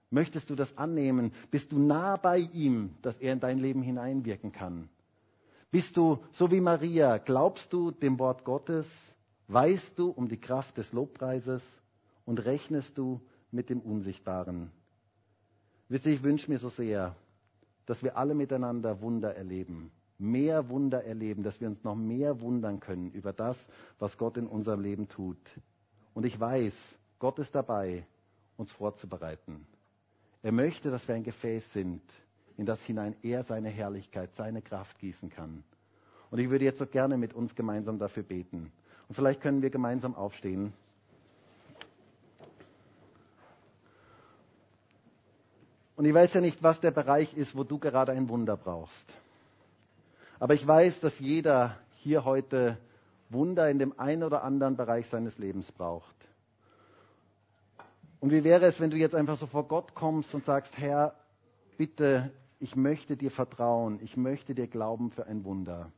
Möchtest 0.10 0.50
du 0.50 0.56
das 0.56 0.78
annehmen? 0.78 1.34
Bist 1.52 1.72
du 1.72 1.80
nah 1.80 2.16
bei 2.16 2.40
ihm, 2.40 2.96
dass 3.02 3.18
er 3.18 3.34
in 3.34 3.40
dein 3.40 3.60
Leben 3.60 3.82
hineinwirken 3.82 4.52
kann? 4.52 4.90
Bist 5.70 5.98
du 5.98 6.24
so 6.32 6.50
wie 6.50 6.62
Maria, 6.62 7.18
glaubst 7.18 7.72
du 7.74 7.92
dem 7.92 8.18
Wort 8.20 8.46
Gottes? 8.46 8.88
Weißt 9.48 9.98
du 9.98 10.10
um 10.10 10.28
die 10.28 10.40
Kraft 10.40 10.78
des 10.78 10.92
Lobpreises 10.92 11.64
und 12.26 12.44
rechnest 12.44 12.98
du 12.98 13.22
mit 13.52 13.70
dem 13.70 13.80
Unsichtbaren? 13.80 14.72
Wisst 15.88 16.06
ihr, 16.06 16.14
ich 16.14 16.24
wünsche 16.24 16.52
mir 16.52 16.60
so 16.60 16.70
sehr, 16.70 17.16
dass 17.86 18.04
wir 18.04 18.18
alle 18.18 18.36
miteinander 18.36 19.02
Wunder 19.02 19.36
erleben, 19.36 19.92
mehr 20.18 20.68
Wunder 20.68 21.06
erleben, 21.06 21.44
dass 21.44 21.62
wir 21.62 21.70
uns 21.70 21.82
noch 21.84 21.96
mehr 21.96 22.42
wundern 22.42 22.82
können 22.82 23.12
über 23.12 23.32
das, 23.32 23.58
was 24.00 24.18
Gott 24.18 24.36
in 24.36 24.48
unserem 24.48 24.82
Leben 24.82 25.08
tut. 25.08 25.38
Und 26.14 26.26
ich 26.26 26.38
weiß, 26.38 26.74
Gott 27.20 27.40
ist 27.40 27.56
dabei, 27.56 28.06
uns 28.58 28.72
vorzubereiten. 28.74 29.66
Er 30.44 30.52
möchte, 30.52 30.92
dass 30.92 31.08
wir 31.08 31.16
ein 31.16 31.24
Gefäß 31.24 31.72
sind, 31.72 32.02
in 32.58 32.66
das 32.66 32.84
hinein 32.84 33.16
er 33.22 33.44
seine 33.44 33.70
Herrlichkeit, 33.70 34.36
seine 34.36 34.62
Kraft 34.62 35.00
gießen 35.00 35.30
kann. 35.30 35.64
Und 36.32 36.40
ich 36.40 36.50
würde 36.50 36.66
jetzt 36.66 36.80
so 36.80 36.86
gerne 36.86 37.18
mit 37.18 37.34
uns 37.34 37.56
gemeinsam 37.56 37.98
dafür 37.98 38.24
beten. 38.24 38.74
Und 39.08 39.16
vielleicht 39.16 39.42
können 39.42 39.62
wir 39.62 39.70
gemeinsam 39.70 40.16
aufstehen. 40.16 40.74
Und 45.96 46.06
ich 46.06 46.14
weiß 46.14 46.34
ja 46.34 46.42
nicht, 46.42 46.62
was 46.62 46.80
der 46.80 46.92
Bereich 46.92 47.34
ist, 47.36 47.56
wo 47.56 47.64
du 47.64 47.80
gerade 47.80 48.12
ein 48.12 48.30
Wunder 48.30 48.56
brauchst. 48.56 49.06
Aber 50.40 50.54
ich 50.54 50.66
weiß, 50.66 51.00
dass 51.00 51.20
jeder 51.20 51.78
hier 51.96 52.24
heute 52.24 52.78
Wunder 53.30 53.70
in 53.70 53.80
dem 53.80 54.00
einen 54.00 54.24
oder 54.24 54.44
anderen 54.44 54.78
Bereich 54.78 55.08
seines 55.10 55.38
Lebens 55.40 55.72
braucht. 55.72 56.16
Und 58.20 58.32
wie 58.32 58.44
wäre 58.44 58.66
es, 58.66 58.80
wenn 58.80 58.90
du 58.90 58.98
jetzt 58.98 59.16
einfach 59.16 59.38
so 59.38 59.48
vor 59.48 59.68
Gott 59.68 59.96
kommst 59.96 60.34
und 60.34 60.46
sagst, 60.46 60.78
Herr, 60.78 61.16
bitte, 61.78 62.32
ich 62.60 62.76
möchte 62.76 63.18
dir 63.18 63.32
vertrauen, 63.32 64.00
ich 64.02 64.18
möchte 64.18 64.56
dir 64.56 64.68
glauben 64.68 65.12
für 65.12 65.26
ein 65.26 65.44
Wunder. 65.44 65.92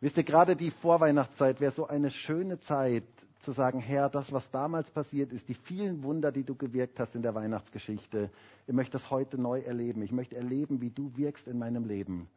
Wisst 0.00 0.16
ihr, 0.16 0.24
gerade 0.24 0.54
die 0.54 0.70
Vorweihnachtszeit 0.70 1.60
wäre 1.60 1.72
so 1.72 1.86
eine 1.86 2.10
schöne 2.10 2.60
Zeit 2.60 3.04
zu 3.40 3.52
sagen, 3.52 3.80
Herr, 3.80 4.08
das, 4.08 4.32
was 4.32 4.48
damals 4.50 4.90
passiert 4.90 5.32
ist, 5.32 5.48
die 5.48 5.54
vielen 5.54 6.02
Wunder, 6.02 6.32
die 6.32 6.44
du 6.44 6.54
gewirkt 6.54 7.00
hast 7.00 7.14
in 7.14 7.22
der 7.22 7.34
Weihnachtsgeschichte, 7.34 8.30
ich 8.66 8.74
möchte 8.74 8.92
das 8.92 9.10
heute 9.10 9.40
neu 9.40 9.60
erleben. 9.60 10.02
Ich 10.02 10.12
möchte 10.12 10.36
erleben, 10.36 10.80
wie 10.80 10.90
du 10.90 11.16
wirkst 11.16 11.46
in 11.48 11.58
meinem 11.58 11.84
Leben. 11.84 12.28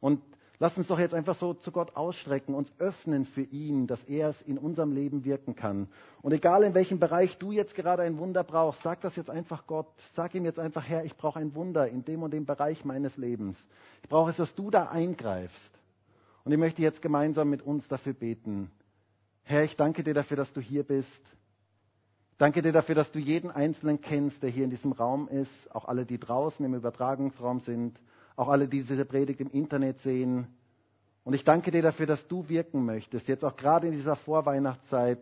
Und 0.00 0.20
Lass 0.60 0.76
uns 0.76 0.88
doch 0.88 0.98
jetzt 0.98 1.14
einfach 1.14 1.36
so 1.36 1.54
zu 1.54 1.70
Gott 1.70 1.94
ausstrecken, 1.94 2.52
uns 2.52 2.72
öffnen 2.80 3.26
für 3.26 3.42
ihn, 3.42 3.86
dass 3.86 4.02
er 4.04 4.30
es 4.30 4.42
in 4.42 4.58
unserem 4.58 4.90
Leben 4.90 5.24
wirken 5.24 5.54
kann. 5.54 5.86
Und 6.20 6.32
egal 6.32 6.64
in 6.64 6.74
welchem 6.74 6.98
Bereich 6.98 7.38
du 7.38 7.52
jetzt 7.52 7.76
gerade 7.76 8.02
ein 8.02 8.18
Wunder 8.18 8.42
brauchst, 8.42 8.82
sag 8.82 9.00
das 9.02 9.14
jetzt 9.14 9.30
einfach 9.30 9.68
Gott. 9.68 9.86
Sag 10.14 10.34
ihm 10.34 10.44
jetzt 10.44 10.58
einfach, 10.58 10.84
Herr, 10.84 11.04
ich 11.04 11.16
brauche 11.16 11.38
ein 11.38 11.54
Wunder 11.54 11.86
in 11.86 12.04
dem 12.04 12.24
und 12.24 12.32
dem 12.32 12.44
Bereich 12.44 12.84
meines 12.84 13.16
Lebens. 13.16 13.56
Ich 14.02 14.08
brauche 14.08 14.30
es, 14.30 14.36
dass 14.36 14.52
du 14.56 14.68
da 14.70 14.88
eingreifst. 14.88 15.77
Und 16.48 16.52
ich 16.52 16.58
möchte 16.58 16.80
jetzt 16.80 17.02
gemeinsam 17.02 17.50
mit 17.50 17.60
uns 17.60 17.86
dafür 17.88 18.14
beten. 18.14 18.70
Herr, 19.42 19.64
ich 19.64 19.76
danke 19.76 20.02
dir 20.02 20.14
dafür, 20.14 20.38
dass 20.38 20.50
du 20.54 20.62
hier 20.62 20.82
bist. 20.82 21.20
Danke 22.38 22.62
dir 22.62 22.72
dafür, 22.72 22.94
dass 22.94 23.12
du 23.12 23.18
jeden 23.18 23.50
Einzelnen 23.50 24.00
kennst, 24.00 24.42
der 24.42 24.48
hier 24.48 24.64
in 24.64 24.70
diesem 24.70 24.92
Raum 24.92 25.28
ist, 25.28 25.70
auch 25.74 25.84
alle, 25.84 26.06
die 26.06 26.18
draußen 26.18 26.64
im 26.64 26.72
Übertragungsraum 26.72 27.60
sind 27.60 28.00
auch 28.34 28.48
alle, 28.48 28.66
die 28.66 28.82
diese 28.82 29.04
Predigt 29.04 29.42
im 29.42 29.50
Internet 29.50 30.00
sehen. 30.00 30.46
Und 31.22 31.34
ich 31.34 31.44
danke 31.44 31.70
dir 31.70 31.82
dafür, 31.82 32.06
dass 32.06 32.26
du 32.28 32.48
wirken 32.48 32.82
möchtest, 32.86 33.28
jetzt 33.28 33.44
auch 33.44 33.56
gerade 33.56 33.88
in 33.88 33.92
dieser 33.92 34.16
Vorweihnachtszeit. 34.16 35.20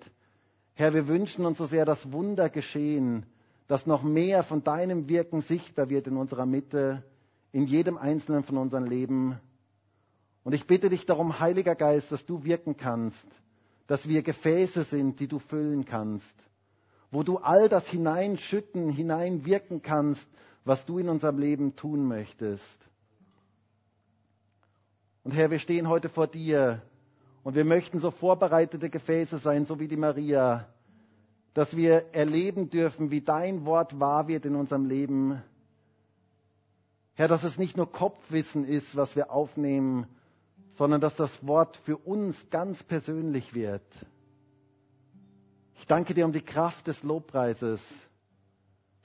Herr, 0.75 0.95
wir 0.95 1.09
wünschen 1.09 1.45
uns 1.45 1.59
so 1.59 1.67
sehr, 1.67 1.85
dass 1.85 2.13
Wunder 2.13 2.51
geschehen, 2.51 3.27
dass 3.67 3.85
noch 3.85 4.05
mehr 4.05 4.45
von 4.45 4.63
deinem 4.63 5.09
Wirken 5.09 5.41
sichtbar 5.41 5.89
wird 5.89 6.07
in 6.07 6.17
unserer 6.17 6.47
Mitte, 6.47 7.03
in 7.51 7.67
jedem 7.67 7.99
einzelnen 7.99 8.45
von 8.45 8.59
unseren 8.59 8.87
Leben. 8.87 9.41
Und 10.47 10.53
ich 10.53 10.69
bitte 10.69 10.91
dich 10.91 11.05
darum, 11.07 11.41
Heiliger 11.41 11.75
Geist, 11.75 12.13
dass 12.13 12.25
du 12.25 12.45
wirken 12.45 12.77
kannst, 12.77 13.27
dass 13.89 14.07
wir 14.09 14.23
Gefäße 14.23 14.85
sind, 14.85 15.19
die 15.19 15.27
du 15.27 15.41
füllen 15.41 15.85
kannst, 15.85 16.33
wo 17.11 17.25
du 17.25 17.39
all 17.39 17.69
das 17.69 17.89
hineinschütten, 17.89 18.89
hineinwirken 18.89 19.83
kannst, 19.83 20.25
was 20.65 20.87
du 20.87 20.99
in 21.01 21.09
unserem 21.09 21.39
Leben 21.39 21.75
tun 21.75 22.07
möchtest. 22.07 22.79
Und 25.25 25.33
Herr, 25.33 25.51
wir 25.51 25.59
stehen 25.59 25.89
heute 25.89 26.09
vor 26.09 26.29
dir 26.29 26.81
und 27.43 27.57
wir 27.57 27.65
möchten 27.65 27.99
so 27.99 28.13
vorbereitete 28.13 28.89
Gefäße 28.89 29.39
sein, 29.39 29.67
so 29.67 29.81
wie 29.81 29.89
die 29.89 29.97
Maria, 29.97 30.69
dass 31.55 31.77
wir 31.77 32.15
erleben 32.15 32.71
dürfen, 32.71 33.11
wie 33.11 33.21
dein 33.21 33.65
Wort 33.65 33.99
wahr 33.99 34.29
wird 34.29 34.45
in 34.45 34.55
unserem 34.55 34.85
Leben. 34.85 35.43
Herr, 37.15 37.27
dass 37.27 37.43
es 37.43 37.59
nicht 37.59 37.77
nur 37.77 37.91
Kopfwissen 37.91 38.65
ist, 38.65 38.95
was 38.95 39.17
wir 39.17 39.33
aufnehmen, 39.33 40.07
sondern 40.77 41.01
dass 41.01 41.17
das 41.17 41.47
Wort 41.47 41.77
für 41.79 41.97
uns 41.97 42.37
ganz 42.51 42.83
persönlich 42.85 43.55
wird. 43.55 43.83
Ich 45.79 45.87
danke 45.87 46.15
dir 46.15 46.25
um 46.25 46.33
die 46.33 46.43
Kraft 46.45 46.87
des 46.87 47.03
Lobpreises. 47.03 47.81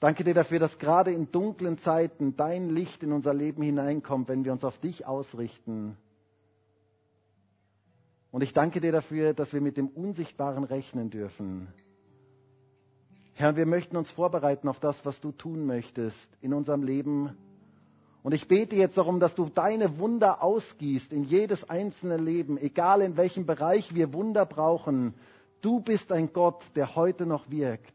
Danke 0.00 0.24
dir 0.24 0.34
dafür, 0.34 0.58
dass 0.58 0.78
gerade 0.78 1.12
in 1.12 1.30
dunklen 1.30 1.78
Zeiten 1.78 2.36
dein 2.36 2.70
Licht 2.70 3.02
in 3.02 3.12
unser 3.12 3.34
Leben 3.34 3.62
hineinkommt, 3.62 4.28
wenn 4.28 4.44
wir 4.44 4.52
uns 4.52 4.64
auf 4.64 4.78
dich 4.78 5.06
ausrichten. 5.06 5.96
Und 8.30 8.42
ich 8.42 8.52
danke 8.52 8.80
dir 8.80 8.92
dafür, 8.92 9.34
dass 9.34 9.52
wir 9.52 9.60
mit 9.60 9.76
dem 9.76 9.88
Unsichtbaren 9.88 10.64
rechnen 10.64 11.10
dürfen. 11.10 11.68
Herr, 13.34 13.56
wir 13.56 13.66
möchten 13.66 13.96
uns 13.96 14.10
vorbereiten 14.10 14.68
auf 14.68 14.80
das, 14.80 15.04
was 15.04 15.20
du 15.20 15.32
tun 15.32 15.66
möchtest 15.66 16.28
in 16.40 16.52
unserem 16.52 16.82
Leben. 16.82 17.36
Und 18.22 18.34
ich 18.34 18.46
bete 18.46 18.76
jetzt 18.76 18.96
darum, 18.96 19.18
dass 19.18 19.34
du 19.34 19.48
deine 19.48 19.98
Wunder 19.98 20.42
ausgießt 20.42 21.12
in 21.12 21.24
jedes 21.24 21.68
einzelne 21.68 22.16
Leben, 22.16 22.56
egal 22.56 23.02
in 23.02 23.16
welchem 23.16 23.46
Bereich 23.46 23.94
wir 23.94 24.12
Wunder 24.12 24.46
brauchen. 24.46 25.14
Du 25.60 25.80
bist 25.80 26.12
ein 26.12 26.32
Gott, 26.32 26.64
der 26.76 26.94
heute 26.94 27.26
noch 27.26 27.50
wirkt. 27.50 27.94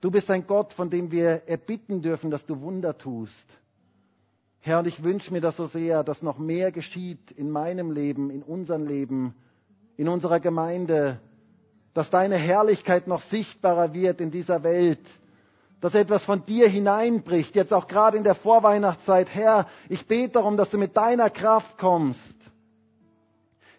Du 0.00 0.10
bist 0.10 0.28
ein 0.30 0.46
Gott, 0.48 0.72
von 0.72 0.90
dem 0.90 1.12
wir 1.12 1.42
erbitten 1.46 2.02
dürfen, 2.02 2.30
dass 2.30 2.44
du 2.44 2.60
Wunder 2.60 2.98
tust. 2.98 3.46
Herr, 4.58 4.80
und 4.80 4.88
ich 4.88 5.02
wünsche 5.04 5.32
mir 5.32 5.40
das 5.40 5.56
so 5.56 5.66
sehr, 5.66 6.02
dass 6.02 6.22
noch 6.22 6.38
mehr 6.38 6.72
geschieht 6.72 7.30
in 7.32 7.50
meinem 7.50 7.92
Leben, 7.92 8.30
in 8.30 8.42
unserem 8.42 8.86
Leben, 8.86 9.34
in 9.96 10.08
unserer 10.08 10.40
Gemeinde, 10.40 11.20
dass 11.94 12.10
deine 12.10 12.36
Herrlichkeit 12.36 13.06
noch 13.06 13.20
sichtbarer 13.22 13.92
wird 13.92 14.20
in 14.20 14.30
dieser 14.32 14.64
Welt, 14.64 15.00
dass 15.82 15.96
etwas 15.96 16.22
von 16.22 16.46
dir 16.46 16.68
hineinbricht, 16.68 17.56
jetzt 17.56 17.74
auch 17.74 17.88
gerade 17.88 18.16
in 18.16 18.22
der 18.22 18.36
Vorweihnachtszeit. 18.36 19.26
Herr, 19.34 19.66
ich 19.88 20.06
bete 20.06 20.34
darum, 20.34 20.56
dass 20.56 20.70
du 20.70 20.78
mit 20.78 20.96
deiner 20.96 21.28
Kraft 21.28 21.76
kommst. 21.76 22.20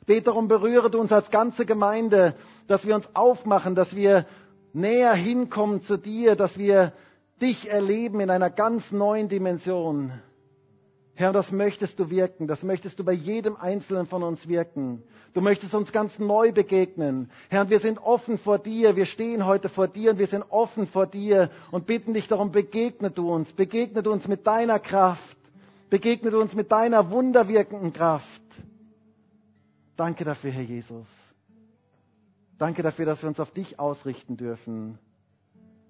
Ich 0.02 0.06
bete 0.06 0.24
darum, 0.24 0.50
berühre 0.50 0.92
du 0.92 1.00
uns 1.00 1.14
als 1.14 1.32
ganze 1.32 1.66
Gemeinde, 1.66 2.36
dass 2.68 2.86
wir 2.86 2.94
uns 2.94 3.08
aufmachen, 3.16 3.74
dass 3.74 3.96
wir 3.96 4.26
näher 4.74 5.14
hinkommen 5.14 5.82
zu 5.84 5.96
dir, 5.96 6.36
dass 6.36 6.58
wir 6.58 6.92
dich 7.42 7.70
erleben 7.70 8.20
in 8.20 8.30
einer 8.30 8.50
ganz 8.50 8.92
neuen 8.92 9.30
Dimension. 9.30 10.12
Herr, 11.16 11.32
das 11.32 11.52
möchtest 11.52 12.00
du 12.00 12.10
wirken, 12.10 12.48
das 12.48 12.64
möchtest 12.64 12.98
du 12.98 13.04
bei 13.04 13.12
jedem 13.14 13.56
Einzelnen 13.56 14.08
von 14.08 14.24
uns 14.24 14.48
wirken. 14.48 15.04
Du 15.34 15.42
möchtest 15.42 15.76
uns 15.76 15.92
ganz 15.92 16.18
neu 16.18 16.52
begegnen. 16.52 17.30
Herr, 17.50 17.70
wir 17.70 17.80
sind 17.80 18.00
offen 18.00 18.40
vor 18.40 18.58
dir, 18.58 18.96
wir 18.96 19.06
stehen 19.06 19.46
heute 19.46 19.70
vor 19.70 19.88
dir 19.88 20.12
und 20.12 20.18
wir 20.20 20.26
sind 20.28 20.44
offen 20.50 20.88
vor 20.88 21.06
dir 21.06 21.52
und 21.72 21.86
bitten 21.86 22.16
dich 22.16 22.28
darum, 22.28 22.52
begegne 22.52 23.12
du 23.12 23.32
uns, 23.32 23.54
begegne 23.54 24.02
du 24.02 24.12
uns 24.12 24.28
mit 24.28 24.48
deiner 24.48 24.80
Kraft, 24.80 25.38
begegne 25.92 26.32
du 26.32 26.42
uns 26.42 26.56
mit 26.56 26.72
deiner 26.72 27.12
wunderwirkenden 27.12 27.94
Kraft. 27.94 28.42
Danke 29.96 30.24
dafür, 30.26 30.50
Herr 30.50 30.64
Jesus. 30.64 31.08
Danke 32.58 32.82
dafür, 32.82 33.06
dass 33.06 33.22
wir 33.22 33.30
uns 33.30 33.40
auf 33.40 33.52
dich 33.52 33.80
ausrichten 33.80 34.36
dürfen. 34.36 34.98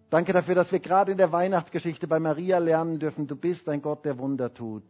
Danke 0.10 0.34
dafür, 0.34 0.56
dass 0.56 0.72
wir 0.72 0.80
gerade 0.80 1.12
in 1.14 1.18
der 1.18 1.32
Weihnachtsgeschichte 1.32 2.08
bei 2.08 2.20
Maria 2.20 2.58
lernen 2.60 3.00
dürfen, 3.00 3.26
du 3.26 3.36
bist 3.36 3.68
ein 3.70 3.82
Gott, 3.82 4.04
der 4.06 4.18
Wunder 4.20 4.54
tut. 4.54 4.84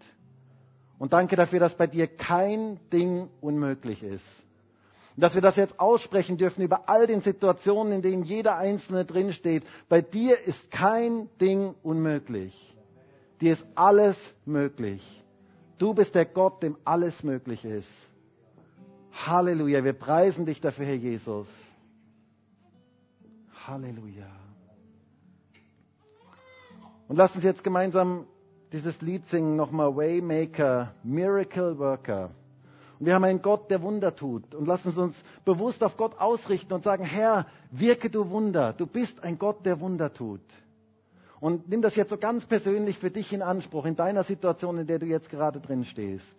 Und 1.00 1.14
danke 1.14 1.36
dafür, 1.36 1.60
dass 1.60 1.76
bei 1.76 1.88
dir 1.88 2.08
kein 2.08 2.80
Ding 2.92 3.30
unmöglich 3.42 4.04
ist. 4.04 4.26
Und 5.16 5.22
dass 5.22 5.36
wir 5.36 5.42
das 5.42 5.56
jetzt 5.56 5.80
aussprechen 5.80 6.38
dürfen 6.38 6.64
über 6.64 6.90
all 6.90 7.08
den 7.08 7.22
Situationen, 7.22 7.94
in 7.94 8.02
denen 8.02 8.24
jeder 8.24 8.58
Einzelne 8.58 9.06
drinsteht. 9.06 9.64
Bei 9.90 10.02
dir 10.02 10.40
ist 10.42 10.72
kein 10.72 11.30
Ding 11.40 11.76
unmöglich. 11.84 12.76
Dir 13.42 13.54
ist 13.54 13.66
alles 13.76 14.18
möglich. 14.46 15.04
Du 15.78 15.94
bist 15.94 16.16
der 16.16 16.26
Gott, 16.26 16.64
dem 16.64 16.78
alles 16.84 17.24
möglich 17.24 17.66
ist. 17.66 17.92
Halleluja. 19.12 19.84
Wir 19.84 19.94
preisen 19.94 20.46
dich 20.46 20.62
dafür, 20.62 20.86
Herr 20.86 20.96
Jesus. 20.96 21.48
Halleluja. 23.68 24.30
Und 27.08 27.18
lass 27.18 27.36
uns 27.36 27.44
jetzt 27.44 27.64
gemeinsam 27.64 28.26
dieses 28.74 29.00
Lied 29.02 29.26
singen, 29.28 29.56
nochmal 29.56 29.96
Waymaker, 29.96 30.94
Miracle 31.04 31.78
Worker. 31.78 32.32
Und 33.00 33.06
wir 33.06 33.14
haben 33.14 33.24
einen 33.24 33.42
Gott, 33.42 33.70
der 33.70 33.82
Wunder 33.84 34.16
tut. 34.16 34.56
Und 34.56 34.68
lass 34.68 34.84
uns 34.86 34.98
uns 34.98 35.16
bewusst 35.46 35.84
auf 35.84 35.96
Gott 35.96 36.20
ausrichten 36.20 36.74
und 36.74 36.84
sagen, 36.84 37.04
Herr, 37.04 37.46
wirke 37.72 38.10
du 38.10 38.30
Wunder. 38.32 38.74
Du 38.74 38.88
bist 38.88 39.24
ein 39.24 39.38
Gott, 39.38 39.66
der 39.66 39.80
Wunder 39.80 40.12
tut. 40.12 40.42
Und 41.40 41.70
nimm 41.70 41.82
das 41.82 41.96
jetzt 41.96 42.10
so 42.10 42.18
ganz 42.18 42.46
persönlich 42.46 42.98
für 42.98 43.12
dich 43.12 43.32
in 43.32 43.42
Anspruch, 43.42 43.86
in 43.86 43.96
deiner 43.96 44.24
Situation, 44.24 44.78
in 44.78 44.88
der 44.88 45.00
du 45.00 45.06
jetzt 45.06 45.30
gerade 45.30 45.60
drin 45.60 45.86
stehst. 45.86 46.36